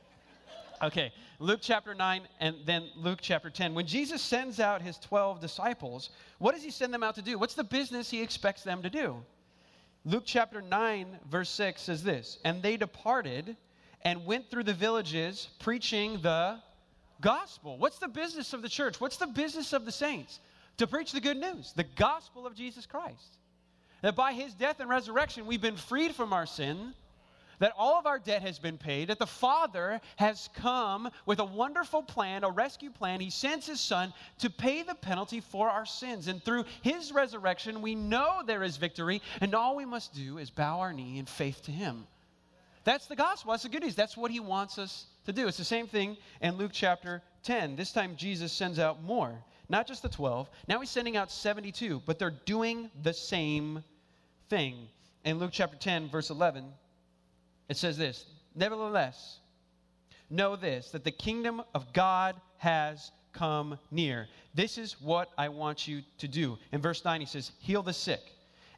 Okay, 0.83 1.12
Luke 1.38 1.61
chapter 1.62 1.95
9 1.95 2.23
and 2.40 2.57
then 2.64 2.88
Luke 2.97 3.21
chapter 3.23 3.50
10. 3.50 3.75
When 3.75 3.87
Jesus 3.87 4.21
sends 4.21 4.61
out 4.61 4.83
his 4.83 4.99
12 4.99 5.40
disciples, 5.40 6.11
what 6.38 6.54
does 6.54 6.64
he 6.64 6.71
send 6.71 6.93
them 6.93 7.02
out 7.02 7.14
to 7.14 7.23
do? 7.23 7.38
What's 7.38 7.54
the 7.54 7.64
business 7.64 8.11
he 8.11 8.23
expects 8.23 8.62
them 8.62 8.83
to 8.83 8.90
do? 8.90 9.23
Luke 10.04 10.25
chapter 10.26 10.61
9, 10.61 11.19
verse 11.31 11.49
6 11.50 11.81
says 11.81 12.02
this 12.02 12.38
And 12.45 12.62
they 12.62 12.76
departed 12.76 13.57
and 14.02 14.26
went 14.26 14.50
through 14.50 14.64
the 14.64 14.75
villages 14.75 15.49
preaching 15.61 16.21
the 16.21 16.59
gospel. 17.21 17.78
What's 17.78 17.99
the 17.99 18.09
business 18.09 18.52
of 18.52 18.62
the 18.62 18.69
church? 18.69 19.00
What's 19.00 19.16
the 19.16 19.26
business 19.26 19.73
of 19.73 19.85
the 19.85 19.93
saints? 19.93 20.40
To 20.78 20.87
preach 20.87 21.12
the 21.12 21.21
good 21.21 21.37
news, 21.37 21.73
the 21.75 21.85
gospel 21.85 22.46
of 22.46 22.55
Jesus 22.55 22.85
Christ. 22.85 23.38
That 24.03 24.16
by 24.16 24.33
his 24.33 24.53
death 24.55 24.81
and 24.81 24.90
resurrection, 24.90 25.46
we've 25.46 25.62
been 25.62 25.77
freed 25.77 26.14
from 26.14 26.33
our 26.33 26.46
sin 26.46 26.92
that 27.59 27.73
all 27.77 27.99
of 27.99 28.07
our 28.07 28.19
debt 28.19 28.43
has 28.43 28.59
been 28.59 28.79
paid, 28.79 29.09
that 29.09 29.19
the 29.19 29.27
Father 29.27 30.01
has 30.17 30.49
come 30.55 31.09
with 31.27 31.38
a 31.38 31.45
wonderful 31.45 32.03
plan, 32.03 32.45
a 32.45 32.51
rescue 32.51 32.90
plan. 32.90 33.21
He 33.21 33.31
sends 33.31 33.67
His 33.67 33.81
Son 33.81 34.12
to 34.38 34.51
pay 34.51 34.83
the 34.83 34.95
penalty 34.95 35.40
for 35.40 35.69
our 35.69 35.87
sins. 35.87 36.29
And 36.29 36.43
through 36.43 36.64
His 36.83 37.12
resurrection, 37.12 37.83
we 37.83 37.95
know 37.95 38.43
there 38.47 38.62
is 38.62 38.77
victory, 38.77 39.23
and 39.40 39.55
all 39.55 39.77
we 39.77 39.85
must 39.85 40.14
do 40.14 40.38
is 40.38 40.51
bow 40.51 40.81
our 40.81 40.93
knee 40.93 41.19
in 41.19 41.27
faith 41.27 41.62
to 41.64 41.71
Him. 41.71 42.07
That's 42.85 43.07
the 43.07 43.17
gospel. 43.17 43.53
That's 43.53 43.62
the 43.62 43.71
good 43.71 43.83
news. 43.83 43.95
That's 43.95 44.17
what 44.17 44.31
He 44.31 44.40
wants 44.40 44.79
us 44.79 45.07
to 45.27 45.33
do. 45.33 45.49
It's 45.49 45.57
the 45.57 45.64
same 45.64 45.87
thing 45.87 46.17
in 46.40 46.57
Luke 46.57 46.73
chapter 46.73 47.23
10. 47.45 47.77
This 47.77 47.93
time, 47.93 48.14
Jesus 48.17 48.53
sends 48.53 48.79
out 48.79 49.03
more, 49.03 49.33
not 49.69 49.87
just 49.87 50.03
the 50.03 50.09
12. 50.09 50.51
Now 50.69 50.81
He's 50.81 50.90
sending 50.90 51.17
out 51.17 51.31
72, 51.31 52.03
but 52.05 52.19
they're 52.19 52.35
doing 52.45 52.90
the 53.03 53.14
same 53.14 53.83
thing. 54.51 54.88
In 55.25 55.38
Luke 55.38 55.51
chapter 55.53 55.77
10, 55.79 56.11
verse 56.11 56.29
11, 56.29 56.67
it 57.68 57.77
says 57.77 57.96
this 57.96 58.27
Nevertheless, 58.55 59.40
know 60.31 60.57
this, 60.57 60.90
that 60.90 61.05
the 61.05 61.11
kingdom 61.11 61.62
of 61.74 61.92
God 61.92 62.37
has 62.59 63.11
come 63.33 63.79
near. 63.90 64.29
This 64.55 64.79
is 64.79 65.00
what 65.00 65.31
I 65.37 65.48
want 65.48 65.88
you 65.88 66.03
to 66.18 66.29
do. 66.29 66.59
In 66.72 66.81
verse 66.81 67.05
9, 67.05 67.20
he 67.20 67.27
says, 67.27 67.53
Heal 67.59 67.83
the 67.83 67.92
sick 67.92 68.20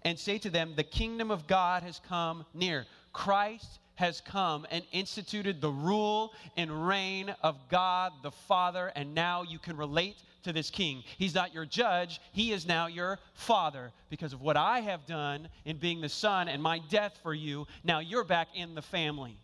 and 0.02 0.18
say 0.18 0.38
to 0.38 0.50
them, 0.50 0.72
The 0.76 0.84
kingdom 0.84 1.30
of 1.30 1.46
God 1.46 1.82
has 1.82 2.00
come 2.08 2.44
near. 2.54 2.86
Christ 3.12 3.80
has 3.96 4.20
come 4.20 4.66
and 4.70 4.84
instituted 4.92 5.60
the 5.60 5.70
rule 5.70 6.32
and 6.56 6.86
reign 6.86 7.34
of 7.42 7.56
God 7.70 8.12
the 8.22 8.30
Father, 8.30 8.92
and 8.94 9.14
now 9.14 9.42
you 9.42 9.58
can 9.58 9.76
relate 9.76 10.16
to 10.46 10.52
this 10.52 10.70
king. 10.70 11.02
He's 11.18 11.34
not 11.34 11.52
your 11.52 11.66
judge, 11.66 12.20
he 12.32 12.52
is 12.52 12.66
now 12.66 12.86
your 12.86 13.18
father. 13.34 13.92
Because 14.08 14.32
of 14.32 14.40
what 14.40 14.56
I 14.56 14.80
have 14.80 15.04
done 15.06 15.48
in 15.64 15.76
being 15.76 16.00
the 16.00 16.08
son 16.08 16.48
and 16.48 16.62
my 16.62 16.80
death 16.88 17.18
for 17.22 17.34
you, 17.34 17.66
now 17.84 17.98
you're 17.98 18.24
back 18.24 18.48
in 18.54 18.74
the 18.74 18.82
family. 18.82 19.36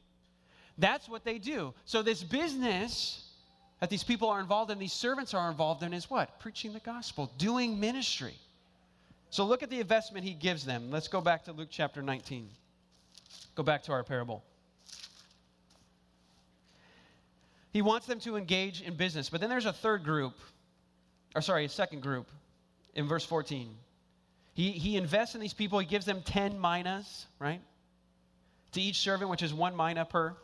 That's 0.79 1.09
what 1.09 1.25
they 1.25 1.38
do. 1.38 1.75
So, 1.85 2.03
this 2.03 2.23
business 2.23 3.29
that 3.81 3.91
these 3.91 4.05
people 4.05 4.31
are 4.31 4.41
involved 4.41 4.71
in, 4.71 4.79
these 4.79 4.93
servants 4.93 5.35
are 5.35 5.51
involved 5.51 5.83
in, 5.83 5.93
is 5.93 6.09
what? 6.09 6.38
Preaching 6.38 6.73
the 6.73 6.81
gospel, 6.81 7.31
doing 7.37 7.79
ministry. 7.79 8.35
So, 9.31 9.45
look 9.45 9.62
at 9.62 9.71
the 9.71 9.81
investment 9.81 10.25
he 10.25 10.35
gives 10.35 10.65
them. 10.65 10.91
Let's 10.91 11.09
go 11.09 11.21
back 11.21 11.45
to 11.45 11.53
Luke 11.53 11.69
chapter 11.71 12.01
19. 12.01 12.49
Go 13.55 13.62
back 13.62 13.83
to 13.85 13.93
our 13.93 14.05
parable. 14.05 14.45
He 17.73 17.83
wants 17.83 18.07
them 18.07 18.21
to 18.21 18.37
engage 18.37 18.83
in 18.83 18.95
business. 18.95 19.31
But 19.31 19.41
then 19.41 19.51
there's 19.51 19.67
a 19.67 19.73
third 19.73 20.05
group 20.05 20.38
or 21.35 21.42
sorry, 21.42 21.64
a 21.64 21.68
second 21.68 22.03
group 22.03 22.29
in 22.95 23.07
verse 23.07 23.25
14. 23.25 23.75
He, 24.55 24.73
he 24.73 24.97
invests 24.97 25.35
in 25.35 25.40
these 25.40 25.55
people, 25.55 25.79
he 25.79 25.87
gives 25.87 26.05
them 26.05 26.23
10 26.23 26.61
minas, 26.61 27.27
right? 27.38 27.61
To 28.73 28.81
each 28.81 28.99
servant, 28.99 29.31
which 29.31 29.42
is 29.42 29.55
one 29.55 29.77
mina 29.77 30.05
per. 30.05 30.29
And 30.29 30.37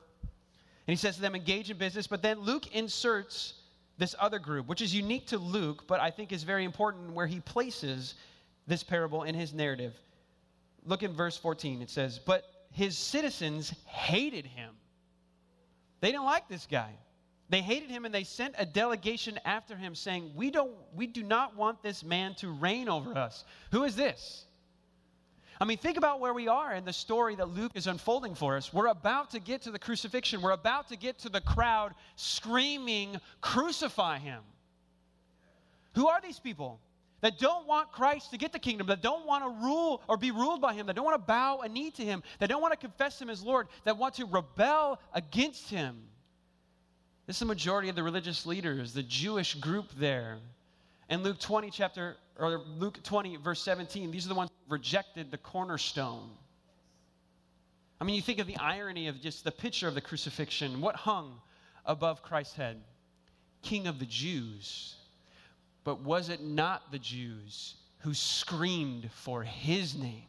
he 0.87 0.97
says 0.97 1.17
to 1.17 1.21
them, 1.21 1.35
engage 1.35 1.71
in 1.71 1.77
business. 1.77 2.07
But 2.07 2.23
then 2.23 2.41
Luke 2.41 2.75
inserts 2.75 3.55
this 3.99 4.15
other 4.19 4.39
group, 4.39 4.67
which 4.67 4.81
is 4.81 4.95
unique 4.95 5.27
to 5.27 5.39
Luke, 5.39 5.87
but 5.87 6.01
I 6.01 6.11
think 6.11 6.33
is 6.33 6.45
very 6.45 6.65
important 6.65 7.13
where 7.13 7.27
he 7.27 7.41
places 7.41 8.15
this 8.67 8.83
parable 8.83 9.25
in 9.25 9.35
his 9.35 9.53
narrative. 9.53 9.95
Look 10.85 11.03
in 11.03 11.13
verse 11.13 11.37
14. 11.37 11.83
It 11.83 11.91
says, 11.91 12.19
But 12.19 12.45
his 12.73 12.97
citizens 12.97 13.75
hated 13.87 14.47
him. 14.47 14.71
They 16.01 16.13
didn't 16.13 16.27
like 16.27 16.49
this 16.49 16.67
guy. 16.71 16.95
They 17.51 17.63
hated 17.63 17.91
him 17.91 18.05
and 18.05 18.15
they 18.15 18.25
sent 18.25 18.55
a 18.59 18.67
delegation 18.67 19.41
after 19.45 19.75
him 19.75 19.95
saying, 19.95 20.33
we, 20.35 20.51
don't, 20.51 20.73
we 20.95 21.07
do 21.07 21.23
not 21.23 21.57
want 21.57 21.83
this 21.83 22.05
man 22.05 22.35
to 22.37 22.51
reign 22.51 22.89
over 22.89 23.17
us. 23.17 23.45
Who 23.73 23.85
is 23.85 23.97
this? 23.97 24.45
I 25.61 25.65
mean, 25.65 25.79
think 25.79 25.97
about 25.97 26.21
where 26.21 26.35
we 26.35 26.47
are 26.47 26.73
in 26.75 26.85
the 26.85 26.93
story 26.93 27.35
that 27.35 27.49
Luke 27.49 27.73
is 27.75 27.87
unfolding 27.87 28.35
for 28.35 28.57
us. 28.57 28.73
We're 28.73 28.89
about 28.89 29.31
to 29.31 29.41
get 29.41 29.63
to 29.63 29.71
the 29.71 29.79
crucifixion, 29.79 30.41
we're 30.41 30.53
about 30.53 30.89
to 30.89 30.97
get 30.97 31.19
to 31.21 31.29
the 31.29 31.41
crowd 31.41 31.95
screaming, 32.17 33.21
Crucify 33.41 34.19
him. 34.19 34.43
Who 35.95 36.07
are 36.07 36.21
these 36.21 36.39
people? 36.39 36.81
That 37.23 37.41
don't 37.41 37.67
want 37.67 37.91
Christ 37.91 38.31
to 38.31 38.39
get 38.39 38.53
the 38.53 38.61
kingdom, 38.61 38.87
that 38.87 39.03
don't 39.03 39.27
want 39.27 39.43
to 39.43 39.67
rule 39.67 40.03
or 40.07 40.17
be 40.17 40.31
ruled 40.31 40.61
by 40.61 40.75
him, 40.75 40.87
that 40.87 40.95
don't 40.95 41.05
want 41.05 41.17
to 41.17 41.27
bow 41.27 41.59
a 41.65 41.69
knee 41.69 41.91
to 41.93 42.05
him, 42.05 42.23
that 42.39 42.49
don't 42.49 42.63
want 42.63 42.73
to 42.73 42.79
confess 42.79 43.21
him 43.21 43.29
as 43.29 43.43
Lord, 43.43 43.67
that 43.83 43.99
want 43.99 44.15
to 44.15 44.27
rebel 44.27 45.01
against 45.13 45.69
him. 45.69 45.97
This 47.29 47.37
is 47.37 47.41
the 47.41 47.45
majority 47.45 47.91
of 47.91 47.95
the 47.95 48.03
religious 48.03 48.47
leaders, 48.47 48.95
the 48.95 49.03
Jewish 49.03 49.55
group 49.57 49.91
there. 49.99 50.39
In 51.11 51.23
Luke 51.23 51.39
20, 51.39 51.71
chapter, 51.71 52.17
or 52.39 52.63
Luke 52.79 53.03
20, 53.03 53.37
verse 53.37 53.61
17, 53.61 54.11
these 54.11 54.25
are 54.25 54.31
the 54.31 54.35
ones 54.35 54.51
who 54.51 54.73
rejected 54.73 55.31
the 55.31 55.37
cornerstone. 55.37 56.31
I 58.01 58.05
mean, 58.05 58.17
you 58.17 58.23
think 58.23 58.39
of 58.39 58.47
the 58.47 58.57
irony 58.57 59.09
of 59.09 59.21
just 59.21 59.45
the 59.45 59.53
picture 59.53 59.87
of 59.87 59.95
the 59.95 60.01
crucifixion. 60.01 60.81
What 60.81 60.97
hung 60.97 61.39
above 61.85 62.23
Christ's 62.23 62.57
head? 62.57 62.81
King 63.61 63.89
of 63.89 63.99
the 63.99 64.07
Jews. 64.07 64.97
But 65.85 66.01
was 66.01 66.31
it 66.31 66.43
not 66.43 66.91
the 66.91 66.99
Jews 66.99 67.75
who 67.99 68.15
screamed 68.15 69.11
for 69.13 69.43
his 69.43 69.95
name? 69.95 70.29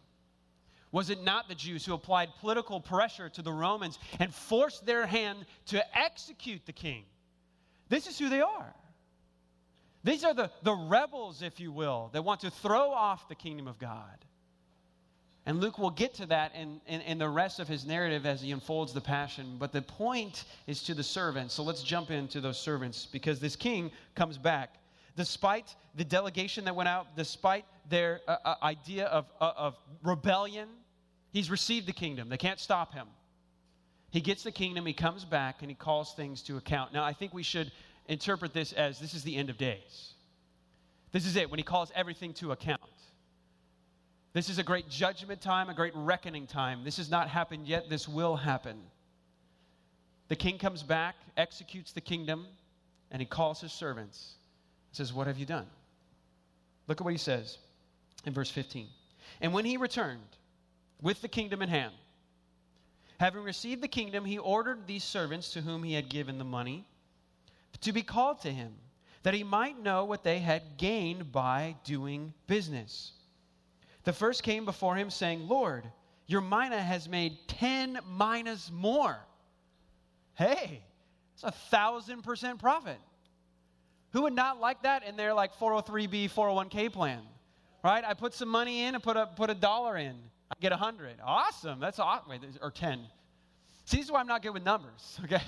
Was 0.92 1.10
it 1.10 1.24
not 1.24 1.48
the 1.48 1.56
Jews 1.56 1.86
who 1.86 1.94
applied 1.94 2.30
political 2.40 2.80
pressure 2.80 3.30
to 3.30 3.42
the 3.42 3.52
Romans 3.52 4.00
and 4.20 4.34
forced 4.34 4.86
their 4.86 5.06
hand 5.06 5.46
to 5.68 5.98
execute 5.98 6.66
the 6.66 6.74
king? 6.74 7.04
This 7.90 8.08
is 8.08 8.18
who 8.18 8.30
they 8.30 8.42
are. 8.42 8.74
These 10.04 10.24
are 10.24 10.34
the, 10.34 10.50
the 10.64 10.74
rebels, 10.74 11.42
if 11.42 11.60
you 11.60 11.72
will, 11.72 12.10
that 12.14 12.24
want 12.24 12.42
to 12.42 12.50
throw 12.50 12.92
off 12.92 13.28
the 13.28 13.36
kingdom 13.36 13.68
of 13.68 13.78
God. 13.78 14.26
And 15.46 15.60
Luke 15.60 15.80
will 15.80 15.90
get 15.90 16.14
to 16.16 16.26
that 16.28 16.54
in, 16.56 16.80
in, 16.86 17.02
in, 17.02 17.18
the 17.18 17.28
rest 17.28 17.60
of 17.60 17.68
his 17.68 17.86
narrative 17.86 18.26
as 18.26 18.42
he 18.42 18.52
unfolds 18.52 18.94
the 18.94 19.02
passion. 19.02 19.56
But 19.58 19.72
the 19.72 19.82
point 19.82 20.46
is 20.68 20.84
to 20.84 20.94
the 20.94 21.04
servants. 21.04 21.54
So 21.56 21.64
let's 21.64 21.82
jump 21.82 22.12
into 22.12 22.40
those 22.40 22.60
servants 22.60 23.06
because 23.06 23.40
this 23.40 23.56
king 23.56 23.92
comes 24.16 24.38
back. 24.38 24.76
Despite 25.16 25.76
the 25.96 26.04
delegation 26.04 26.66
that 26.66 26.76
went 26.76 26.88
out, 26.88 27.16
despite 27.16 27.66
their 27.90 28.22
uh, 28.28 28.38
uh, 28.44 28.56
idea 28.64 29.06
of, 29.06 29.26
uh, 29.40 29.52
of 29.56 29.76
rebellion, 30.04 30.68
he's 31.32 31.50
received 31.50 31.88
the 31.88 31.94
kingdom. 31.94 32.30
They 32.30 32.38
can't 32.38 32.60
stop 32.60 32.94
him. 32.94 33.08
He 34.12 34.22
gets 34.22 34.44
the 34.44 34.52
kingdom, 34.52 34.86
he 34.86 34.94
comes 34.94 35.24
back, 35.24 35.62
and 35.62 35.70
he 35.70 35.76
calls 35.76 36.14
things 36.14 36.42
to 36.44 36.58
account. 36.58 36.94
Now, 36.94 37.04
I 37.04 37.14
think 37.14 37.34
we 37.34 37.44
should 37.44 37.72
interpret 38.08 38.54
this 38.54 38.74
as 38.74 39.00
this 39.00 39.14
is 39.14 39.24
the 39.24 39.36
end 39.36 39.50
of 39.50 39.58
days. 39.58 40.14
This 41.12 41.26
is 41.26 41.36
it, 41.36 41.50
when 41.50 41.60
he 41.60 41.64
calls 41.64 41.92
everything 41.96 42.34
to 42.36 42.52
account. 42.52 42.82
This 44.34 44.50
is 44.50 44.58
a 44.58 44.64
great 44.64 44.90
judgment 44.90 45.42
time, 45.42 45.70
a 45.70 45.74
great 45.74 45.94
reckoning 45.96 46.48
time. 46.48 46.84
This 46.84 46.98
has 46.98 47.10
not 47.10 47.30
happened 47.30 47.68
yet, 47.68 47.90
this 47.90 48.08
will 48.08 48.36
happen. 48.36 48.80
The 50.28 50.36
king 50.36 50.60
comes 50.60 50.84
back, 50.84 51.16
executes 51.38 51.92
the 51.92 52.02
kingdom, 52.02 52.46
and 53.12 53.22
he 53.22 53.26
calls 53.26 53.60
his 53.62 53.74
servants. 53.74 54.36
He 54.92 54.96
says, 54.96 55.12
What 55.12 55.28
have 55.28 55.38
you 55.38 55.46
done? 55.46 55.66
Look 56.88 57.02
at 57.02 57.06
what 57.06 57.14
he 57.14 57.20
says 57.20 57.58
in 58.26 58.34
verse 58.34 58.50
15. 58.50 58.88
And 59.42 59.54
when 59.54 59.66
he 59.66 59.78
returned 59.78 60.38
with 61.02 61.22
the 61.22 61.28
kingdom 61.28 61.62
in 61.62 61.70
hand, 61.70 61.94
having 63.20 63.44
received 63.44 63.82
the 63.82 63.88
kingdom, 63.88 64.26
he 64.26 64.38
ordered 64.38 64.88
these 64.88 65.04
servants 65.04 65.52
to 65.54 65.62
whom 65.62 65.84
he 65.84 65.94
had 65.94 66.10
given 66.10 66.38
the 66.38 66.44
money 66.44 66.86
to 67.82 67.94
be 67.94 68.02
called 68.02 68.42
to 68.42 68.52
him, 68.52 68.74
that 69.24 69.34
he 69.34 69.44
might 69.44 69.82
know 69.82 70.06
what 70.06 70.24
they 70.24 70.40
had 70.40 70.78
gained 70.78 71.32
by 71.32 71.76
doing 71.84 72.34
business. 72.48 73.14
The 74.04 74.14
first 74.14 74.44
came 74.44 74.66
before 74.66 74.96
him, 74.96 75.10
saying, 75.10 75.48
Lord, 75.48 75.86
your 76.26 76.42
mina 76.42 76.82
has 76.82 77.08
made 77.08 77.38
10 77.48 78.00
minas 78.18 78.72
more. 78.72 79.18
Hey, 80.36 80.82
it's 81.34 81.44
a 81.44 81.52
thousand 81.52 82.24
percent 82.24 82.60
profit. 82.60 82.98
Who 84.12 84.24
would 84.24 84.34
not 84.34 84.60
like 84.60 84.84
that 84.84 85.04
in 85.04 85.16
their 85.16 85.34
like 85.34 85.56
403b, 85.58 86.32
401k 86.32 86.92
plan? 86.92 87.22
Right? 87.84 88.04
I 88.06 88.14
put 88.14 88.34
some 88.34 88.50
money 88.50 88.84
in 88.84 88.96
and 88.96 89.04
put 89.04 89.18
a, 89.18 89.28
put 89.28 89.50
a 89.50 89.56
dollar 89.56 89.98
in. 89.98 90.16
I 90.52 90.56
get 90.60 90.72
a 90.72 90.78
hundred. 90.78 91.16
Awesome. 91.24 91.80
That's 91.80 92.00
awesome. 92.00 92.30
Wait, 92.30 92.42
or 92.62 92.72
10. 92.72 93.00
See, 93.86 93.98
this 93.98 94.06
is 94.06 94.12
why 94.12 94.20
I'm 94.20 94.28
not 94.28 94.44
good 94.44 94.54
with 94.54 94.64
numbers, 94.64 95.20
okay? 95.24 95.42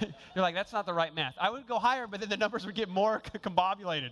You're 0.00 0.42
like, 0.42 0.54
that's 0.54 0.72
not 0.72 0.86
the 0.86 0.94
right 0.94 1.14
math. 1.14 1.34
I 1.38 1.50
would 1.50 1.66
go 1.66 1.78
higher, 1.78 2.06
but 2.06 2.20
then 2.20 2.28
the 2.28 2.36
numbers 2.36 2.64
would 2.64 2.74
get 2.74 2.88
more 2.88 3.20
combobulated. 3.42 4.10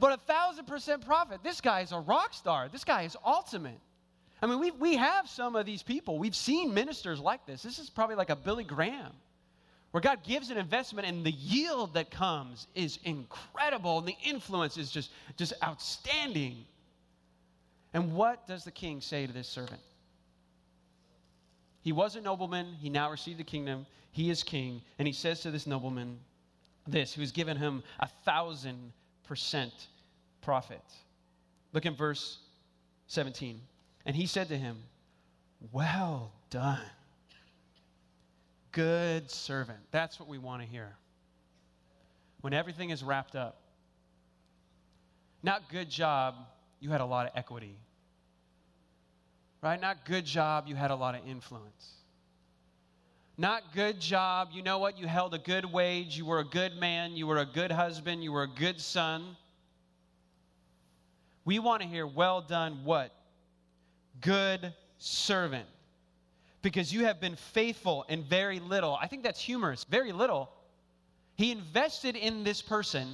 But 0.00 0.12
a 0.12 0.16
thousand 0.16 0.66
percent 0.66 1.04
profit. 1.04 1.42
This 1.42 1.60
guy 1.60 1.80
is 1.80 1.92
a 1.92 1.98
rock 1.98 2.32
star. 2.32 2.68
This 2.68 2.84
guy 2.84 3.02
is 3.02 3.16
ultimate. 3.24 3.78
I 4.40 4.46
mean, 4.46 4.60
we 4.60 4.70
we 4.70 4.96
have 4.96 5.28
some 5.28 5.56
of 5.56 5.66
these 5.66 5.82
people. 5.82 6.18
We've 6.18 6.36
seen 6.36 6.72
ministers 6.72 7.18
like 7.18 7.44
this. 7.46 7.62
This 7.62 7.78
is 7.78 7.90
probably 7.90 8.14
like 8.14 8.30
a 8.30 8.36
Billy 8.36 8.62
Graham, 8.62 9.12
where 9.90 10.00
God 10.00 10.22
gives 10.22 10.50
an 10.50 10.58
investment 10.58 11.06
and 11.06 11.24
the 11.24 11.32
yield 11.32 11.94
that 11.94 12.10
comes 12.10 12.66
is 12.74 12.98
incredible 13.04 13.98
and 13.98 14.06
the 14.06 14.16
influence 14.22 14.76
is 14.76 14.90
just, 14.90 15.10
just 15.36 15.52
outstanding. 15.62 16.64
And 17.94 18.14
what 18.14 18.46
does 18.46 18.64
the 18.64 18.70
king 18.70 19.00
say 19.00 19.26
to 19.26 19.32
this 19.32 19.48
servant? 19.48 19.80
He 21.80 21.92
was 21.92 22.16
a 22.16 22.20
nobleman. 22.20 22.74
He 22.80 22.90
now 22.90 23.10
received 23.10 23.38
the 23.38 23.44
kingdom. 23.44 23.86
He 24.12 24.30
is 24.30 24.42
king. 24.42 24.82
And 24.98 25.08
he 25.08 25.14
says 25.14 25.40
to 25.40 25.50
this 25.50 25.66
nobleman 25.66 26.18
this, 26.86 27.14
who's 27.14 27.32
given 27.32 27.56
him 27.56 27.82
a 28.00 28.08
thousand 28.24 28.92
percent 29.26 29.72
profit. 30.42 30.82
Look 31.72 31.86
in 31.86 31.94
verse 31.94 32.38
17. 33.08 33.60
And 34.06 34.16
he 34.16 34.26
said 34.26 34.48
to 34.48 34.56
him, 34.56 34.76
Well 35.72 36.32
done, 36.50 36.80
good 38.72 39.30
servant. 39.30 39.78
That's 39.90 40.18
what 40.18 40.28
we 40.28 40.38
want 40.38 40.62
to 40.62 40.68
hear. 40.68 40.96
When 42.40 42.52
everything 42.52 42.90
is 42.90 43.02
wrapped 43.02 43.34
up, 43.36 43.60
not 45.42 45.68
good 45.70 45.90
job, 45.90 46.34
you 46.80 46.90
had 46.90 47.00
a 47.00 47.06
lot 47.06 47.26
of 47.26 47.32
equity 47.34 47.76
right? 49.62 49.80
Not 49.80 50.04
good 50.04 50.24
job, 50.24 50.66
you 50.66 50.76
had 50.76 50.90
a 50.90 50.94
lot 50.94 51.14
of 51.14 51.26
influence. 51.26 51.94
Not 53.36 53.72
good 53.74 54.00
job, 54.00 54.48
you 54.52 54.62
know 54.62 54.78
what? 54.78 54.98
You 54.98 55.06
held 55.06 55.34
a 55.34 55.38
good 55.38 55.64
wage, 55.64 56.16
you 56.16 56.26
were 56.26 56.40
a 56.40 56.44
good 56.44 56.76
man, 56.76 57.12
you 57.12 57.26
were 57.26 57.38
a 57.38 57.46
good 57.46 57.70
husband, 57.70 58.22
you 58.22 58.32
were 58.32 58.42
a 58.42 58.48
good 58.48 58.80
son. 58.80 59.36
We 61.44 61.58
want 61.58 61.82
to 61.82 61.88
hear, 61.88 62.06
well 62.06 62.40
done, 62.40 62.80
what? 62.84 63.12
Good 64.20 64.74
servant. 64.98 65.66
Because 66.68 66.92
you 66.92 67.06
have 67.06 67.18
been 67.18 67.34
faithful 67.34 68.04
in 68.10 68.22
very 68.24 68.60
little. 68.60 68.94
I 69.00 69.06
think 69.06 69.22
that's 69.22 69.40
humorous. 69.40 69.84
Very 69.84 70.12
little. 70.12 70.50
He 71.34 71.50
invested 71.50 72.14
in 72.14 72.44
this 72.44 72.60
person 72.60 73.08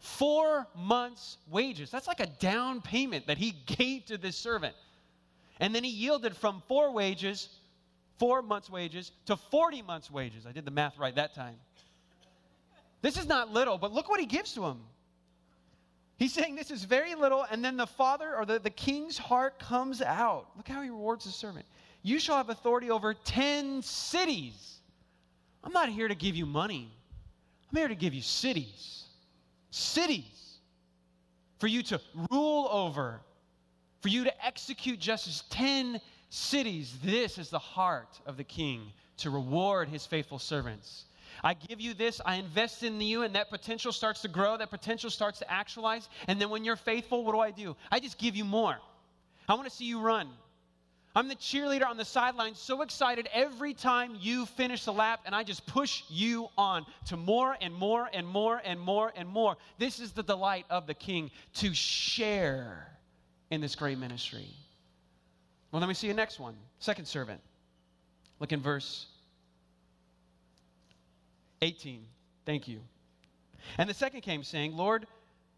four 0.00 0.66
months' 0.74 1.36
wages. 1.48 1.92
That's 1.92 2.08
like 2.08 2.18
a 2.18 2.26
down 2.26 2.80
payment 2.80 3.28
that 3.28 3.38
he 3.38 3.52
gave 3.66 4.06
to 4.06 4.18
this 4.18 4.36
servant. 4.36 4.74
And 5.60 5.72
then 5.72 5.84
he 5.84 5.90
yielded 5.90 6.36
from 6.36 6.60
four 6.66 6.90
wages, 6.90 7.50
four 8.18 8.42
months' 8.42 8.68
wages, 8.68 9.12
to 9.26 9.36
40 9.36 9.82
months' 9.82 10.10
wages. 10.10 10.44
I 10.44 10.50
did 10.50 10.64
the 10.64 10.72
math 10.72 10.98
right 10.98 11.14
that 11.14 11.36
time. 11.36 11.54
This 13.00 13.16
is 13.16 13.28
not 13.28 13.52
little, 13.52 13.78
but 13.78 13.92
look 13.92 14.08
what 14.08 14.18
he 14.18 14.26
gives 14.26 14.54
to 14.54 14.64
him. 14.64 14.80
He's 16.16 16.32
saying 16.32 16.56
this 16.56 16.72
is 16.72 16.82
very 16.82 17.14
little, 17.14 17.46
and 17.48 17.64
then 17.64 17.76
the 17.76 17.86
father 17.86 18.34
or 18.34 18.44
the, 18.44 18.58
the 18.58 18.70
king's 18.70 19.18
heart 19.18 19.60
comes 19.60 20.02
out. 20.02 20.48
Look 20.56 20.66
how 20.66 20.82
he 20.82 20.90
rewards 20.90 21.26
the 21.26 21.30
servant. 21.30 21.64
You 22.02 22.18
shall 22.18 22.36
have 22.36 22.50
authority 22.50 22.90
over 22.90 23.14
10 23.14 23.82
cities. 23.82 24.78
I'm 25.64 25.72
not 25.72 25.88
here 25.88 26.08
to 26.08 26.14
give 26.14 26.34
you 26.34 26.46
money, 26.46 26.90
I'm 27.70 27.78
here 27.78 27.88
to 27.88 27.94
give 27.94 28.14
you 28.14 28.22
cities. 28.22 29.04
Cities 29.70 30.58
for 31.58 31.66
you 31.66 31.82
to 31.84 32.00
rule 32.30 32.68
over 32.70 33.20
for 34.02 34.08
you 34.08 34.24
to 34.24 34.44
execute 34.44 34.98
justice. 34.98 35.44
10 35.50 36.00
cities. 36.28 36.98
This 37.02 37.38
is 37.38 37.50
the 37.50 37.58
heart 37.58 38.20
of 38.26 38.36
the 38.36 38.44
king 38.44 38.92
to 39.18 39.30
reward 39.30 39.88
his 39.88 40.04
faithful 40.04 40.38
servants. 40.38 41.04
I 41.42 41.54
give 41.54 41.80
you 41.80 41.94
this, 41.94 42.20
I 42.26 42.34
invest 42.34 42.82
in 42.82 43.00
you, 43.00 43.22
and 43.22 43.34
that 43.34 43.48
potential 43.48 43.92
starts 43.92 44.20
to 44.22 44.28
grow, 44.28 44.56
that 44.58 44.70
potential 44.70 45.08
starts 45.08 45.38
to 45.38 45.50
actualize. 45.50 46.08
And 46.28 46.40
then 46.40 46.50
when 46.50 46.64
you're 46.64 46.76
faithful, 46.76 47.24
what 47.24 47.32
do 47.32 47.38
I 47.38 47.50
do? 47.50 47.74
I 47.90 48.00
just 48.00 48.18
give 48.18 48.36
you 48.36 48.44
more. 48.44 48.76
I 49.48 49.54
want 49.54 49.68
to 49.68 49.74
see 49.74 49.86
you 49.86 50.00
run. 50.00 50.28
I'm 51.14 51.28
the 51.28 51.36
cheerleader 51.36 51.86
on 51.86 51.98
the 51.98 52.06
sideline, 52.06 52.54
so 52.54 52.80
excited 52.80 53.28
every 53.34 53.74
time 53.74 54.16
you 54.18 54.46
finish 54.46 54.84
the 54.84 54.94
lap, 54.94 55.20
and 55.26 55.34
I 55.34 55.44
just 55.44 55.66
push 55.66 56.04
you 56.08 56.48
on 56.56 56.86
to 57.06 57.18
more 57.18 57.54
and 57.60 57.74
more 57.74 58.08
and 58.14 58.26
more 58.26 58.62
and 58.64 58.80
more 58.80 59.12
and 59.14 59.28
more. 59.28 59.56
This 59.78 60.00
is 60.00 60.12
the 60.12 60.22
delight 60.22 60.64
of 60.70 60.86
the 60.86 60.94
king 60.94 61.30
to 61.56 61.74
share 61.74 62.88
in 63.50 63.60
this 63.60 63.74
great 63.74 63.98
ministry. 63.98 64.48
Well, 65.70 65.80
let 65.80 65.88
me 65.88 65.94
see 65.94 66.08
the 66.08 66.14
next 66.14 66.40
one. 66.40 66.54
Second 66.78 67.06
servant. 67.06 67.40
Look 68.40 68.52
in 68.52 68.60
verse 68.60 69.06
18. 71.60 72.06
Thank 72.46 72.68
you. 72.68 72.80
And 73.76 73.88
the 73.88 73.94
second 73.94 74.22
came 74.22 74.42
saying, 74.42 74.74
Lord, 74.74 75.06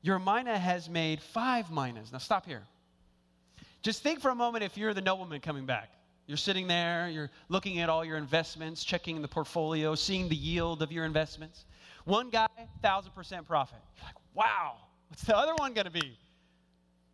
your 0.02 0.18
mina 0.18 0.58
has 0.58 0.90
made 0.90 1.20
five 1.20 1.70
minas. 1.70 2.12
Now 2.12 2.18
stop 2.18 2.44
here. 2.44 2.62
Just 3.85 4.03
think 4.03 4.20
for 4.20 4.31
a 4.31 4.35
moment 4.35 4.64
if 4.64 4.79
you're 4.79 4.94
the 4.94 5.03
nobleman 5.03 5.42
coming 5.42 5.66
back. 5.66 5.90
You're 6.27 6.38
sitting 6.38 6.66
there, 6.66 7.11
you're 7.11 7.31
looking 7.51 7.81
at 7.81 7.90
all 7.90 8.03
your 8.03 8.16
investments, 8.16 8.83
checking 8.83 9.20
the 9.20 9.29
portfolio, 9.29 9.94
seeing 9.94 10.27
the 10.27 10.35
yield 10.35 10.83
of 10.83 10.90
your 10.90 11.05
investments. 11.05 11.66
One 12.07 12.31
guy, 12.31 12.49
1,000% 12.83 13.47
profit. 13.47 13.79
You're 13.97 14.07
like, 14.07 14.14
wow, 14.33 14.77
what's 15.09 15.23
the 15.25 15.37
other 15.37 15.55
one 15.57 15.75
going 15.75 15.85
to 15.85 15.90
be? 15.90 16.16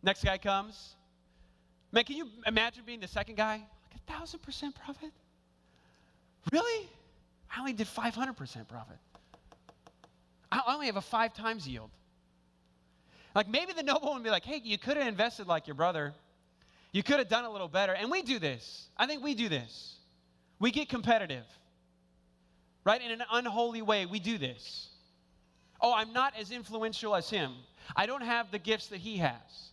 Next 0.01 0.23
guy 0.23 0.37
comes. 0.37 0.95
Man, 1.91 2.05
can 2.05 2.15
you 2.15 2.29
imagine 2.47 2.83
being 2.85 3.01
the 3.01 3.07
second 3.07 3.35
guy? 3.35 3.55
Like 3.55 3.95
a 3.95 4.13
thousand 4.13 4.39
percent 4.39 4.73
profit? 4.73 5.11
Really? 6.53 6.89
I 7.53 7.59
only 7.59 7.73
did 7.73 7.87
500% 7.87 8.67
profit. 8.69 8.97
I 10.49 10.61
only 10.67 10.85
have 10.85 10.95
a 10.95 11.01
five 11.01 11.33
times 11.33 11.67
yield. 11.67 11.89
Like 13.35 13.49
maybe 13.49 13.73
the 13.73 13.83
noble 13.83 14.13
would 14.13 14.23
be 14.23 14.29
like, 14.29 14.45
hey, 14.45 14.61
you 14.63 14.77
could 14.77 14.95
have 14.95 15.07
invested 15.07 15.47
like 15.47 15.67
your 15.67 15.75
brother. 15.75 16.13
You 16.91 17.03
could 17.03 17.19
have 17.19 17.29
done 17.29 17.45
a 17.45 17.49
little 17.49 17.67
better. 17.67 17.93
And 17.93 18.11
we 18.11 18.21
do 18.21 18.39
this. 18.39 18.87
I 18.97 19.07
think 19.07 19.23
we 19.23 19.33
do 19.33 19.49
this. 19.49 19.95
We 20.59 20.71
get 20.71 20.89
competitive, 20.89 21.45
right? 22.83 23.01
In 23.01 23.11
an 23.11 23.23
unholy 23.31 23.81
way, 23.81 24.05
we 24.05 24.19
do 24.19 24.37
this. 24.37 24.89
Oh, 25.79 25.93
I'm 25.93 26.13
not 26.13 26.33
as 26.37 26.51
influential 26.51 27.15
as 27.15 27.29
him. 27.29 27.53
I 27.95 28.05
don't 28.05 28.21
have 28.21 28.51
the 28.51 28.59
gifts 28.59 28.87
that 28.87 28.99
he 28.99 29.17
has. 29.17 29.71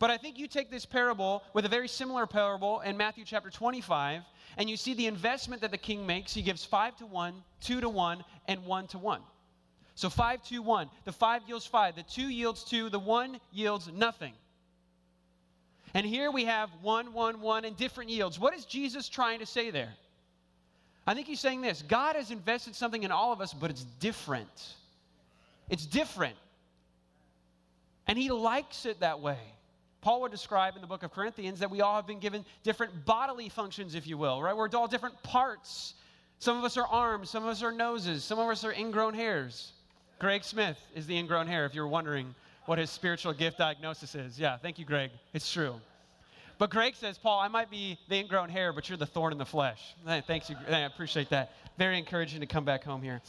But 0.00 0.10
I 0.10 0.16
think 0.16 0.38
you 0.38 0.48
take 0.48 0.70
this 0.70 0.84
parable 0.84 1.44
with 1.54 1.64
a 1.64 1.68
very 1.68 1.86
similar 1.86 2.26
parable 2.26 2.80
in 2.80 2.96
Matthew 2.96 3.24
chapter 3.24 3.50
25, 3.50 4.22
and 4.56 4.68
you 4.68 4.76
see 4.76 4.94
the 4.94 5.06
investment 5.06 5.62
that 5.62 5.70
the 5.70 5.78
king 5.78 6.04
makes. 6.04 6.34
He 6.34 6.42
gives 6.42 6.64
five 6.64 6.96
to 6.96 7.06
one, 7.06 7.34
two 7.60 7.80
to 7.80 7.88
one, 7.88 8.24
and 8.48 8.64
one 8.64 8.88
to 8.88 8.98
one. 8.98 9.22
So 9.94 10.10
five, 10.10 10.42
two, 10.42 10.60
one. 10.60 10.90
The 11.04 11.12
five 11.12 11.42
yields 11.46 11.64
five, 11.64 11.94
the 11.94 12.02
two 12.02 12.28
yields 12.28 12.64
two, 12.64 12.90
the 12.90 12.98
one 12.98 13.40
yields 13.52 13.88
nothing. 13.88 14.34
And 15.94 16.04
here 16.04 16.30
we 16.30 16.44
have 16.44 16.70
one, 16.82 17.12
one, 17.12 17.40
one, 17.40 17.64
and 17.64 17.76
different 17.76 18.10
yields. 18.10 18.38
What 18.38 18.54
is 18.54 18.64
Jesus 18.64 19.08
trying 19.08 19.38
to 19.38 19.46
say 19.46 19.70
there? 19.70 19.92
I 21.06 21.14
think 21.14 21.26
he's 21.26 21.40
saying 21.40 21.60
this 21.60 21.82
God 21.82 22.16
has 22.16 22.30
invested 22.30 22.74
something 22.74 23.02
in 23.02 23.10
all 23.10 23.32
of 23.32 23.40
us, 23.40 23.54
but 23.54 23.70
it's 23.70 23.84
different. 24.00 24.74
It's 25.70 25.86
different. 25.86 26.36
And 28.06 28.18
he 28.18 28.30
likes 28.30 28.86
it 28.86 29.00
that 29.00 29.20
way. 29.20 29.38
Paul 30.00 30.20
would 30.20 30.30
describe 30.30 30.76
in 30.76 30.82
the 30.82 30.86
book 30.86 31.02
of 31.02 31.12
Corinthians 31.12 31.58
that 31.60 31.70
we 31.70 31.80
all 31.80 31.96
have 31.96 32.06
been 32.06 32.20
given 32.20 32.44
different 32.62 33.04
bodily 33.04 33.48
functions, 33.48 33.96
if 33.96 34.06
you 34.06 34.16
will, 34.16 34.40
right? 34.40 34.56
We're 34.56 34.68
all 34.74 34.86
different 34.86 35.20
parts. 35.24 35.94
Some 36.38 36.56
of 36.56 36.64
us 36.64 36.76
are 36.76 36.86
arms, 36.86 37.30
some 37.30 37.42
of 37.42 37.48
us 37.48 37.62
are 37.62 37.72
noses, 37.72 38.22
some 38.22 38.38
of 38.38 38.48
us 38.48 38.62
are 38.64 38.72
ingrown 38.72 39.14
hairs. 39.14 39.72
Greg 40.18 40.44
Smith 40.44 40.78
is 40.94 41.06
the 41.06 41.18
ingrown 41.18 41.48
hair, 41.48 41.66
if 41.66 41.74
you're 41.74 41.88
wondering 41.88 42.34
what 42.66 42.78
his 42.78 42.90
spiritual 42.90 43.32
gift 43.32 43.58
diagnosis 43.58 44.14
is. 44.14 44.38
Yeah, 44.38 44.58
thank 44.58 44.78
you, 44.78 44.84
Greg. 44.84 45.10
It's 45.32 45.50
true. 45.50 45.80
But 46.58 46.70
Greg 46.70 46.94
says, 46.94 47.18
Paul, 47.18 47.40
I 47.40 47.48
might 47.48 47.70
be 47.70 47.98
the 48.08 48.16
ingrown 48.16 48.48
hair, 48.48 48.72
but 48.72 48.88
you're 48.88 48.96
the 48.96 49.06
thorn 49.06 49.32
in 49.32 49.38
the 49.38 49.44
flesh. 49.44 49.94
Thanks, 50.26 50.48
you. 50.48 50.56
I 50.68 50.80
appreciate 50.80 51.28
that. 51.30 51.52
Very 51.78 51.98
encouraging 51.98 52.40
to 52.40 52.46
come 52.46 52.64
back 52.64 52.82
home 52.82 53.02
here. 53.02 53.20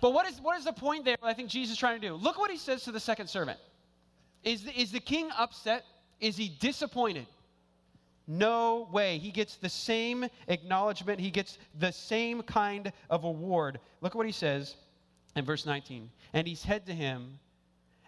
But 0.00 0.12
what 0.12 0.26
is, 0.26 0.40
what 0.40 0.58
is 0.58 0.64
the 0.64 0.72
point 0.72 1.04
there 1.04 1.16
I 1.22 1.34
think 1.34 1.48
Jesus 1.48 1.74
is 1.74 1.78
trying 1.78 2.00
to 2.00 2.08
do? 2.08 2.14
Look 2.14 2.38
what 2.38 2.50
he 2.50 2.56
says 2.56 2.82
to 2.84 2.92
the 2.92 3.00
second 3.00 3.28
servant. 3.28 3.58
Is 4.42 4.64
the, 4.64 4.80
is 4.80 4.90
the 4.90 5.00
king 5.00 5.28
upset? 5.38 5.84
Is 6.20 6.36
he 6.36 6.48
disappointed? 6.48 7.26
No 8.26 8.88
way. 8.92 9.18
He 9.18 9.30
gets 9.30 9.56
the 9.56 9.68
same 9.68 10.26
acknowledgement, 10.48 11.20
he 11.20 11.30
gets 11.30 11.58
the 11.78 11.92
same 11.92 12.42
kind 12.42 12.92
of 13.10 13.24
award. 13.24 13.78
Look 14.00 14.14
what 14.14 14.26
he 14.26 14.32
says 14.32 14.76
in 15.36 15.44
verse 15.44 15.66
19. 15.66 16.10
And 16.32 16.46
he 16.46 16.54
said 16.54 16.86
to 16.86 16.92
him, 16.92 17.38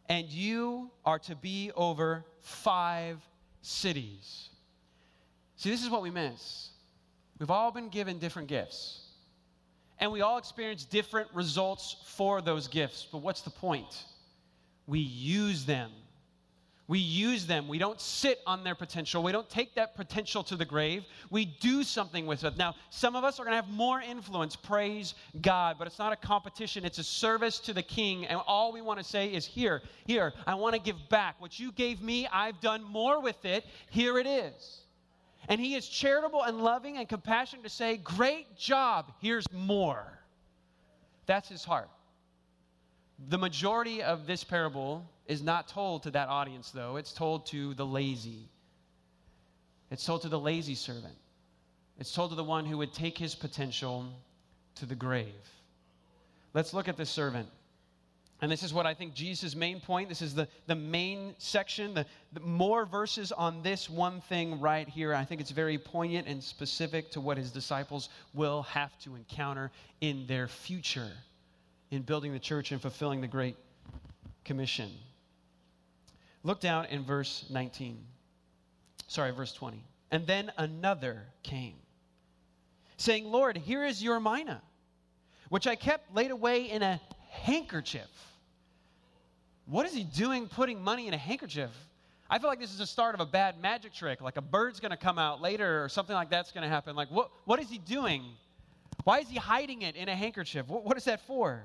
And 0.08 0.28
you 0.28 0.90
are 1.04 1.18
to 1.20 1.34
be 1.34 1.70
over 1.74 2.24
five 2.40 3.18
cities. 3.62 4.50
See, 5.56 5.70
this 5.70 5.82
is 5.82 5.90
what 5.90 6.02
we 6.02 6.10
miss. 6.10 6.70
We've 7.38 7.50
all 7.50 7.70
been 7.72 7.88
given 7.88 8.18
different 8.18 8.48
gifts. 8.48 9.00
And 9.98 10.12
we 10.12 10.20
all 10.20 10.38
experience 10.38 10.84
different 10.84 11.28
results 11.32 11.96
for 12.04 12.42
those 12.42 12.68
gifts. 12.68 13.06
But 13.10 13.18
what's 13.18 13.42
the 13.42 13.50
point? 13.50 14.04
We 14.86 14.98
use 14.98 15.64
them 15.64 15.90
we 16.86 16.98
use 16.98 17.46
them. 17.46 17.66
We 17.66 17.78
don't 17.78 17.98
sit 17.98 18.40
on 18.46 18.62
their 18.62 18.74
potential. 18.74 19.22
We 19.22 19.32
don't 19.32 19.48
take 19.48 19.74
that 19.76 19.96
potential 19.96 20.42
to 20.44 20.56
the 20.56 20.66
grave. 20.66 21.04
We 21.30 21.46
do 21.46 21.82
something 21.82 22.26
with 22.26 22.44
it. 22.44 22.58
Now, 22.58 22.74
some 22.90 23.16
of 23.16 23.24
us 23.24 23.40
are 23.40 23.44
going 23.44 23.52
to 23.52 23.62
have 23.62 23.70
more 23.70 24.02
influence. 24.02 24.54
Praise 24.54 25.14
God. 25.40 25.76
But 25.78 25.86
it's 25.86 25.98
not 25.98 26.12
a 26.12 26.16
competition, 26.16 26.84
it's 26.84 26.98
a 26.98 27.04
service 27.04 27.58
to 27.60 27.72
the 27.72 27.82
King. 27.82 28.26
And 28.26 28.38
all 28.46 28.70
we 28.70 28.82
want 28.82 28.98
to 28.98 29.04
say 29.04 29.28
is, 29.28 29.46
Here, 29.46 29.80
here, 30.04 30.34
I 30.46 30.54
want 30.56 30.74
to 30.74 30.80
give 30.80 31.08
back. 31.08 31.40
What 31.40 31.58
you 31.58 31.72
gave 31.72 32.02
me, 32.02 32.28
I've 32.30 32.60
done 32.60 32.82
more 32.82 33.20
with 33.20 33.42
it. 33.46 33.64
Here 33.88 34.18
it 34.18 34.26
is. 34.26 34.82
And 35.48 35.58
He 35.58 35.76
is 35.76 35.88
charitable 35.88 36.42
and 36.42 36.62
loving 36.62 36.98
and 36.98 37.08
compassionate 37.08 37.64
to 37.64 37.70
say, 37.70 37.96
Great 37.96 38.58
job. 38.58 39.10
Here's 39.22 39.50
more. 39.52 40.18
That's 41.24 41.48
His 41.48 41.64
heart. 41.64 41.88
The 43.28 43.38
majority 43.38 44.02
of 44.02 44.26
this 44.26 44.44
parable 44.44 45.08
is 45.26 45.42
not 45.42 45.68
told 45.68 46.02
to 46.02 46.10
that 46.10 46.28
audience, 46.28 46.70
though. 46.70 46.96
It's 46.96 47.12
told 47.12 47.46
to 47.46 47.74
the 47.74 47.86
lazy. 47.86 48.48
It's 49.90 50.04
told 50.04 50.22
to 50.22 50.28
the 50.28 50.38
lazy 50.38 50.74
servant. 50.74 51.14
It's 51.98 52.12
told 52.12 52.30
to 52.30 52.36
the 52.36 52.44
one 52.44 52.64
who 52.64 52.78
would 52.78 52.92
take 52.92 53.16
his 53.16 53.34
potential 53.34 54.06
to 54.76 54.86
the 54.86 54.96
grave. 54.96 55.32
Let's 56.52 56.74
look 56.74 56.88
at 56.88 56.96
this 56.96 57.10
servant. 57.10 57.48
And 58.42 58.50
this 58.50 58.64
is 58.64 58.74
what 58.74 58.84
I 58.84 58.94
think 58.94 59.14
Jesus' 59.14 59.54
main 59.54 59.80
point. 59.80 60.08
This 60.08 60.20
is 60.20 60.34
the, 60.34 60.48
the 60.66 60.74
main 60.74 61.34
section, 61.38 61.94
the, 61.94 62.04
the 62.32 62.40
more 62.40 62.84
verses 62.84 63.30
on 63.30 63.62
this 63.62 63.88
one 63.88 64.20
thing 64.22 64.60
right 64.60 64.88
here. 64.88 65.14
I 65.14 65.24
think 65.24 65.40
it's 65.40 65.52
very 65.52 65.78
poignant 65.78 66.26
and 66.26 66.42
specific 66.42 67.12
to 67.12 67.20
what 67.20 67.38
his 67.38 67.52
disciples 67.52 68.08
will 68.34 68.62
have 68.64 68.98
to 69.00 69.14
encounter 69.14 69.70
in 70.00 70.26
their 70.26 70.48
future 70.48 71.12
in 71.94 72.02
building 72.02 72.32
the 72.32 72.38
church 72.38 72.72
and 72.72 72.80
fulfilling 72.80 73.20
the 73.20 73.26
Great 73.26 73.56
Commission. 74.44 74.90
Look 76.42 76.60
down 76.60 76.86
in 76.86 77.04
verse 77.04 77.46
19. 77.50 77.98
Sorry, 79.08 79.30
verse 79.30 79.52
20. 79.52 79.82
And 80.10 80.26
then 80.26 80.52
another 80.58 81.22
came, 81.42 81.74
saying, 82.96 83.24
Lord, 83.24 83.56
here 83.56 83.84
is 83.84 84.02
your 84.02 84.20
mina, 84.20 84.62
which 85.48 85.66
I 85.66 85.74
kept 85.74 86.14
laid 86.14 86.30
away 86.30 86.70
in 86.70 86.82
a 86.82 87.00
handkerchief. 87.30 88.10
What 89.66 89.86
is 89.86 89.94
he 89.94 90.04
doing 90.04 90.46
putting 90.46 90.82
money 90.82 91.08
in 91.08 91.14
a 91.14 91.18
handkerchief? 91.18 91.70
I 92.28 92.38
feel 92.38 92.48
like 92.48 92.60
this 92.60 92.70
is 92.70 92.78
the 92.78 92.86
start 92.86 93.14
of 93.14 93.20
a 93.20 93.26
bad 93.26 93.60
magic 93.60 93.94
trick. 93.94 94.20
Like 94.20 94.36
a 94.36 94.42
bird's 94.42 94.80
going 94.80 94.90
to 94.90 94.96
come 94.96 95.18
out 95.18 95.40
later 95.40 95.82
or 95.82 95.88
something 95.88 96.14
like 96.14 96.30
that's 96.30 96.52
going 96.52 96.62
to 96.62 96.68
happen. 96.68 96.96
Like, 96.96 97.10
what, 97.10 97.30
what 97.44 97.60
is 97.60 97.70
he 97.70 97.78
doing? 97.78 98.22
Why 99.04 99.20
is 99.20 99.28
he 99.28 99.36
hiding 99.36 99.82
it 99.82 99.96
in 99.96 100.08
a 100.08 100.14
handkerchief? 100.14 100.68
What, 100.68 100.84
what 100.84 100.96
is 100.96 101.04
that 101.04 101.26
for? 101.26 101.62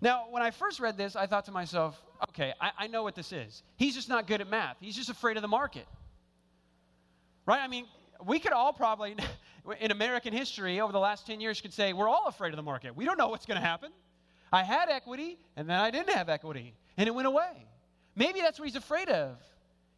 Now, 0.00 0.26
when 0.30 0.42
I 0.42 0.50
first 0.50 0.80
read 0.80 0.96
this, 0.96 1.14
I 1.14 1.26
thought 1.26 1.44
to 1.46 1.52
myself, 1.52 2.00
okay, 2.30 2.54
I, 2.60 2.70
I, 2.78 2.86
know 2.86 3.02
what 3.02 3.14
this 3.14 3.32
is. 3.32 3.62
He's 3.76 3.94
just 3.94 4.08
not 4.08 4.26
good 4.26 4.40
at 4.40 4.48
math. 4.48 4.76
He's 4.80 4.96
just 4.96 5.10
afraid 5.10 5.36
of 5.36 5.42
the 5.42 5.48
market. 5.48 5.86
Right? 7.44 7.60
I 7.60 7.68
mean, 7.68 7.86
we 8.24 8.38
could 8.38 8.52
all 8.52 8.72
probably, 8.72 9.16
in 9.80 9.90
American 9.90 10.32
history 10.32 10.80
over 10.80 10.92
the 10.92 10.98
last 10.98 11.26
10 11.26 11.40
years, 11.40 11.60
could 11.60 11.74
say 11.74 11.92
we're 11.92 12.08
all 12.08 12.26
afraid 12.28 12.50
of 12.50 12.56
the 12.56 12.62
market. 12.62 12.96
We 12.96 13.04
don't 13.04 13.18
know 13.18 13.28
what's 13.28 13.46
going 13.46 13.60
to 13.60 13.66
happen. 13.66 13.90
I 14.52 14.62
had 14.62 14.88
equity, 14.88 15.38
and 15.56 15.68
then 15.68 15.78
I 15.78 15.90
didn't 15.90 16.14
have 16.14 16.28
equity, 16.28 16.74
and 16.96 17.06
it 17.06 17.12
went 17.12 17.28
away. 17.28 17.66
Maybe 18.16 18.40
that's 18.40 18.58
what 18.58 18.66
he's 18.66 18.76
afraid 18.76 19.08
of. 19.08 19.36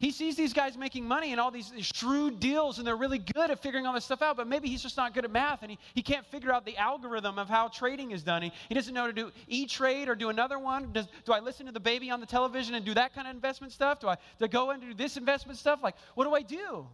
He 0.02 0.10
sees 0.10 0.34
these 0.34 0.52
guys 0.52 0.76
making 0.76 1.06
money 1.06 1.30
and 1.30 1.40
all 1.40 1.52
these, 1.52 1.70
these, 1.70 1.86
shrewd 1.86 2.40
deals, 2.40 2.78
and 2.78 2.84
they're 2.84 2.96
really 2.96 3.20
good 3.20 3.52
at 3.52 3.62
figuring 3.62 3.86
all 3.86 3.92
this 3.92 4.04
stuff 4.04 4.20
out, 4.20 4.36
but 4.36 4.48
maybe 4.48 4.68
he's 4.68 4.82
just 4.82 4.96
not 4.96 5.14
good 5.14 5.24
at 5.24 5.30
math 5.30 5.62
and 5.62 5.70
he, 5.70 5.78
he 5.94 6.02
can't 6.02 6.26
figure 6.26 6.52
out 6.52 6.66
the 6.66 6.76
algorithm 6.76 7.38
of 7.38 7.48
how 7.48 7.68
trading 7.68 8.10
is 8.10 8.24
done. 8.24 8.42
He, 8.42 8.52
he 8.68 8.74
doesn't 8.74 8.92
know 8.92 9.06
to 9.06 9.12
do 9.12 9.30
E 9.46 9.64
Trade 9.64 10.08
or 10.08 10.16
do 10.16 10.28
another 10.28 10.58
one. 10.58 10.90
Does, 10.90 11.06
do 11.24 11.32
I 11.32 11.38
listen 11.38 11.66
to 11.66 11.72
the 11.72 11.78
baby 11.78 12.10
on 12.10 12.18
the 12.18 12.26
television 12.26 12.74
and 12.74 12.84
do 12.84 12.94
that 12.94 13.14
kind 13.14 13.28
of 13.28 13.34
investment 13.36 13.72
stuff? 13.72 14.00
Do 14.00 14.08
I, 14.08 14.16
do 14.40 14.44
I 14.44 14.48
go 14.48 14.70
and 14.70 14.82
do 14.82 14.92
this 14.92 15.16
investment 15.16 15.56
stuff? 15.56 15.84
Like, 15.84 15.94
what 16.16 16.24
do 16.24 16.34
I 16.34 16.42
do? 16.42 16.84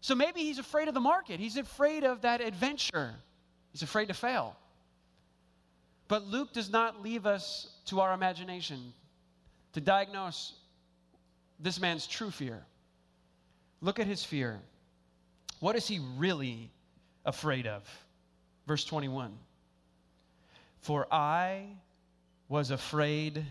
So 0.00 0.16
maybe 0.16 0.40
he's 0.40 0.58
afraid 0.58 0.88
of 0.88 0.94
the 0.94 1.00
market. 1.00 1.38
He's 1.38 1.56
afraid 1.56 2.02
of 2.02 2.22
that 2.22 2.40
adventure. 2.40 3.14
He's 3.70 3.82
afraid 3.82 4.06
to 4.06 4.14
fail. 4.14 4.56
But 6.08 6.24
Luke 6.24 6.52
does 6.52 6.68
not 6.68 7.00
leave 7.00 7.26
us 7.26 7.76
to 7.84 8.00
our 8.00 8.12
imagination 8.12 8.92
to 9.74 9.80
diagnose 9.80 10.54
this 11.62 11.80
man's 11.80 12.06
true 12.06 12.30
fear. 12.30 12.62
Look 13.80 13.98
at 13.98 14.06
his 14.06 14.24
fear. 14.24 14.60
What 15.60 15.76
is 15.76 15.86
he 15.86 16.00
really 16.16 16.70
afraid 17.24 17.66
of? 17.66 17.82
Verse 18.66 18.84
21 18.84 19.32
For 20.80 21.06
I 21.12 21.66
was 22.48 22.70
afraid 22.70 23.44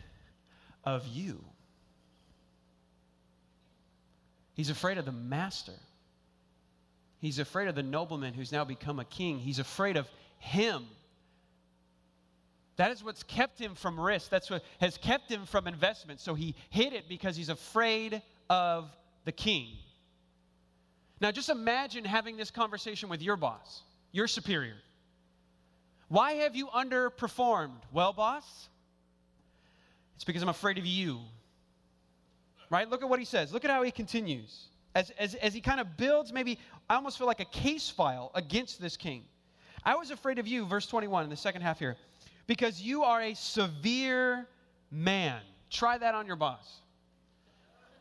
of 0.84 1.08
you. 1.08 1.44
He's 4.54 4.70
afraid 4.70 4.98
of 4.98 5.06
the 5.06 5.12
master. 5.12 5.74
He's 7.20 7.40
afraid 7.40 7.68
of 7.68 7.76
the 7.76 7.84
nobleman 7.84 8.34
who's 8.34 8.52
now 8.52 8.66
become 8.66 9.00
a 9.00 9.06
king. 9.06 9.40
He's 9.40 9.60
afraid 9.60 9.98
of 9.98 10.10
him. 10.38 10.86
That 12.80 12.92
is 12.92 13.04
what's 13.04 13.24
kept 13.24 13.60
him 13.60 13.76
from 13.76 14.00
risk. 14.00 14.30
That's 14.30 14.50
what 14.50 14.64
has 14.80 14.98
kept 14.98 15.30
him 15.30 15.46
from 15.46 15.68
investment. 15.68 16.22
So 16.22 16.34
he 16.34 16.56
hid 16.70 16.94
it 16.94 17.10
because 17.10 17.36
he's 17.36 17.50
afraid 17.50 18.22
of 18.50 18.90
the 19.26 19.34
king. 19.34 19.68
Now, 21.20 21.32
just 21.32 21.50
imagine 21.50 22.06
having 22.06 22.38
this 22.38 22.52
conversation 22.52 23.10
with 23.10 23.22
your 23.22 23.36
boss, 23.36 23.82
your 24.14 24.30
superior. 24.30 24.78
Why 26.08 26.36
have 26.36 26.56
you 26.56 26.68
underperformed? 26.68 27.82
Well, 27.92 28.14
boss, 28.14 28.70
it's 30.16 30.24
because 30.24 30.42
I'm 30.42 30.48
afraid 30.48 30.78
of 30.78 30.86
you. 30.86 31.20
Right? 32.70 32.90
Look 32.90 33.04
at 33.04 33.10
what 33.10 33.20
he 33.20 33.26
says. 33.26 33.52
Look 33.52 33.66
at 33.66 33.72
how 33.72 33.84
he 33.84 33.92
continues. 33.92 34.68
As, 34.96 35.10
as, 35.20 35.36
as 35.36 35.54
he 35.54 35.60
kind 35.60 35.82
of 35.82 35.98
builds, 35.98 36.32
maybe 36.32 36.58
I 36.90 36.96
almost 36.96 37.18
feel 37.18 37.28
like 37.28 37.42
a 37.42 37.46
case 37.46 37.90
file 37.90 38.32
against 38.36 38.80
this 38.80 38.96
king. 38.96 39.26
I 39.84 39.96
was 39.96 40.12
afraid 40.12 40.40
of 40.40 40.48
you, 40.48 40.66
verse 40.66 40.88
21 40.88 41.26
in 41.26 41.30
the 41.30 41.36
second 41.36 41.62
half 41.62 41.78
here 41.78 41.98
because 42.50 42.82
you 42.82 43.04
are 43.04 43.22
a 43.22 43.36
severe 43.36 44.48
man. 44.90 45.40
Try 45.70 46.00
that 46.00 46.16
on 46.16 46.26
your 46.26 46.36
boss. 46.36 46.80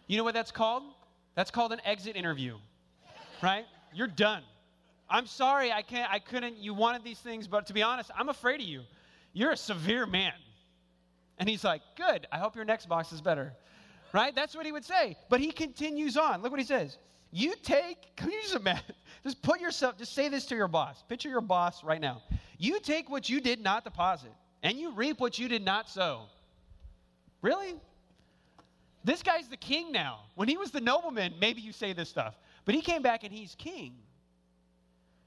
You 0.07 0.17
know 0.17 0.25
what 0.25 0.33
that's 0.33 0.51
called? 0.51 0.85
That's 1.35 1.51
called 1.51 1.71
an 1.71 1.83
exit 1.85 2.17
interview, 2.17 2.57
right? 3.43 3.67
You're 3.93 4.07
done. 4.07 4.43
I'm 5.11 5.27
sorry, 5.27 5.71
I 5.71 5.83
can't, 5.83 6.11
I 6.11 6.19
couldn't, 6.19 6.57
you 6.57 6.73
wanted 6.73 7.05
these 7.05 7.19
things, 7.19 7.47
but 7.47 7.67
to 7.67 7.75
be 7.75 7.83
honest, 7.83 8.11
I'm 8.17 8.31
afraid 8.31 8.61
of 8.61 8.67
you. 8.67 8.85
You're 9.35 9.53
a 9.53 9.57
severe 9.57 10.07
man. 10.07 10.33
And 11.37 11.47
he's 11.47 11.63
like, 11.63 11.83
Good, 11.95 12.27
I 12.33 12.39
hope 12.39 12.57
your 12.57 12.65
next 12.65 12.89
boss 12.89 13.13
is 13.13 13.21
better. 13.21 13.53
right? 14.15 14.35
That's 14.35 14.57
what 14.57 14.65
he 14.65 14.73
would 14.73 14.85
say. 14.85 15.19
But 15.29 15.41
he 15.41 15.53
continues 15.53 16.17
on. 16.17 16.41
Look 16.41 16.53
what 16.53 16.61
he 16.61 16.67
says. 16.67 16.97
You 17.31 17.55
take, 17.63 17.99
can 18.17 18.31
you 18.31 18.41
just 18.41 18.57
imagine? 18.57 18.95
Just 19.25 19.43
put 19.43 19.61
yourself, 19.61 19.99
just 19.99 20.15
say 20.15 20.31
this 20.31 20.47
to 20.47 20.55
your 20.57 20.69
boss. 20.69 21.05
Picture 21.07 21.29
your 21.29 21.43
boss 21.43 21.85
right 21.85 22.01
now. 22.01 22.23
You 22.59 22.81
take 22.81 23.09
what 23.09 23.29
you 23.29 23.41
did 23.41 23.61
not 23.61 23.85
deposit, 23.85 24.33
and 24.63 24.77
you 24.77 24.93
reap 24.93 25.21
what 25.21 25.39
you 25.39 25.49
did 25.49 25.65
not 25.65 25.89
sow. 25.89 26.25
Really? 27.41 27.75
This 29.05 29.23
guy's 29.23 29.49
the 29.49 29.57
king 29.57 29.93
now. 29.93 30.21
When 30.35 30.49
he 30.49 30.57
was 30.57 30.73
the 30.73 30.81
nobleman, 30.81 31.35
maybe 31.41 31.61
you 31.61 31.73
say 31.73 31.93
this 31.93 32.09
stuff. 32.09 32.37
But 32.65 32.75
he 32.75 32.83
came 32.83 33.01
back 33.01 33.25
and 33.25 33.33
he's 33.33 33.55
king. 33.55 33.95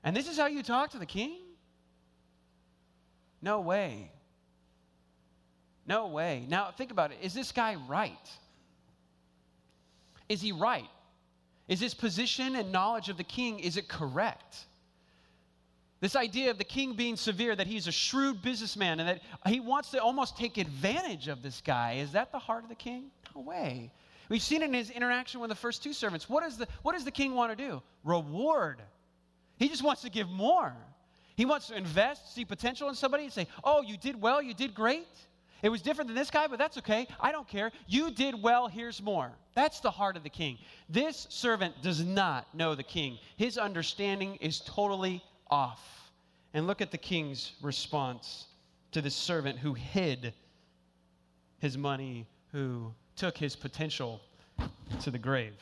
And 0.04 0.15
this 0.15 0.28
is 0.28 0.38
how 0.38 0.48
you 0.48 0.62
talk 0.62 0.91
to 0.91 1.00
the 1.00 1.06
king? 1.06 1.38
No 3.41 3.62
way. 3.62 4.12
No 5.88 6.08
way. 6.08 6.46
Now, 6.48 6.72
think 6.72 6.91
about 6.91 7.12
it. 7.12 7.17
Is 7.22 7.34
this 7.34 7.52
guy 7.52 7.76
right? 7.88 8.30
Is 10.30 10.41
he 10.41 10.52
right? 10.52 10.89
Is 11.67 11.80
his 11.80 11.94
position 11.94 12.56
and 12.56 12.72
knowledge 12.72 13.10
of 13.10 13.17
the 13.17 13.24
king, 13.24 13.60
is 13.60 13.78
it 13.78 13.88
correct? 13.88 14.65
This 16.01 16.15
idea 16.15 16.49
of 16.49 16.57
the 16.57 16.63
king 16.63 16.93
being 16.93 17.15
severe, 17.15 17.55
that 17.55 17.67
he's 17.67 17.87
a 17.87 17.91
shrewd 17.91 18.41
businessman 18.41 18.99
and 18.99 19.07
that 19.07 19.21
he 19.45 19.59
wants 19.59 19.91
to 19.91 20.01
almost 20.01 20.35
take 20.35 20.57
advantage 20.57 21.27
of 21.27 21.43
this 21.43 21.61
guy, 21.61 21.93
is 22.01 22.11
that 22.13 22.31
the 22.31 22.39
heart 22.39 22.63
of 22.63 22.69
the 22.69 22.75
king? 22.75 23.11
No 23.35 23.41
way. 23.41 23.91
We've 24.27 24.41
seen 24.41 24.63
it 24.63 24.65
in 24.65 24.73
his 24.73 24.89
interaction 24.89 25.41
with 25.41 25.49
the 25.49 25.55
first 25.55 25.83
two 25.83 25.93
servants. 25.93 26.27
What, 26.27 26.43
is 26.43 26.57
the, 26.57 26.67
what 26.81 26.93
does 26.93 27.05
the 27.05 27.11
king 27.11 27.35
want 27.35 27.55
to 27.55 27.55
do? 27.55 27.83
Reward. 28.03 28.81
He 29.57 29.69
just 29.69 29.83
wants 29.83 30.01
to 30.01 30.09
give 30.09 30.27
more. 30.27 30.73
He 31.35 31.45
wants 31.45 31.67
to 31.67 31.75
invest, 31.75 32.33
see 32.33 32.45
potential 32.45 32.89
in 32.89 32.95
somebody, 32.95 33.25
and 33.25 33.31
say, 33.31 33.47
Oh, 33.63 33.83
you 33.83 33.95
did 33.95 34.19
well, 34.19 34.41
you 34.41 34.55
did 34.55 34.73
great. 34.73 35.07
It 35.61 35.69
was 35.69 35.83
different 35.83 36.07
than 36.07 36.15
this 36.15 36.31
guy, 36.31 36.47
but 36.47 36.57
that's 36.57 36.79
okay. 36.79 37.07
I 37.19 37.31
don't 37.31 37.47
care. 37.47 37.71
You 37.87 38.09
did 38.09 38.41
well, 38.41 38.67
here's 38.67 39.03
more. 39.03 39.31
That's 39.53 39.79
the 39.79 39.91
heart 39.91 40.17
of 40.17 40.23
the 40.23 40.29
king. 40.29 40.57
This 40.89 41.27
servant 41.29 41.75
does 41.83 42.03
not 42.03 42.53
know 42.55 42.73
the 42.73 42.83
king, 42.83 43.19
his 43.37 43.59
understanding 43.59 44.37
is 44.37 44.61
totally 44.61 45.21
off. 45.51 46.11
And 46.53 46.67
look 46.67 46.81
at 46.81 46.91
the 46.91 46.97
king's 46.97 47.53
response 47.61 48.47
to 48.91 49.01
this 49.01 49.15
servant 49.15 49.59
who 49.59 49.73
hid 49.73 50.33
his 51.59 51.77
money, 51.77 52.25
who 52.51 52.93
took 53.15 53.37
his 53.37 53.55
potential 53.55 54.21
to 55.01 55.11
the 55.11 55.19
grave. 55.19 55.53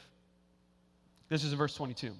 This 1.27 1.43
is 1.43 1.53
verse 1.53 1.75
22. 1.75 2.11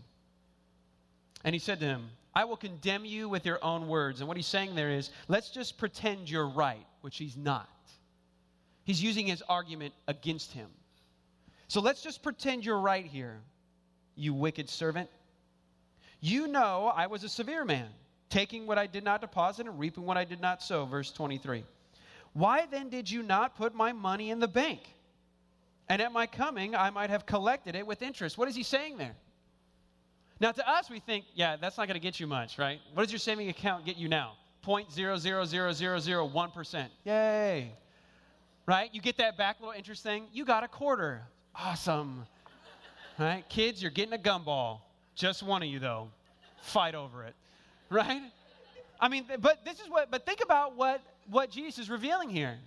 And 1.44 1.56
he 1.56 1.60
said 1.60 1.80
to 1.80 1.86
him, 1.86 2.10
I 2.36 2.44
will 2.46 2.58
condemn 2.58 3.06
you 3.06 3.28
with 3.28 3.46
your 3.46 3.64
own 3.64 3.88
words. 3.88 4.20
And 4.20 4.28
what 4.28 4.38
he's 4.38 4.48
saying 4.48 4.76
there 4.76 4.92
is, 4.92 5.10
let's 5.28 5.50
just 5.50 5.78
pretend 5.78 6.30
you're 6.30 6.48
right, 6.48 6.86
which 7.02 7.18
he's 7.18 7.36
not. 7.36 7.70
He's 8.84 9.02
using 9.02 9.26
his 9.26 9.42
argument 9.50 9.94
against 10.08 10.52
him. 10.52 10.70
So 11.68 11.82
let's 11.82 12.02
just 12.02 12.22
pretend 12.22 12.66
you're 12.66 12.80
right 12.80 13.06
here, 13.06 13.40
you 14.16 14.34
wicked 14.34 14.70
servant. 14.70 15.10
You 16.20 16.48
know 16.48 16.92
I 16.94 17.08
was 17.08 17.24
a 17.24 17.30
severe 17.30 17.66
man, 17.66 17.88
taking 18.30 18.68
what 18.68 18.78
I 18.78 18.88
did 18.88 19.04
not 19.04 19.22
deposit 19.22 19.68
and 19.68 19.80
reaping 19.80 20.06
what 20.06 20.18
I 20.18 20.26
did 20.26 20.42
not 20.42 20.62
sow. 20.62 20.86
Verse 20.86 21.12
23. 21.12 21.64
Why 22.34 22.66
then 22.70 22.90
did 22.90 23.10
you 23.10 23.24
not 23.24 23.56
put 23.56 23.74
my 23.74 23.92
money 23.92 24.30
in 24.30 24.40
the 24.40 24.48
bank? 24.48 24.82
And 25.88 26.00
at 26.02 26.12
my 26.12 26.28
coming, 26.28 26.76
I 26.76 26.92
might 26.92 27.10
have 27.10 27.26
collected 27.26 27.76
it 27.76 27.88
with 27.88 28.04
interest. 28.04 28.38
What 28.38 28.48
is 28.48 28.56
he 28.56 28.64
saying 28.64 28.98
there? 28.98 29.16
Now, 30.40 30.52
to 30.52 30.70
us, 30.70 30.90
we 30.90 31.00
think, 31.00 31.26
yeah, 31.34 31.58
that's 31.58 31.78
not 31.78 31.88
going 31.88 32.00
to 32.00 32.02
get 32.02 32.20
you 32.20 32.28
much, 32.28 32.60
right? 32.60 32.80
What 32.94 33.04
does 33.04 33.12
your 33.12 33.20
saving 33.20 33.50
account 33.50 33.86
get 33.86 33.98
you 33.98 34.08
now? 34.08 34.34
0.0000001%. 34.66 36.88
Yay. 37.04 37.74
Right? 38.66 38.90
You 38.94 39.02
get 39.02 39.18
that 39.18 39.38
back 39.38 39.60
little 39.60 39.74
interest 39.74 40.02
thing, 40.04 40.28
you 40.32 40.46
got 40.46 40.64
a 40.64 40.68
quarter. 40.68 41.24
Awesome. 41.56 42.26
Right? 43.18 43.44
Kids, 43.50 43.82
you're 43.82 43.92
getting 43.92 44.14
a 44.14 44.18
gumball. 44.18 44.82
Just 45.20 45.44
one 45.44 45.62
of 45.62 45.68
you, 45.68 45.80
though. 45.80 46.08
Fight 46.62 46.96
over 46.96 47.24
it. 47.26 47.36
Right? 47.92 48.22
I 49.00 49.08
mean, 49.08 49.26
but 49.40 49.66
this 49.66 49.80
is 49.80 49.90
what, 49.90 50.12
but 50.12 50.24
think 50.24 50.44
about 50.44 50.76
what, 50.76 51.02
what 51.28 51.50
Jesus 51.50 51.80
is 51.80 51.90
revealing 51.90 52.30
here. 52.30 52.60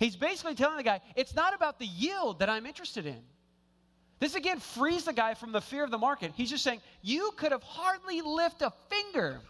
He's 0.00 0.16
basically 0.16 0.56
telling 0.56 0.76
the 0.76 0.82
guy, 0.82 1.00
it's 1.14 1.36
not 1.36 1.54
about 1.54 1.78
the 1.78 1.86
yield 1.86 2.40
that 2.40 2.48
I'm 2.48 2.66
interested 2.66 3.06
in. 3.06 3.20
This 4.18 4.34
again 4.34 4.58
frees 4.58 5.04
the 5.04 5.12
guy 5.12 5.34
from 5.34 5.52
the 5.52 5.60
fear 5.60 5.84
of 5.84 5.92
the 5.92 5.98
market. 5.98 6.32
He's 6.34 6.50
just 6.50 6.64
saying, 6.64 6.80
you 7.00 7.30
could 7.36 7.52
have 7.52 7.62
hardly 7.62 8.22
lift 8.22 8.62
a 8.62 8.72
finger. 8.88 9.40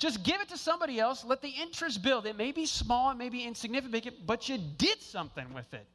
Just 0.00 0.24
give 0.24 0.40
it 0.40 0.48
to 0.48 0.58
somebody 0.58 0.98
else, 0.98 1.24
let 1.24 1.40
the 1.42 1.48
interest 1.48 2.02
build. 2.02 2.26
It 2.26 2.36
may 2.36 2.50
be 2.50 2.66
small, 2.66 3.12
it 3.12 3.18
may 3.18 3.28
be 3.28 3.44
insignificant, 3.44 4.26
but 4.26 4.48
you 4.48 4.58
did 4.58 5.00
something 5.00 5.54
with 5.54 5.72
it. 5.72 5.86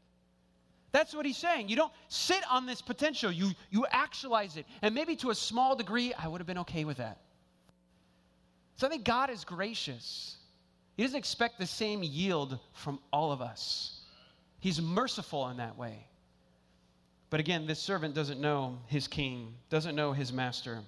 That's 0.91 1.13
what 1.13 1.25
he's 1.25 1.37
saying. 1.37 1.69
You 1.69 1.75
don't 1.75 1.91
sit 2.07 2.41
on 2.49 2.65
this 2.65 2.81
potential, 2.81 3.31
you, 3.31 3.51
you 3.69 3.85
actualize 3.91 4.57
it. 4.57 4.65
And 4.81 4.95
maybe 4.95 5.15
to 5.17 5.29
a 5.29 5.35
small 5.35 5.75
degree, 5.75 6.13
I 6.13 6.27
would 6.27 6.39
have 6.39 6.47
been 6.47 6.59
okay 6.59 6.85
with 6.85 6.97
that. 6.97 7.19
So 8.77 8.87
I 8.87 8.89
think 8.89 9.03
God 9.03 9.29
is 9.29 9.43
gracious. 9.43 10.37
He 10.95 11.03
doesn't 11.03 11.17
expect 11.17 11.59
the 11.59 11.65
same 11.65 12.03
yield 12.03 12.59
from 12.73 12.99
all 13.11 13.31
of 13.31 13.41
us, 13.41 14.01
He's 14.59 14.81
merciful 14.81 15.47
in 15.49 15.57
that 15.57 15.77
way. 15.77 16.07
But 17.29 17.39
again, 17.39 17.67
this 17.67 17.79
servant 17.79 18.15
doesn't 18.15 18.39
know 18.39 18.79
his 18.87 19.07
king, 19.07 19.53
doesn't 19.69 19.95
know 19.95 20.13
his 20.13 20.31
master. 20.31 20.79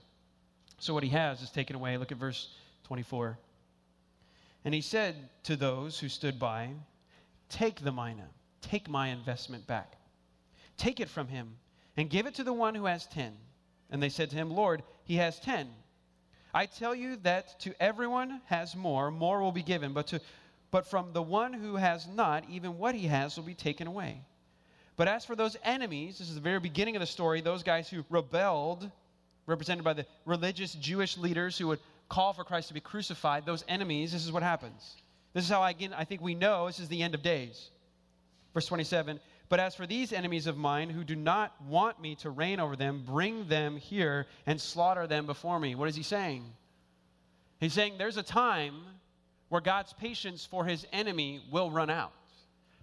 So 0.80 0.94
what 0.94 1.04
he 1.04 1.10
has 1.10 1.42
is 1.42 1.50
taken 1.50 1.76
away. 1.76 1.98
Look 1.98 2.12
at 2.12 2.18
verse 2.18 2.50
24. 2.86 3.38
And 4.66 4.74
he 4.74 4.82
said 4.82 5.16
to 5.44 5.56
those 5.56 6.00
who 6.00 6.08
stood 6.08 6.40
by, 6.40 6.70
Take 7.50 7.82
the 7.82 7.92
mina, 7.92 8.28
take 8.62 8.90
my 8.90 9.10
investment 9.10 9.68
back. 9.68 9.94
Take 10.78 11.00
it 11.00 11.10
from 11.10 11.28
him 11.28 11.58
and 11.98 12.10
give 12.10 12.28
it 12.28 12.36
to 12.36 12.44
the 12.44 12.54
one 12.54 12.76
who 12.76 12.86
has 12.86 13.06
ten. 13.08 13.34
And 13.90 14.02
they 14.02 14.10
said 14.10 14.30
to 14.30 14.36
him, 14.36 14.52
Lord, 14.52 14.84
he 15.04 15.16
has 15.16 15.40
ten. 15.40 15.70
I 16.54 16.66
tell 16.66 16.96
you 16.96 17.18
that 17.24 17.60
to 17.62 17.74
everyone 17.82 18.42
has 18.46 18.76
more, 18.76 19.12
more 19.12 19.42
will 19.42 19.52
be 19.52 19.64
given, 19.64 19.94
but, 19.94 20.08
to, 20.08 20.22
but 20.72 20.88
from 20.88 21.14
the 21.14 21.22
one 21.22 21.54
who 21.54 21.76
has 21.76 22.08
not, 22.08 22.44
even 22.50 22.78
what 22.78 22.96
he 22.96 23.08
has 23.08 23.36
will 23.36 23.44
be 23.44 23.54
taken 23.54 23.88
away. 23.88 24.22
But 24.96 25.08
as 25.08 25.26
for 25.26 25.36
those 25.36 25.56
enemies, 25.64 26.18
this 26.18 26.30
is 26.30 26.36
the 26.36 26.42
very 26.42 26.60
beginning 26.60 26.96
of 26.96 27.00
the 27.00 27.06
story, 27.06 27.42
those 27.42 27.64
guys 27.64 27.90
who 27.90 28.04
rebelled, 28.10 28.90
represented 29.46 29.84
by 29.84 29.94
the 29.94 30.06
religious 30.26 30.74
Jewish 30.74 31.18
leaders 31.18 31.58
who 31.58 31.68
would 31.68 31.80
call 32.10 32.34
for 32.34 32.44
Christ 32.44 32.70
to 32.70 32.74
be 32.74 32.80
crucified, 32.80 33.46
those 33.46 33.64
enemies, 33.68 34.12
this 34.12 34.26
is 34.26 34.32
what 34.32 34.44
happens. 34.44 34.96
This 35.34 35.44
is 35.44 35.50
how, 35.50 35.64
again, 35.64 35.94
I 35.96 36.04
think 36.04 36.22
we 36.22 36.36
know 36.36 36.68
this 36.68 36.80
is 36.80 36.90
the 36.90 37.04
end 37.04 37.14
of 37.14 37.22
days. 37.22 37.70
Verse 38.54 38.66
27 38.66 39.20
But 39.48 39.60
as 39.60 39.76
for 39.76 39.86
these 39.86 40.14
enemies 40.14 40.48
of 40.48 40.58
mine 40.58 40.90
who 40.90 41.04
do 41.04 41.16
not 41.16 41.54
want 41.64 42.02
me 42.02 42.16
to 42.16 42.30
reign 42.30 42.60
over 42.60 42.76
them, 42.76 43.04
bring 43.06 43.48
them 43.48 43.78
here 43.78 44.28
and 44.46 44.60
slaughter 44.60 45.08
them 45.08 45.26
before 45.26 45.60
me. 45.60 45.76
What 45.76 45.90
is 45.90 45.96
he 45.96 46.04
saying? 46.04 46.44
He's 47.60 47.74
saying 47.74 47.98
there's 47.98 48.18
a 48.18 48.24
time 48.24 48.82
where 49.50 49.62
God's 49.62 49.94
patience 49.94 50.46
for 50.46 50.66
his 50.66 50.86
enemy 50.92 51.42
will 51.52 51.72
run 51.72 51.90
out. 51.90 52.14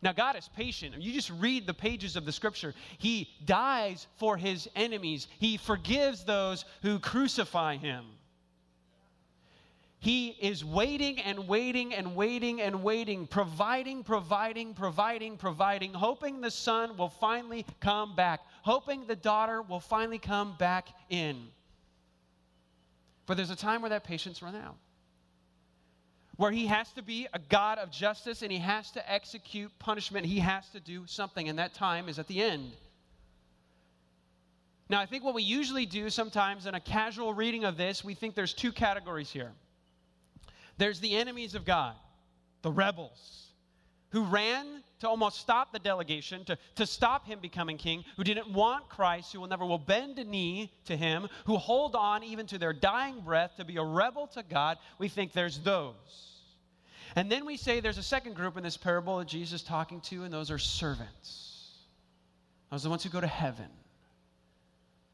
Now, 0.02 0.12
God 0.12 0.36
is 0.36 0.48
patient. 0.54 1.00
You 1.00 1.12
just 1.12 1.30
read 1.30 1.66
the 1.66 1.74
pages 1.74 2.16
of 2.16 2.26
the 2.26 2.32
scripture. 2.32 2.74
He 2.98 3.30
dies 3.44 4.06
for 4.18 4.36
his 4.36 4.68
enemies, 4.76 5.26
He 5.38 5.56
forgives 5.56 6.24
those 6.24 6.64
who 6.82 6.98
crucify 6.98 7.76
him. 7.76 8.04
He 10.06 10.28
is 10.28 10.64
waiting 10.64 11.18
and 11.18 11.48
waiting 11.48 11.92
and 11.92 12.14
waiting 12.14 12.60
and 12.60 12.84
waiting, 12.84 13.26
providing, 13.26 14.04
providing, 14.04 14.72
providing, 14.72 15.36
providing, 15.36 15.92
hoping 15.92 16.40
the 16.40 16.50
son 16.52 16.96
will 16.96 17.08
finally 17.08 17.66
come 17.80 18.14
back, 18.14 18.38
hoping 18.62 19.08
the 19.08 19.16
daughter 19.16 19.62
will 19.62 19.80
finally 19.80 20.20
come 20.20 20.54
back 20.58 20.86
in. 21.10 21.48
But 23.26 23.36
there's 23.36 23.50
a 23.50 23.56
time 23.56 23.82
where 23.82 23.90
that 23.90 24.04
patience 24.04 24.42
runs 24.42 24.54
out 24.54 24.76
where 26.36 26.52
he 26.52 26.66
has 26.66 26.92
to 26.92 27.02
be 27.02 27.26
a 27.32 27.40
God 27.40 27.78
of 27.78 27.90
justice 27.90 28.42
and 28.42 28.52
he 28.52 28.58
has 28.58 28.92
to 28.92 29.12
execute 29.12 29.76
punishment. 29.80 30.24
He 30.24 30.38
has 30.38 30.68
to 30.68 30.78
do 30.78 31.02
something, 31.06 31.48
and 31.48 31.58
that 31.58 31.74
time 31.74 32.08
is 32.08 32.20
at 32.20 32.28
the 32.28 32.40
end. 32.40 32.70
Now, 34.88 35.00
I 35.00 35.06
think 35.06 35.24
what 35.24 35.34
we 35.34 35.42
usually 35.42 35.86
do 35.86 36.10
sometimes 36.10 36.66
in 36.66 36.76
a 36.76 36.80
casual 36.80 37.34
reading 37.34 37.64
of 37.64 37.76
this, 37.76 38.04
we 38.04 38.14
think 38.14 38.36
there's 38.36 38.54
two 38.54 38.70
categories 38.70 39.32
here. 39.32 39.50
There's 40.78 41.00
the 41.00 41.16
enemies 41.16 41.54
of 41.54 41.64
God, 41.64 41.94
the 42.62 42.70
rebels, 42.70 43.52
who 44.10 44.22
ran 44.22 44.82
to 45.00 45.08
almost 45.08 45.40
stop 45.40 45.72
the 45.72 45.78
delegation, 45.78 46.44
to, 46.46 46.58
to 46.76 46.86
stop 46.86 47.26
him 47.26 47.38
becoming 47.40 47.76
king, 47.76 48.04
who 48.16 48.24
didn't 48.24 48.50
want 48.50 48.88
Christ, 48.88 49.32
who 49.32 49.40
will 49.40 49.48
never 49.48 49.64
will 49.64 49.78
bend 49.78 50.18
a 50.18 50.24
knee 50.24 50.72
to 50.86 50.96
him, 50.96 51.28
who 51.44 51.56
hold 51.56 51.94
on 51.94 52.24
even 52.24 52.46
to 52.46 52.58
their 52.58 52.72
dying 52.72 53.20
breath 53.20 53.52
to 53.56 53.64
be 53.64 53.76
a 53.76 53.82
rebel 53.82 54.26
to 54.28 54.42
God. 54.42 54.78
We 54.98 55.08
think 55.08 55.32
there's 55.32 55.58
those. 55.58 56.36
And 57.14 57.30
then 57.30 57.46
we 57.46 57.56
say 57.56 57.80
there's 57.80 57.98
a 57.98 58.02
second 58.02 58.36
group 58.36 58.56
in 58.56 58.62
this 58.62 58.76
parable 58.76 59.18
that 59.18 59.28
Jesus 59.28 59.62
is 59.62 59.66
talking 59.66 60.00
to, 60.02 60.24
and 60.24 60.32
those 60.32 60.50
are 60.50 60.58
servants. 60.58 61.72
Those 62.70 62.82
are 62.82 62.84
the 62.84 62.90
ones 62.90 63.04
who 63.04 63.10
go 63.10 63.20
to 63.20 63.26
heaven. 63.26 63.68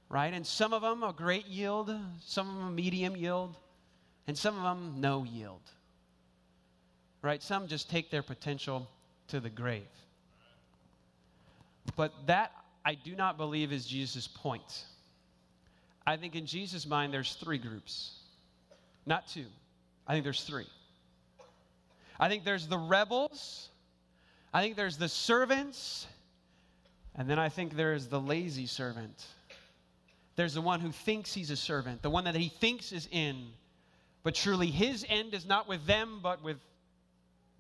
Right? 0.08 0.32
And 0.32 0.46
some 0.46 0.72
of 0.72 0.82
them 0.82 1.02
a 1.02 1.12
great 1.12 1.46
yield, 1.46 1.94
some 2.20 2.48
of 2.48 2.56
them 2.56 2.66
a 2.66 2.70
medium 2.70 3.16
yield, 3.16 3.56
and 4.26 4.36
some 4.36 4.56
of 4.56 4.62
them 4.62 5.00
no 5.00 5.24
yield. 5.24 5.62
Right? 7.22 7.42
Some 7.42 7.68
just 7.68 7.90
take 7.90 8.10
their 8.10 8.22
potential 8.22 8.88
to 9.28 9.40
the 9.40 9.50
grave. 9.50 9.86
But 11.96 12.12
that, 12.26 12.52
I 12.84 12.94
do 12.94 13.14
not 13.14 13.36
believe, 13.36 13.72
is 13.72 13.86
Jesus' 13.86 14.26
point. 14.26 14.84
I 16.06 16.16
think 16.16 16.34
in 16.34 16.46
Jesus' 16.46 16.86
mind, 16.86 17.12
there's 17.12 17.34
three 17.34 17.58
groups, 17.58 18.12
not 19.06 19.28
two. 19.28 19.46
I 20.06 20.12
think 20.12 20.24
there's 20.24 20.42
three. 20.42 20.66
I 22.18 22.28
think 22.28 22.44
there's 22.44 22.66
the 22.66 22.78
rebels, 22.78 23.68
I 24.52 24.62
think 24.62 24.76
there's 24.76 24.96
the 24.96 25.08
servants, 25.08 26.06
and 27.14 27.28
then 27.28 27.38
I 27.38 27.48
think 27.48 27.76
there's 27.76 28.06
the 28.06 28.20
lazy 28.20 28.66
servant. 28.66 29.26
There's 30.36 30.54
the 30.54 30.60
one 30.60 30.80
who 30.80 30.92
thinks 30.92 31.32
he's 31.32 31.50
a 31.50 31.56
servant, 31.56 32.02
the 32.02 32.10
one 32.10 32.24
that 32.24 32.34
he 32.34 32.48
thinks 32.48 32.92
is 32.92 33.08
in, 33.10 33.46
but 34.22 34.34
truly 34.34 34.68
his 34.68 35.04
end 35.08 35.34
is 35.34 35.46
not 35.46 35.68
with 35.68 35.84
them, 35.86 36.20
but 36.22 36.42
with 36.42 36.58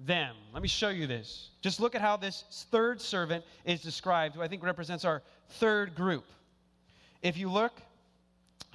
them. 0.00 0.34
Let 0.52 0.62
me 0.62 0.68
show 0.68 0.88
you 0.88 1.06
this. 1.06 1.50
Just 1.60 1.80
look 1.80 1.94
at 1.94 2.00
how 2.00 2.16
this 2.16 2.44
third 2.70 3.00
servant 3.00 3.44
is 3.64 3.80
described, 3.80 4.34
who 4.34 4.42
I 4.42 4.48
think 4.48 4.62
represents 4.62 5.04
our 5.04 5.22
third 5.50 5.94
group. 5.94 6.24
If 7.22 7.36
you 7.36 7.50
look 7.50 7.72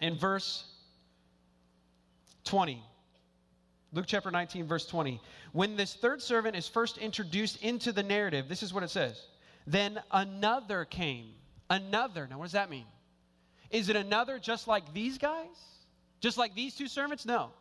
in 0.01 0.17
verse 0.17 0.65
20, 2.45 2.81
Luke 3.93 4.05
chapter 4.07 4.31
19, 4.31 4.67
verse 4.67 4.85
20. 4.85 5.21
When 5.53 5.75
this 5.75 5.95
third 5.95 6.21
servant 6.21 6.55
is 6.55 6.67
first 6.67 6.97
introduced 6.97 7.61
into 7.63 7.91
the 7.91 8.03
narrative, 8.03 8.47
this 8.49 8.63
is 8.63 8.73
what 8.73 8.83
it 8.83 8.89
says. 8.89 9.21
Then 9.65 9.99
another 10.11 10.85
came. 10.85 11.31
Another. 11.69 12.27
Now, 12.29 12.37
what 12.37 12.45
does 12.45 12.53
that 12.53 12.69
mean? 12.69 12.85
Is 13.69 13.89
it 13.89 13.95
another 13.95 14.39
just 14.39 14.67
like 14.67 14.93
these 14.93 15.17
guys? 15.17 15.47
Just 16.19 16.37
like 16.37 16.55
these 16.55 16.75
two 16.75 16.87
servants? 16.87 17.25
No. 17.25 17.51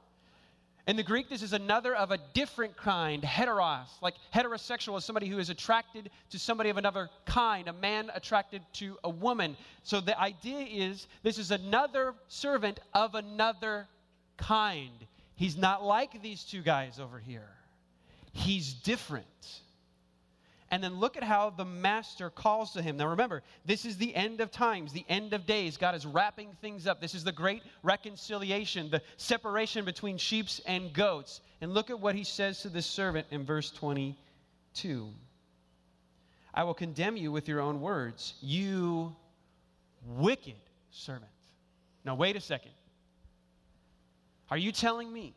In 0.87 0.95
the 0.95 1.03
Greek, 1.03 1.29
this 1.29 1.43
is 1.43 1.53
another 1.53 1.97
of 1.97 2.13
a 2.13 2.19
different 2.33 2.77
kind, 2.77 3.21
heteros. 3.23 3.89
Like 4.01 4.15
heterosexual 4.33 4.97
is 4.97 5.05
somebody 5.05 5.27
who 5.27 5.39
is 5.39 5.51
attracted 5.51 6.11
to 6.31 6.39
somebody 6.39 6.71
of 6.71 6.77
another 6.77 7.11
kind, 7.25 7.67
a 7.67 7.73
man 7.73 8.09
attracted 8.15 8.63
to 8.75 8.97
a 9.03 9.11
woman. 9.11 9.57
So 9.83 10.01
the 10.01 10.19
idea 10.19 10.61
is 10.61 11.09
this 11.25 11.39
is 11.39 11.51
another 11.51 12.15
servant 12.29 12.79
of 12.95 13.17
another 13.17 13.89
kind. 14.37 14.93
He's 15.35 15.57
not 15.57 15.85
like 15.85 16.23
these 16.23 16.45
two 16.45 16.63
guys 16.63 17.01
over 17.01 17.19
here, 17.19 17.51
he's 18.33 18.73
different. 18.73 19.27
And 20.71 20.83
then 20.83 20.99
look 20.99 21.17
at 21.17 21.23
how 21.23 21.51
the 21.51 21.65
master 21.65 22.29
calls 22.29 22.73
to 22.73 22.83
him. 22.83 22.97
Now 22.97 23.09
remember, 23.09 23.43
this 23.65 23.85
is 23.85 23.97
the 23.97 24.15
end 24.15 24.41
of 24.41 24.51
times, 24.51 24.93
the 24.93 25.05
end 25.09 25.33
of 25.33 25.47
days. 25.47 25.77
God 25.77 25.95
is 25.95 26.05
wrapping 26.05 26.57
things 26.61 26.89
up. 26.89 27.01
This 27.01 27.15
is 27.15 27.23
the 27.23 27.33
great 27.33 27.63
reconciliation, 27.85 28.91
the 28.91 29.03
separation 29.17 29.85
between 29.85 30.19
sheep 30.19 30.47
and 30.67 30.93
goats. 30.93 31.41
And 31.61 31.73
look 31.73 31.91
at 31.91 32.01
what 32.01 32.17
he 32.17 32.25
says 32.25 32.63
to 32.63 32.69
this 32.69 32.87
servant 32.87 33.29
in 33.31 33.45
verse 33.45 33.71
22 33.71 35.09
I 36.53 36.65
will 36.65 36.75
condemn 36.75 37.17
you 37.17 37.31
with 37.31 37.49
your 37.49 37.61
own 37.61 37.81
words, 37.83 38.35
you 38.41 39.15
wicked 40.07 40.57
servant. 40.91 41.31
Now, 42.05 42.15
wait 42.15 42.35
a 42.35 42.41
second. 42.41 42.73
Are 44.51 44.57
you 44.57 44.73
telling 44.73 45.13
me 45.13 45.35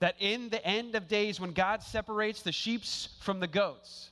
that 0.00 0.16
in 0.18 0.48
the 0.48 0.64
end 0.64 0.94
of 0.94 1.08
days, 1.08 1.40
when 1.40 1.52
God 1.52 1.82
separates 1.82 2.42
the 2.42 2.52
sheep 2.52 2.82
from 3.20 3.40
the 3.40 3.46
goats, 3.46 4.10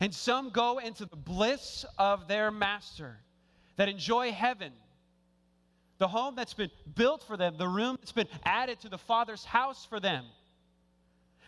and 0.00 0.14
some 0.14 0.50
go 0.50 0.78
into 0.78 1.06
the 1.06 1.16
bliss 1.16 1.84
of 1.98 2.28
their 2.28 2.50
master, 2.50 3.18
that 3.76 3.88
enjoy 3.88 4.32
heaven, 4.32 4.72
the 5.98 6.08
home 6.08 6.34
that's 6.36 6.54
been 6.54 6.70
built 6.94 7.24
for 7.24 7.36
them, 7.36 7.56
the 7.56 7.68
room 7.68 7.96
that's 8.00 8.12
been 8.12 8.28
added 8.44 8.80
to 8.80 8.88
the 8.88 8.98
Father's 8.98 9.44
house 9.44 9.84
for 9.84 9.98
them. 9.98 10.24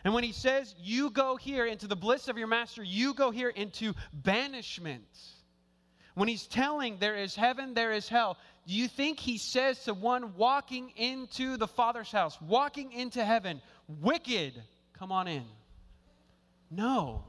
And 0.05 0.15
when 0.15 0.25
he 0.25 0.33
says, 0.33 0.75
You 0.79 1.11
go 1.11 1.37
here 1.37 1.67
into 1.67 1.87
the 1.87 1.97
bliss 1.97 2.29
of 2.29 2.39
your 2.39 2.47
master, 2.47 2.83
you 2.83 3.15
go 3.15 3.31
here 3.31 3.51
into 3.51 3.95
banishment. 4.13 5.05
When 6.15 6.29
he's 6.29 6.47
telling 6.47 6.99
there 6.99 7.17
is 7.17 7.37
heaven, 7.37 7.75
there 7.75 7.93
is 7.93 8.09
hell, 8.09 8.37
do 8.67 8.75
you 8.75 8.89
think 8.89 9.19
he 9.19 9.39
says 9.39 9.83
to 9.85 9.95
one 9.95 10.37
walking 10.37 10.91
into 10.97 11.57
the 11.57 11.67
Father's 11.67 12.13
house, 12.13 12.41
walking 12.41 12.93
into 12.93 13.25
heaven, 13.25 13.61
wicked, 14.01 14.63
come 14.99 15.11
on 15.11 15.27
in? 15.29 15.45
No. 16.71 17.25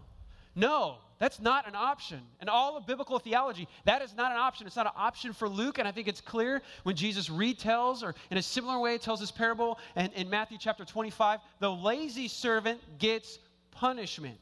No, 0.56 0.98
that's 1.18 1.40
not 1.40 1.68
an 1.68 1.76
option. 1.76 2.20
In 2.42 2.50
all 2.50 2.76
of 2.76 2.86
biblical 2.86 3.20
theology, 3.20 3.68
that 3.86 4.02
is 4.02 4.16
not 4.16 4.32
an 4.32 4.38
option. 4.38 4.68
It's 4.68 4.76
not 4.76 4.88
an 4.88 4.92
option 4.96 5.34
for 5.34 5.48
Luke, 5.48 5.80
and 5.80 5.88
I 5.88 5.92
think 5.92 6.08
it's 6.08 6.20
clear 6.20 6.62
when 6.84 6.96
Jesus 6.96 7.30
retells, 7.30 8.04
or 8.04 8.16
in 8.30 8.38
a 8.38 8.42
similar 8.42 8.80
way, 8.80 8.98
tells 8.98 9.22
this 9.22 9.32
parable 9.32 9.80
and 9.96 10.12
in 10.14 10.30
Matthew 10.30 10.58
chapter 10.60 10.84
25 10.84 11.40
the 11.60 11.72
lazy 11.72 12.28
servant 12.28 12.82
gets 13.00 13.40
punishment. 13.72 14.40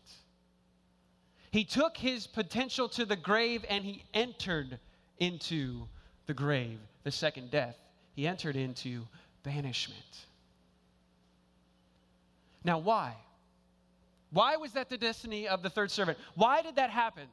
He 1.52 1.64
took 1.64 1.98
his 1.98 2.28
potential 2.28 2.90
to 2.90 3.06
the 3.06 3.16
grave 3.16 3.66
and 3.70 3.84
he 3.84 4.04
entered 4.14 4.80
into 5.20 5.88
the 6.30 6.34
grave, 6.36 6.78
the 7.04 7.12
second 7.12 7.50
death. 7.50 7.76
He 8.14 8.28
entered 8.28 8.56
into 8.56 9.02
banishment. 9.42 9.98
Now, 12.64 12.78
why? 12.78 13.16
Why 14.30 14.58
was 14.58 14.74
that 14.74 14.90
the 14.90 14.98
destiny 15.00 15.48
of 15.48 15.64
the 15.64 15.72
third 15.72 15.90
servant? 15.90 16.20
Why 16.36 16.62
did 16.62 16.76
that 16.76 16.92
happen? 16.92 17.24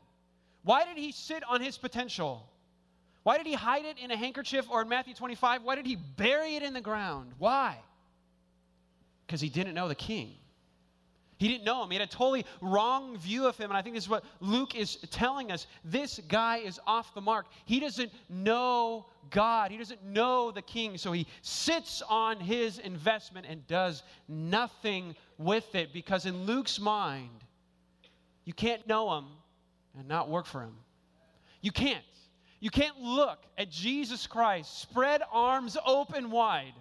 Why 0.64 0.86
did 0.86 0.96
he 0.96 1.12
sit 1.12 1.42
on 1.46 1.60
his 1.60 1.76
potential? 1.76 2.48
Why 3.22 3.36
did 3.36 3.46
he 3.46 3.52
hide 3.52 3.84
it 3.84 3.98
in 3.98 4.10
a 4.10 4.16
handkerchief 4.16 4.64
or 4.70 4.80
in 4.80 4.88
Matthew 4.88 5.12
25? 5.12 5.62
Why 5.62 5.74
did 5.74 5.84
he 5.84 5.96
bury 5.96 6.56
it 6.56 6.62
in 6.62 6.72
the 6.72 6.80
ground? 6.80 7.32
Why? 7.36 7.76
Because 9.26 9.42
he 9.42 9.50
didn't 9.50 9.74
know 9.74 9.88
the 9.88 9.94
king. 9.94 10.32
He 11.38 11.48
didn't 11.48 11.64
know 11.64 11.82
him. 11.82 11.90
He 11.90 11.96
had 11.96 12.08
a 12.08 12.10
totally 12.10 12.46
wrong 12.60 13.18
view 13.18 13.46
of 13.46 13.56
him. 13.58 13.70
And 13.70 13.76
I 13.76 13.82
think 13.82 13.94
this 13.94 14.04
is 14.04 14.10
what 14.10 14.24
Luke 14.40 14.74
is 14.74 14.96
telling 15.10 15.52
us. 15.52 15.66
This 15.84 16.18
guy 16.28 16.58
is 16.58 16.80
off 16.86 17.14
the 17.14 17.20
mark. 17.20 17.46
He 17.66 17.78
doesn't 17.78 18.10
know 18.28 19.06
God, 19.30 19.70
he 19.70 19.76
doesn't 19.76 20.04
know 20.04 20.50
the 20.50 20.62
king. 20.62 20.96
So 20.96 21.12
he 21.12 21.26
sits 21.42 22.02
on 22.08 22.40
his 22.40 22.78
investment 22.78 23.46
and 23.48 23.66
does 23.66 24.02
nothing 24.28 25.14
with 25.36 25.74
it 25.74 25.92
because, 25.92 26.26
in 26.26 26.44
Luke's 26.44 26.78
mind, 26.78 27.44
you 28.44 28.52
can't 28.52 28.86
know 28.86 29.18
him 29.18 29.24
and 29.98 30.08
not 30.08 30.30
work 30.30 30.46
for 30.46 30.62
him. 30.62 30.76
You 31.60 31.72
can't. 31.72 32.04
You 32.60 32.70
can't 32.70 32.98
look 32.98 33.40
at 33.58 33.70
Jesus 33.70 34.26
Christ, 34.26 34.80
spread 34.80 35.22
arms 35.30 35.76
open 35.84 36.30
wide 36.30 36.72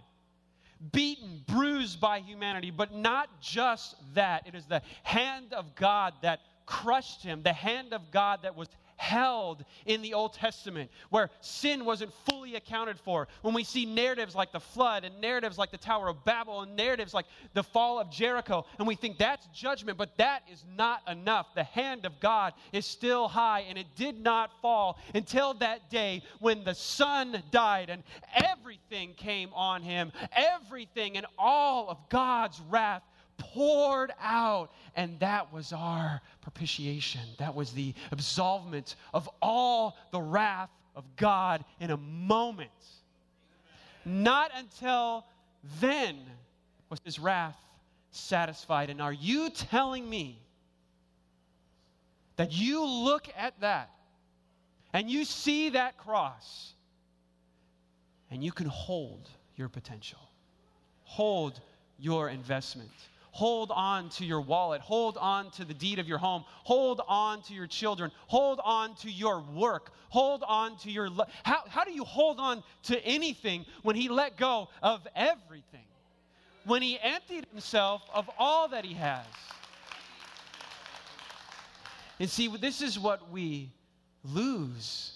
beaten, 0.91 1.43
bruised 1.47 1.99
by 1.99 2.19
humanity. 2.19 2.71
But 2.71 2.93
not 2.93 3.41
just 3.41 3.95
that, 4.13 4.47
it 4.47 4.55
is 4.55 4.65
the 4.65 4.82
hand 5.03 5.53
of 5.53 5.76
God 5.76 6.13
that 6.21 6.41
crushed 6.65 7.23
him, 7.23 7.43
the 7.43 7.53
hand 7.53 7.93
of 7.93 8.11
God 8.11 8.41
that 8.43 8.55
was 8.55 8.67
held 9.06 9.64
in 9.86 10.01
the 10.01 10.16
Old 10.16 10.34
Testament, 10.34 10.89
where 11.12 11.30
sin 11.39 11.86
wasn't 11.86 12.12
fully 12.28 12.56
accounted 12.56 12.99
for. 12.99 13.28
When 13.43 13.53
we 13.53 13.64
see 13.64 13.86
narratives 13.86 14.34
like 14.34 14.51
the 14.51 14.60
flood, 14.60 15.06
and 15.06 15.22
narratives 15.22 15.60
like 15.60 15.70
the 15.70 15.78
Tower 15.78 16.10
of 16.10 16.26
Babel, 16.26 16.62
and 16.62 16.76
narratives 16.76 17.14
like 17.14 17.28
the 17.53 17.62
fall 17.62 17.99
of 17.99 18.10
Jericho, 18.10 18.66
and 18.80 18.88
we 18.88 18.95
think 18.95 19.20
that's 19.20 19.45
judgment, 19.53 19.99
but 19.99 20.18
that 20.18 20.41
is 20.51 20.64
not 20.76 21.01
enough. 21.08 21.53
The 21.53 21.64
hand 21.64 22.06
of 22.06 22.20
God 22.20 22.53
is 22.74 22.86
still 22.86 23.28
high, 23.28 23.62
and 23.70 23.78
it 23.78 23.88
did 23.95 24.20
not 24.20 24.49
fall 24.60 24.97
until 25.14 25.53
that 25.56 25.89
day 25.91 26.24
when 26.39 26.64
the 26.64 26.74
Son 26.74 27.43
died, 27.51 27.91
and 27.91 28.01
everything 28.34 29.14
came 29.14 29.53
on 29.53 29.84
him. 29.84 30.12
Everything 30.36 31.16
and 31.18 31.28
all 31.38 31.89
of 31.89 31.97
God's 32.10 32.60
wrath 32.70 33.03
poured 33.38 34.11
out. 34.21 34.71
And 34.95 35.19
that 35.19 35.51
was 35.51 35.73
our 35.73 36.21
propitiation. 36.41 37.21
That 37.38 37.55
was 37.55 37.71
the 37.71 37.93
absolvement 38.11 38.95
of 39.13 39.29
all 39.41 39.97
the 40.11 40.21
wrath 40.21 40.69
of 40.95 41.03
God 41.17 41.63
in 41.79 41.91
a 41.91 41.97
moment. 41.97 42.69
Not 44.05 44.51
until 44.55 45.25
then 45.79 46.17
was 46.89 46.99
his 47.03 47.19
wrath 47.19 47.57
satisfied. 48.11 48.89
And 48.89 49.01
are 49.01 49.13
you 49.13 49.49
telling 49.49 50.09
me 50.09 50.39
that 52.38 52.51
you 52.51 52.86
look 52.86 53.27
at 53.36 53.59
that 53.61 53.89
and 54.93 55.09
you 55.09 55.25
see 55.25 55.69
that 55.69 55.97
cross 55.97 56.73
and 58.31 58.43
you 58.43 58.51
can 58.51 58.67
hold 58.67 59.29
your 59.55 59.69
potential, 59.69 60.19
hold 61.03 61.59
your 61.99 62.29
investment? 62.29 62.91
Hold 63.36 63.69
on 63.69 64.07
to 64.11 64.23
your 64.23 64.39
wallet. 64.39 64.79
Hold 64.79 65.17
on 65.17 65.51
to 65.51 65.65
the 65.65 65.73
deed 65.73 65.99
of 65.99 66.07
your 66.07 66.17
home. 66.17 66.45
Hold 66.63 67.01
on 67.05 67.41
to 67.41 67.53
your 67.53 67.67
children. 67.67 68.09
Hold 68.27 68.61
on 68.63 68.95
to 69.01 69.11
your 69.11 69.41
work. 69.41 69.91
Hold 70.07 70.41
on 70.47 70.77
to 70.77 70.89
your. 70.89 71.09
Lo- 71.09 71.25
how, 71.43 71.63
how 71.67 71.83
do 71.83 71.91
you 71.91 72.05
hold 72.05 72.39
on 72.39 72.63
to 72.83 72.97
anything 73.05 73.65
when 73.83 73.97
he 73.97 74.07
let 74.07 74.38
go 74.38 74.69
of 74.81 75.05
everything? 75.17 75.83
When 76.63 76.81
he 76.81 76.97
emptied 76.97 77.45
himself 77.51 78.03
of 78.13 78.29
all 78.39 78.69
that 78.69 78.86
he 78.86 78.93
has. 78.93 79.25
And 82.21 82.29
see, 82.29 82.47
this 82.47 82.81
is 82.81 82.97
what 82.97 83.29
we 83.31 83.69
lose 84.23 85.11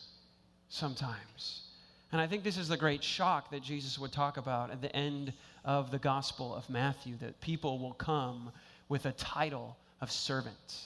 sometimes. 0.67 1.68
And 2.11 2.19
I 2.19 2.27
think 2.27 2.43
this 2.43 2.57
is 2.57 2.67
the 2.67 2.77
great 2.77 3.03
shock 3.03 3.51
that 3.51 3.61
Jesus 3.61 3.99
would 3.99 4.11
talk 4.11 4.37
about 4.37 4.71
at 4.71 4.81
the 4.81 4.95
end 4.95 5.33
of 5.63 5.91
the 5.91 5.99
Gospel 5.99 6.55
of 6.55 6.69
Matthew 6.69 7.15
that 7.17 7.39
people 7.39 7.77
will 7.77 7.93
come 7.93 8.51
with 8.87 9.05
a 9.05 9.11
title 9.11 9.77
of 10.01 10.11
servant 10.11 10.77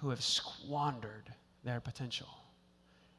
who 0.00 0.10
have 0.10 0.22
squandered 0.22 1.32
their 1.62 1.80
potential 1.80 2.28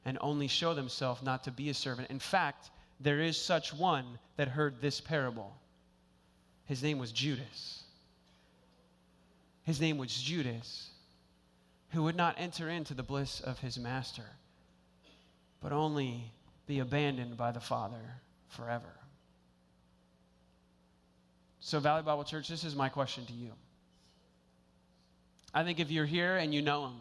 and 0.03 0.17
only 0.21 0.47
show 0.47 0.73
themselves 0.73 1.23
not 1.23 1.43
to 1.45 1.51
be 1.51 1.69
a 1.69 1.73
servant. 1.73 2.09
In 2.09 2.19
fact, 2.19 2.69
there 2.99 3.21
is 3.21 3.37
such 3.37 3.73
one 3.73 4.19
that 4.35 4.49
heard 4.49 4.81
this 4.81 4.99
parable. 4.99 5.55
His 6.65 6.83
name 6.83 6.99
was 6.99 7.11
Judas. 7.11 7.83
His 9.63 9.81
name 9.81 9.97
was 9.97 10.13
Judas, 10.13 10.89
who 11.89 12.03
would 12.03 12.15
not 12.15 12.35
enter 12.37 12.69
into 12.69 12.93
the 12.93 13.03
bliss 13.03 13.39
of 13.39 13.59
his 13.59 13.79
master, 13.79 14.25
but 15.61 15.71
only 15.71 16.31
be 16.67 16.79
abandoned 16.79 17.37
by 17.37 17.51
the 17.51 17.59
Father 17.59 18.01
forever. 18.49 18.93
So, 21.59 21.79
Valley 21.79 22.03
Bible 22.03 22.23
Church, 22.23 22.47
this 22.47 22.63
is 22.63 22.75
my 22.75 22.89
question 22.89 23.25
to 23.25 23.33
you. 23.33 23.51
I 25.53 25.63
think 25.63 25.79
if 25.79 25.89
you're 25.89 26.05
here 26.05 26.37
and 26.37 26.53
you 26.53 26.61
know 26.61 26.87
him, 26.87 26.95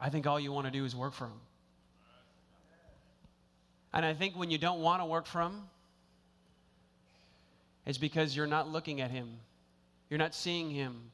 I 0.00 0.08
think 0.10 0.26
all 0.26 0.40
you 0.40 0.52
want 0.52 0.66
to 0.66 0.72
do 0.72 0.84
is 0.84 0.94
work 0.94 1.12
for 1.12 1.26
him. 1.26 1.40
And 3.92 4.04
I 4.04 4.14
think 4.14 4.36
when 4.36 4.50
you 4.50 4.58
don't 4.58 4.80
want 4.80 5.02
to 5.02 5.06
work 5.06 5.26
for 5.26 5.40
him, 5.42 5.62
it's 7.86 7.98
because 7.98 8.36
you're 8.36 8.46
not 8.46 8.68
looking 8.68 9.00
at 9.00 9.10
him. 9.10 9.28
You're 10.10 10.18
not 10.18 10.34
seeing 10.34 10.70
him. 10.70 11.10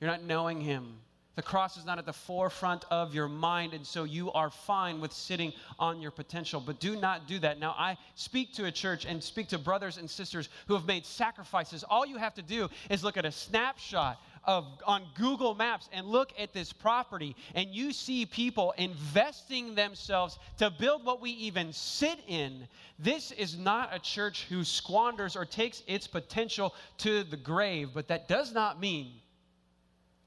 You're 0.00 0.10
not 0.10 0.22
knowing 0.22 0.60
him. 0.60 0.96
The 1.36 1.42
cross 1.42 1.76
is 1.76 1.84
not 1.84 1.98
at 1.98 2.06
the 2.06 2.12
forefront 2.12 2.84
of 2.90 3.14
your 3.14 3.28
mind, 3.28 3.72
and 3.72 3.86
so 3.86 4.04
you 4.04 4.32
are 4.32 4.50
fine 4.50 5.00
with 5.00 5.12
sitting 5.12 5.52
on 5.78 6.02
your 6.02 6.10
potential. 6.10 6.60
But 6.60 6.80
do 6.80 6.96
not 6.96 7.28
do 7.28 7.38
that. 7.38 7.60
Now, 7.60 7.74
I 7.78 7.96
speak 8.16 8.52
to 8.54 8.66
a 8.66 8.72
church 8.72 9.06
and 9.06 9.22
speak 9.22 9.48
to 9.48 9.58
brothers 9.58 9.96
and 9.96 10.10
sisters 10.10 10.48
who 10.66 10.74
have 10.74 10.86
made 10.86 11.06
sacrifices. 11.06 11.84
All 11.88 12.04
you 12.04 12.16
have 12.16 12.34
to 12.34 12.42
do 12.42 12.68
is 12.90 13.04
look 13.04 13.16
at 13.16 13.24
a 13.24 13.30
snapshot 13.30 14.20
of, 14.44 14.66
on 14.86 15.04
Google 15.14 15.54
Maps 15.54 15.88
and 15.92 16.06
look 16.06 16.32
at 16.38 16.52
this 16.52 16.72
property, 16.72 17.36
and 17.54 17.70
you 17.70 17.92
see 17.92 18.26
people 18.26 18.72
investing 18.76 19.74
themselves 19.74 20.38
to 20.58 20.70
build 20.70 21.04
what 21.04 21.20
we 21.20 21.30
even 21.30 21.72
sit 21.72 22.18
in. 22.26 22.66
This 22.98 23.30
is 23.32 23.56
not 23.56 23.94
a 23.94 23.98
church 23.98 24.46
who 24.48 24.64
squanders 24.64 25.36
or 25.36 25.44
takes 25.44 25.82
its 25.86 26.06
potential 26.06 26.74
to 26.98 27.22
the 27.22 27.36
grave, 27.36 27.90
but 27.94 28.08
that 28.08 28.28
does 28.28 28.52
not 28.52 28.80
mean 28.80 29.12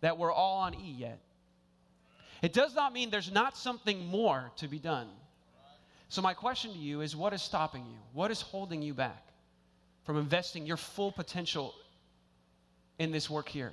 that 0.04 0.18
we're 0.18 0.34
all 0.34 0.60
on 0.60 0.76
E 0.76 0.96
yet. 0.98 1.18
It 2.42 2.52
does 2.52 2.76
not 2.76 2.92
mean 2.92 3.10
there's 3.10 3.32
not 3.32 3.58
something 3.58 4.06
more 4.08 4.52
to 4.58 4.68
be 4.68 4.78
done. 4.78 5.08
So, 6.10 6.22
my 6.22 6.34
question 6.34 6.74
to 6.74 6.78
you 6.78 7.00
is 7.00 7.16
what 7.16 7.32
is 7.32 7.42
stopping 7.42 7.86
you? 7.86 7.98
What 8.12 8.30
is 8.30 8.42
holding 8.42 8.82
you 8.82 8.94
back 8.94 9.26
from 10.04 10.18
investing 10.18 10.66
your 10.66 10.76
full 10.76 11.14
potential 11.14 11.74
in 13.00 13.14
this 13.14 13.30
work 13.30 13.48
here? 13.48 13.72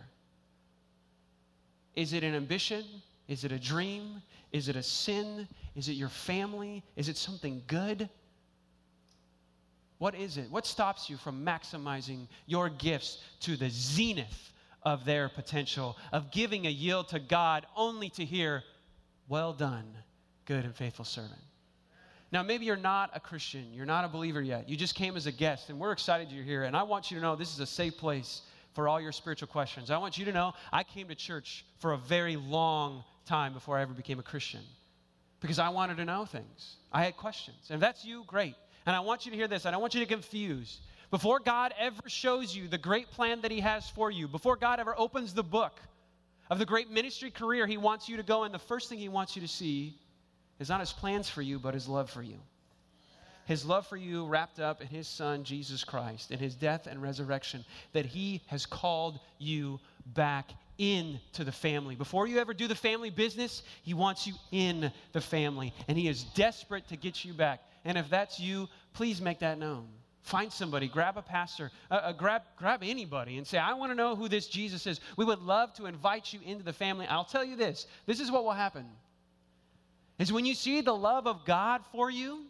Is 1.96 2.12
it 2.12 2.22
an 2.22 2.36
ambition? 2.36 2.84
Is 3.26 3.42
it 3.42 3.50
a 3.50 3.58
dream? 3.58 4.22
Is 4.52 4.68
it 4.68 4.76
a 4.76 4.84
sin? 4.84 5.48
Is 5.74 5.88
it 5.88 5.94
your 5.94 6.08
family? 6.08 6.84
Is 6.94 7.08
it 7.08 7.16
something 7.16 7.60
good? 7.66 8.08
What 9.98 10.14
is 10.14 10.36
it? 10.36 10.48
What 10.48 10.64
stops 10.64 11.10
you 11.10 11.16
from 11.16 11.44
maximizing 11.44 12.28
your 12.46 12.68
gifts 12.68 13.18
to 13.40 13.56
the 13.56 13.68
zenith 13.68 14.52
of 14.82 15.04
their 15.04 15.28
potential, 15.28 15.96
of 16.12 16.30
giving 16.30 16.66
a 16.66 16.70
yield 16.70 17.08
to 17.08 17.18
God 17.18 17.66
only 17.76 18.10
to 18.10 18.24
hear, 18.24 18.62
Well 19.28 19.52
done, 19.52 19.84
good 20.46 20.64
and 20.64 20.74
faithful 20.74 21.04
servant? 21.04 21.40
Now, 22.32 22.42
maybe 22.42 22.64
you're 22.64 22.76
not 22.76 23.10
a 23.14 23.20
Christian, 23.20 23.72
you're 23.72 23.86
not 23.86 24.04
a 24.04 24.08
believer 24.08 24.40
yet. 24.40 24.68
You 24.68 24.76
just 24.76 24.94
came 24.94 25.16
as 25.16 25.26
a 25.26 25.32
guest, 25.32 25.68
and 25.68 25.80
we're 25.80 25.92
excited 25.92 26.30
you're 26.30 26.44
here. 26.44 26.62
And 26.64 26.76
I 26.76 26.84
want 26.84 27.10
you 27.10 27.16
to 27.16 27.22
know 27.22 27.34
this 27.34 27.52
is 27.52 27.60
a 27.60 27.66
safe 27.66 27.96
place 27.98 28.42
for 28.72 28.88
all 28.88 29.00
your 29.00 29.12
spiritual 29.12 29.48
questions. 29.48 29.90
I 29.90 29.98
want 29.98 30.16
you 30.16 30.24
to 30.26 30.32
know 30.32 30.52
I 30.72 30.84
came 30.84 31.08
to 31.08 31.14
church 31.14 31.64
for 31.78 31.92
a 31.92 31.98
very 31.98 32.36
long 32.36 33.02
time 33.26 33.52
before 33.52 33.76
I 33.76 33.82
ever 33.82 33.92
became 33.92 34.20
a 34.20 34.22
Christian 34.22 34.60
because 35.40 35.58
I 35.58 35.70
wanted 35.70 35.96
to 35.96 36.04
know 36.04 36.24
things. 36.24 36.76
I 36.92 37.04
had 37.04 37.16
questions. 37.16 37.56
And 37.68 37.76
if 37.76 37.80
that's 37.80 38.04
you, 38.04 38.24
great. 38.26 38.54
And 38.86 38.94
I 38.94 39.00
want 39.00 39.24
you 39.24 39.32
to 39.32 39.36
hear 39.36 39.48
this. 39.48 39.64
and 39.64 39.70
I 39.70 39.72
don't 39.72 39.80
want 39.80 39.94
you 39.94 40.00
to 40.00 40.06
confuse. 40.06 40.80
Before 41.10 41.40
God 41.40 41.74
ever 41.78 42.08
shows 42.08 42.54
you 42.54 42.68
the 42.68 42.78
great 42.78 43.10
plan 43.10 43.40
that 43.40 43.50
He 43.50 43.60
has 43.60 43.88
for 43.90 44.10
you, 44.10 44.28
before 44.28 44.56
God 44.56 44.80
ever 44.80 44.94
opens 44.96 45.34
the 45.34 45.42
book 45.42 45.80
of 46.48 46.58
the 46.58 46.66
great 46.66 46.90
ministry 46.90 47.30
career 47.30 47.66
He 47.66 47.76
wants 47.76 48.08
you 48.08 48.16
to 48.16 48.22
go 48.22 48.44
in, 48.44 48.52
the 48.52 48.58
first 48.58 48.88
thing 48.88 48.98
He 48.98 49.08
wants 49.08 49.34
you 49.34 49.42
to 49.42 49.48
see 49.48 49.94
is 50.58 50.68
not 50.68 50.80
His 50.80 50.92
plans 50.92 51.28
for 51.28 51.42
you, 51.42 51.58
but 51.58 51.74
His 51.74 51.88
love 51.88 52.10
for 52.10 52.22
you 52.22 52.38
his 53.50 53.64
love 53.64 53.84
for 53.84 53.96
you 53.96 54.26
wrapped 54.26 54.60
up 54.60 54.80
in 54.80 54.86
his 54.86 55.08
son, 55.08 55.42
Jesus 55.42 55.82
Christ, 55.82 56.30
in 56.30 56.38
his 56.38 56.54
death 56.54 56.86
and 56.86 57.02
resurrection, 57.02 57.64
that 57.92 58.06
he 58.06 58.42
has 58.46 58.64
called 58.64 59.18
you 59.38 59.80
back 60.06 60.52
into 60.78 61.42
the 61.42 61.50
family. 61.50 61.96
Before 61.96 62.28
you 62.28 62.38
ever 62.38 62.54
do 62.54 62.68
the 62.68 62.76
family 62.76 63.10
business, 63.10 63.64
he 63.82 63.92
wants 63.92 64.24
you 64.24 64.34
in 64.52 64.92
the 65.10 65.20
family, 65.20 65.74
and 65.88 65.98
he 65.98 66.06
is 66.06 66.22
desperate 66.22 66.86
to 66.90 66.96
get 66.96 67.24
you 67.24 67.32
back. 67.32 67.60
And 67.84 67.98
if 67.98 68.08
that's 68.08 68.38
you, 68.38 68.68
please 68.94 69.20
make 69.20 69.40
that 69.40 69.58
known. 69.58 69.88
Find 70.22 70.52
somebody, 70.52 70.86
grab 70.86 71.16
a 71.16 71.22
pastor, 71.22 71.70
uh, 71.90 71.94
uh, 71.94 72.12
grab, 72.12 72.42
grab 72.56 72.80
anybody, 72.82 73.38
and 73.38 73.46
say, 73.46 73.58
I 73.58 73.72
want 73.72 73.90
to 73.90 73.94
know 73.94 74.14
who 74.14 74.28
this 74.28 74.48
Jesus 74.48 74.86
is. 74.86 75.00
We 75.16 75.24
would 75.24 75.40
love 75.40 75.72
to 75.74 75.86
invite 75.86 76.32
you 76.32 76.40
into 76.44 76.62
the 76.62 76.72
family. 76.72 77.06
I'll 77.06 77.24
tell 77.24 77.44
you 77.44 77.56
this 77.56 77.86
this 78.06 78.20
is 78.20 78.30
what 78.30 78.44
will 78.44 78.52
happen. 78.52 78.86
Is 80.18 80.32
when 80.32 80.44
you 80.44 80.54
see 80.54 80.82
the 80.82 80.94
love 80.94 81.26
of 81.26 81.46
God 81.46 81.82
for 81.92 82.10
you, 82.10 82.44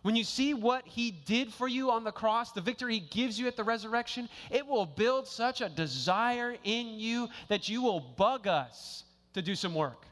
when 0.00 0.16
you 0.16 0.24
see 0.24 0.54
what 0.54 0.86
he 0.86 1.10
did 1.10 1.52
for 1.52 1.68
you 1.68 1.90
on 1.90 2.04
the 2.04 2.12
cross, 2.12 2.52
the 2.52 2.60
victory 2.62 2.94
he 2.94 3.00
gives 3.00 3.38
you 3.38 3.46
at 3.46 3.56
the 3.56 3.64
resurrection, 3.64 4.28
it 4.50 4.66
will 4.66 4.86
build 4.86 5.26
such 5.26 5.60
a 5.60 5.68
desire 5.68 6.56
in 6.64 6.98
you 6.98 7.28
that 7.48 7.68
you 7.68 7.82
will 7.82 8.00
bug 8.00 8.46
us 8.46 9.04
to 9.34 9.42
do 9.42 9.54
some 9.54 9.74
work. 9.74 10.06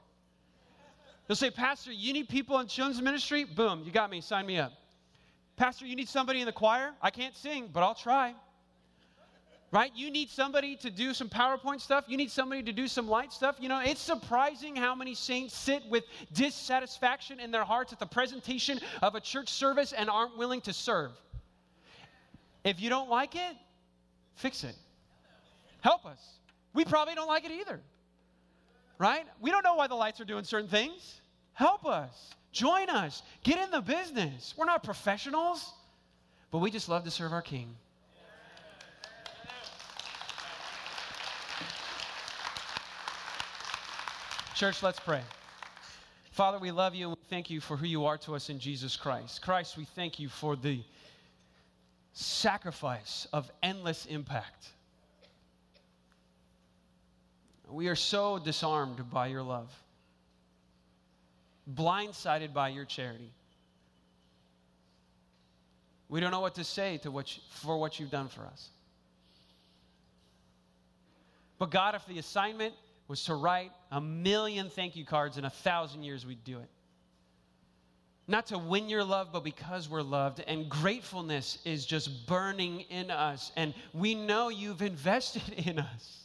They'll 1.26 1.36
say, 1.36 1.50
Pastor, 1.50 1.92
you 1.92 2.12
need 2.12 2.28
people 2.28 2.58
in 2.58 2.66
children's 2.66 3.00
ministry? 3.00 3.44
Boom, 3.44 3.82
you 3.84 3.92
got 3.92 4.10
me, 4.10 4.20
sign 4.20 4.44
me 4.44 4.58
up. 4.58 4.72
Pastor, 5.62 5.86
you 5.86 5.94
need 5.94 6.08
somebody 6.08 6.40
in 6.40 6.46
the 6.46 6.52
choir? 6.52 6.90
I 7.00 7.10
can't 7.10 7.36
sing, 7.36 7.70
but 7.72 7.84
I'll 7.84 7.94
try 7.94 8.34
right? 9.70 9.90
You 9.94 10.10
need 10.10 10.28
somebody 10.28 10.76
to 10.76 10.90
do 10.90 11.14
some 11.14 11.30
PowerPoint 11.30 11.80
stuff. 11.80 12.04
You 12.06 12.18
need 12.18 12.30
somebody 12.30 12.62
to 12.64 12.72
do 12.72 12.86
some 12.86 13.08
light 13.08 13.32
stuff. 13.32 13.56
You 13.58 13.70
know, 13.70 13.80
it's 13.82 14.02
surprising 14.02 14.76
how 14.76 14.94
many 14.94 15.14
saints 15.14 15.56
sit 15.56 15.82
with 15.88 16.04
dissatisfaction 16.34 17.40
in 17.40 17.50
their 17.50 17.64
hearts 17.64 17.90
at 17.90 17.98
the 17.98 18.04
presentation 18.04 18.78
of 19.00 19.14
a 19.14 19.20
church 19.20 19.48
service 19.48 19.94
and 19.94 20.10
aren't 20.10 20.36
willing 20.36 20.60
to 20.62 20.74
serve. 20.74 21.12
If 22.64 22.82
you 22.82 22.90
don't 22.90 23.08
like 23.08 23.34
it, 23.34 23.56
fix 24.34 24.62
it. 24.62 24.76
Help 25.80 26.04
us. 26.04 26.20
We 26.74 26.84
probably 26.84 27.14
don't 27.14 27.28
like 27.28 27.46
it 27.46 27.52
either, 27.52 27.80
right? 28.98 29.24
We 29.40 29.50
don't 29.50 29.64
know 29.64 29.76
why 29.76 29.86
the 29.86 29.94
lights 29.94 30.20
are 30.20 30.26
doing 30.26 30.44
certain 30.44 30.68
things. 30.68 31.22
Help 31.54 31.86
us. 31.86 32.34
Join 32.52 32.90
us. 32.90 33.22
Get 33.42 33.58
in 33.58 33.70
the 33.70 33.80
business. 33.80 34.54
We're 34.56 34.66
not 34.66 34.82
professionals, 34.82 35.72
but 36.50 36.58
we 36.58 36.70
just 36.70 36.88
love 36.88 37.04
to 37.04 37.10
serve 37.10 37.32
our 37.32 37.42
King. 37.42 37.74
Church, 44.54 44.82
let's 44.82 45.00
pray. 45.00 45.22
Father, 46.30 46.58
we 46.58 46.70
love 46.70 46.94
you 46.94 47.08
and 47.08 47.16
we 47.16 47.28
thank 47.28 47.50
you 47.50 47.60
for 47.60 47.76
who 47.76 47.86
you 47.86 48.04
are 48.06 48.16
to 48.18 48.34
us 48.34 48.48
in 48.48 48.58
Jesus 48.58 48.96
Christ. 48.96 49.42
Christ, 49.42 49.76
we 49.76 49.84
thank 49.84 50.20
you 50.20 50.28
for 50.28 50.54
the 50.54 50.82
sacrifice 52.12 53.26
of 53.32 53.50
endless 53.62 54.06
impact. 54.06 54.68
We 57.68 57.88
are 57.88 57.96
so 57.96 58.38
disarmed 58.38 59.10
by 59.10 59.28
your 59.28 59.42
love, 59.42 59.70
blindsided 61.74 62.52
by 62.52 62.68
your 62.68 62.84
charity. 62.84 63.32
We 66.08 66.20
don't 66.20 66.30
know 66.30 66.40
what 66.40 66.56
to 66.56 66.64
say 66.64 66.98
to 66.98 67.10
what 67.10 67.36
you, 67.36 67.42
for 67.48 67.78
what 67.78 67.98
you've 67.98 68.10
done 68.10 68.28
for 68.28 68.42
us. 68.42 68.68
But 71.58 71.70
God, 71.70 71.94
if 71.94 72.04
the 72.06 72.18
assignment 72.18 72.74
was 73.08 73.24
to 73.24 73.34
write 73.34 73.70
a 73.90 74.00
million 74.00 74.68
thank 74.68 74.96
you 74.96 75.04
cards 75.04 75.38
in 75.38 75.44
a 75.44 75.50
thousand 75.50 76.02
years, 76.02 76.26
we'd 76.26 76.44
do 76.44 76.58
it. 76.58 76.68
Not 78.28 78.46
to 78.46 78.58
win 78.58 78.88
your 78.88 79.04
love, 79.04 79.30
but 79.32 79.42
because 79.42 79.88
we're 79.88 80.02
loved. 80.02 80.40
And 80.46 80.68
gratefulness 80.68 81.58
is 81.64 81.84
just 81.84 82.26
burning 82.26 82.80
in 82.82 83.10
us. 83.10 83.52
And 83.56 83.74
we 83.92 84.14
know 84.14 84.48
you've 84.48 84.82
invested 84.94 85.66
in 85.66 85.78
us. 85.78 86.21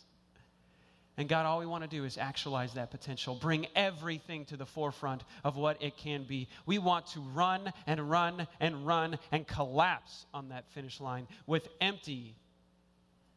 And 1.18 1.28
God, 1.28 1.46
all 1.46 1.60
we 1.60 1.66
want 1.66 1.84
to 1.84 1.90
do 1.90 2.06
is 2.06 2.18
actualize 2.18 2.74
that 2.74 2.92
potential, 2.92 3.36
bring 3.36 3.68
everything 3.76 4.46
to 4.46 4.58
the 4.58 4.66
forefront 4.66 5.24
of 5.44 5.58
what 5.58 5.82
it 5.82 5.98
can 5.98 6.24
be. 6.24 6.48
We 6.66 6.78
want 6.78 7.08
to 7.08 7.20
run 7.20 7.74
and 7.88 8.10
run 8.10 8.48
and 8.60 8.86
run 8.86 9.18
and 9.32 9.48
collapse 9.48 10.28
on 10.34 10.50
that 10.50 10.70
finish 10.72 11.02
line 11.02 11.28
with 11.48 11.68
empty 11.82 12.36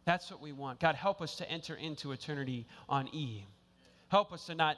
that's 0.04 0.30
what 0.30 0.40
we 0.40 0.52
want. 0.52 0.80
God, 0.80 0.94
help 0.94 1.20
us 1.20 1.36
to 1.36 1.48
enter 1.50 1.74
into 1.74 2.12
eternity 2.12 2.66
on 2.88 3.08
E. 3.14 3.46
Help 4.08 4.32
us 4.32 4.46
to 4.46 4.54
not 4.54 4.76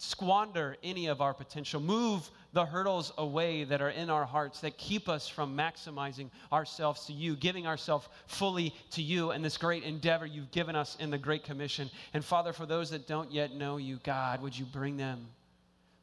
squander 0.00 0.76
any 0.82 1.06
of 1.08 1.20
our 1.20 1.34
potential. 1.34 1.78
Move 1.78 2.30
the 2.52 2.64
hurdles 2.64 3.12
away 3.18 3.64
that 3.64 3.82
are 3.82 3.90
in 3.90 4.08
our 4.08 4.24
hearts 4.24 4.60
that 4.60 4.78
keep 4.78 5.08
us 5.08 5.28
from 5.28 5.56
maximizing 5.56 6.30
ourselves 6.52 7.04
to 7.06 7.12
you, 7.12 7.36
giving 7.36 7.66
ourselves 7.66 8.08
fully 8.26 8.74
to 8.90 9.02
you 9.02 9.30
and 9.30 9.44
this 9.44 9.58
great 9.58 9.84
endeavor 9.84 10.24
you've 10.24 10.50
given 10.50 10.74
us 10.74 10.96
in 11.00 11.10
the 11.10 11.18
Great 11.18 11.44
Commission. 11.44 11.90
And 12.14 12.24
Father, 12.24 12.52
for 12.52 12.64
those 12.66 12.90
that 12.90 13.06
don't 13.06 13.30
yet 13.30 13.54
know 13.54 13.76
you, 13.76 14.00
God, 14.02 14.40
would 14.42 14.58
you 14.58 14.64
bring 14.64 14.96
them? 14.96 15.26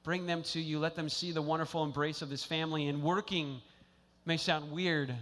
Bring 0.03 0.25
them 0.25 0.43
to 0.43 0.61
you. 0.61 0.79
Let 0.79 0.95
them 0.95 1.09
see 1.09 1.31
the 1.31 1.41
wonderful 1.41 1.83
embrace 1.83 2.21
of 2.21 2.29
this 2.29 2.43
family. 2.43 2.87
And 2.87 3.01
working 3.01 3.59
may 4.25 4.37
sound 4.37 4.71
weird, 4.71 5.13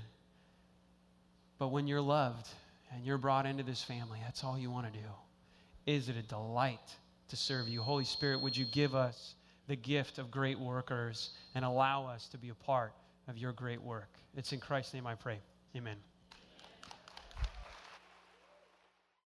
but 1.57 1.69
when 1.69 1.87
you're 1.87 2.01
loved 2.01 2.49
and 2.93 3.05
you're 3.05 3.17
brought 3.17 3.45
into 3.45 3.63
this 3.63 3.81
family, 3.81 4.19
that's 4.23 4.43
all 4.43 4.59
you 4.59 4.69
want 4.69 4.91
to 4.91 4.99
do. 4.99 5.07
Is 5.85 6.09
it 6.09 6.17
a 6.17 6.21
delight 6.21 6.95
to 7.29 7.35
serve 7.35 7.67
you? 7.67 7.81
Holy 7.81 8.05
Spirit, 8.05 8.41
would 8.41 8.55
you 8.55 8.65
give 8.65 8.95
us 8.95 9.35
the 9.67 9.75
gift 9.75 10.17
of 10.17 10.29
great 10.29 10.59
workers 10.59 11.31
and 11.55 11.65
allow 11.65 12.05
us 12.05 12.27
to 12.29 12.37
be 12.37 12.49
a 12.49 12.55
part 12.55 12.93
of 13.27 13.37
your 13.37 13.51
great 13.51 13.81
work? 13.81 14.09
It's 14.35 14.53
in 14.53 14.59
Christ's 14.59 14.93
name 14.93 15.07
I 15.07 15.15
pray. 15.15 15.39
Amen. 15.75 15.97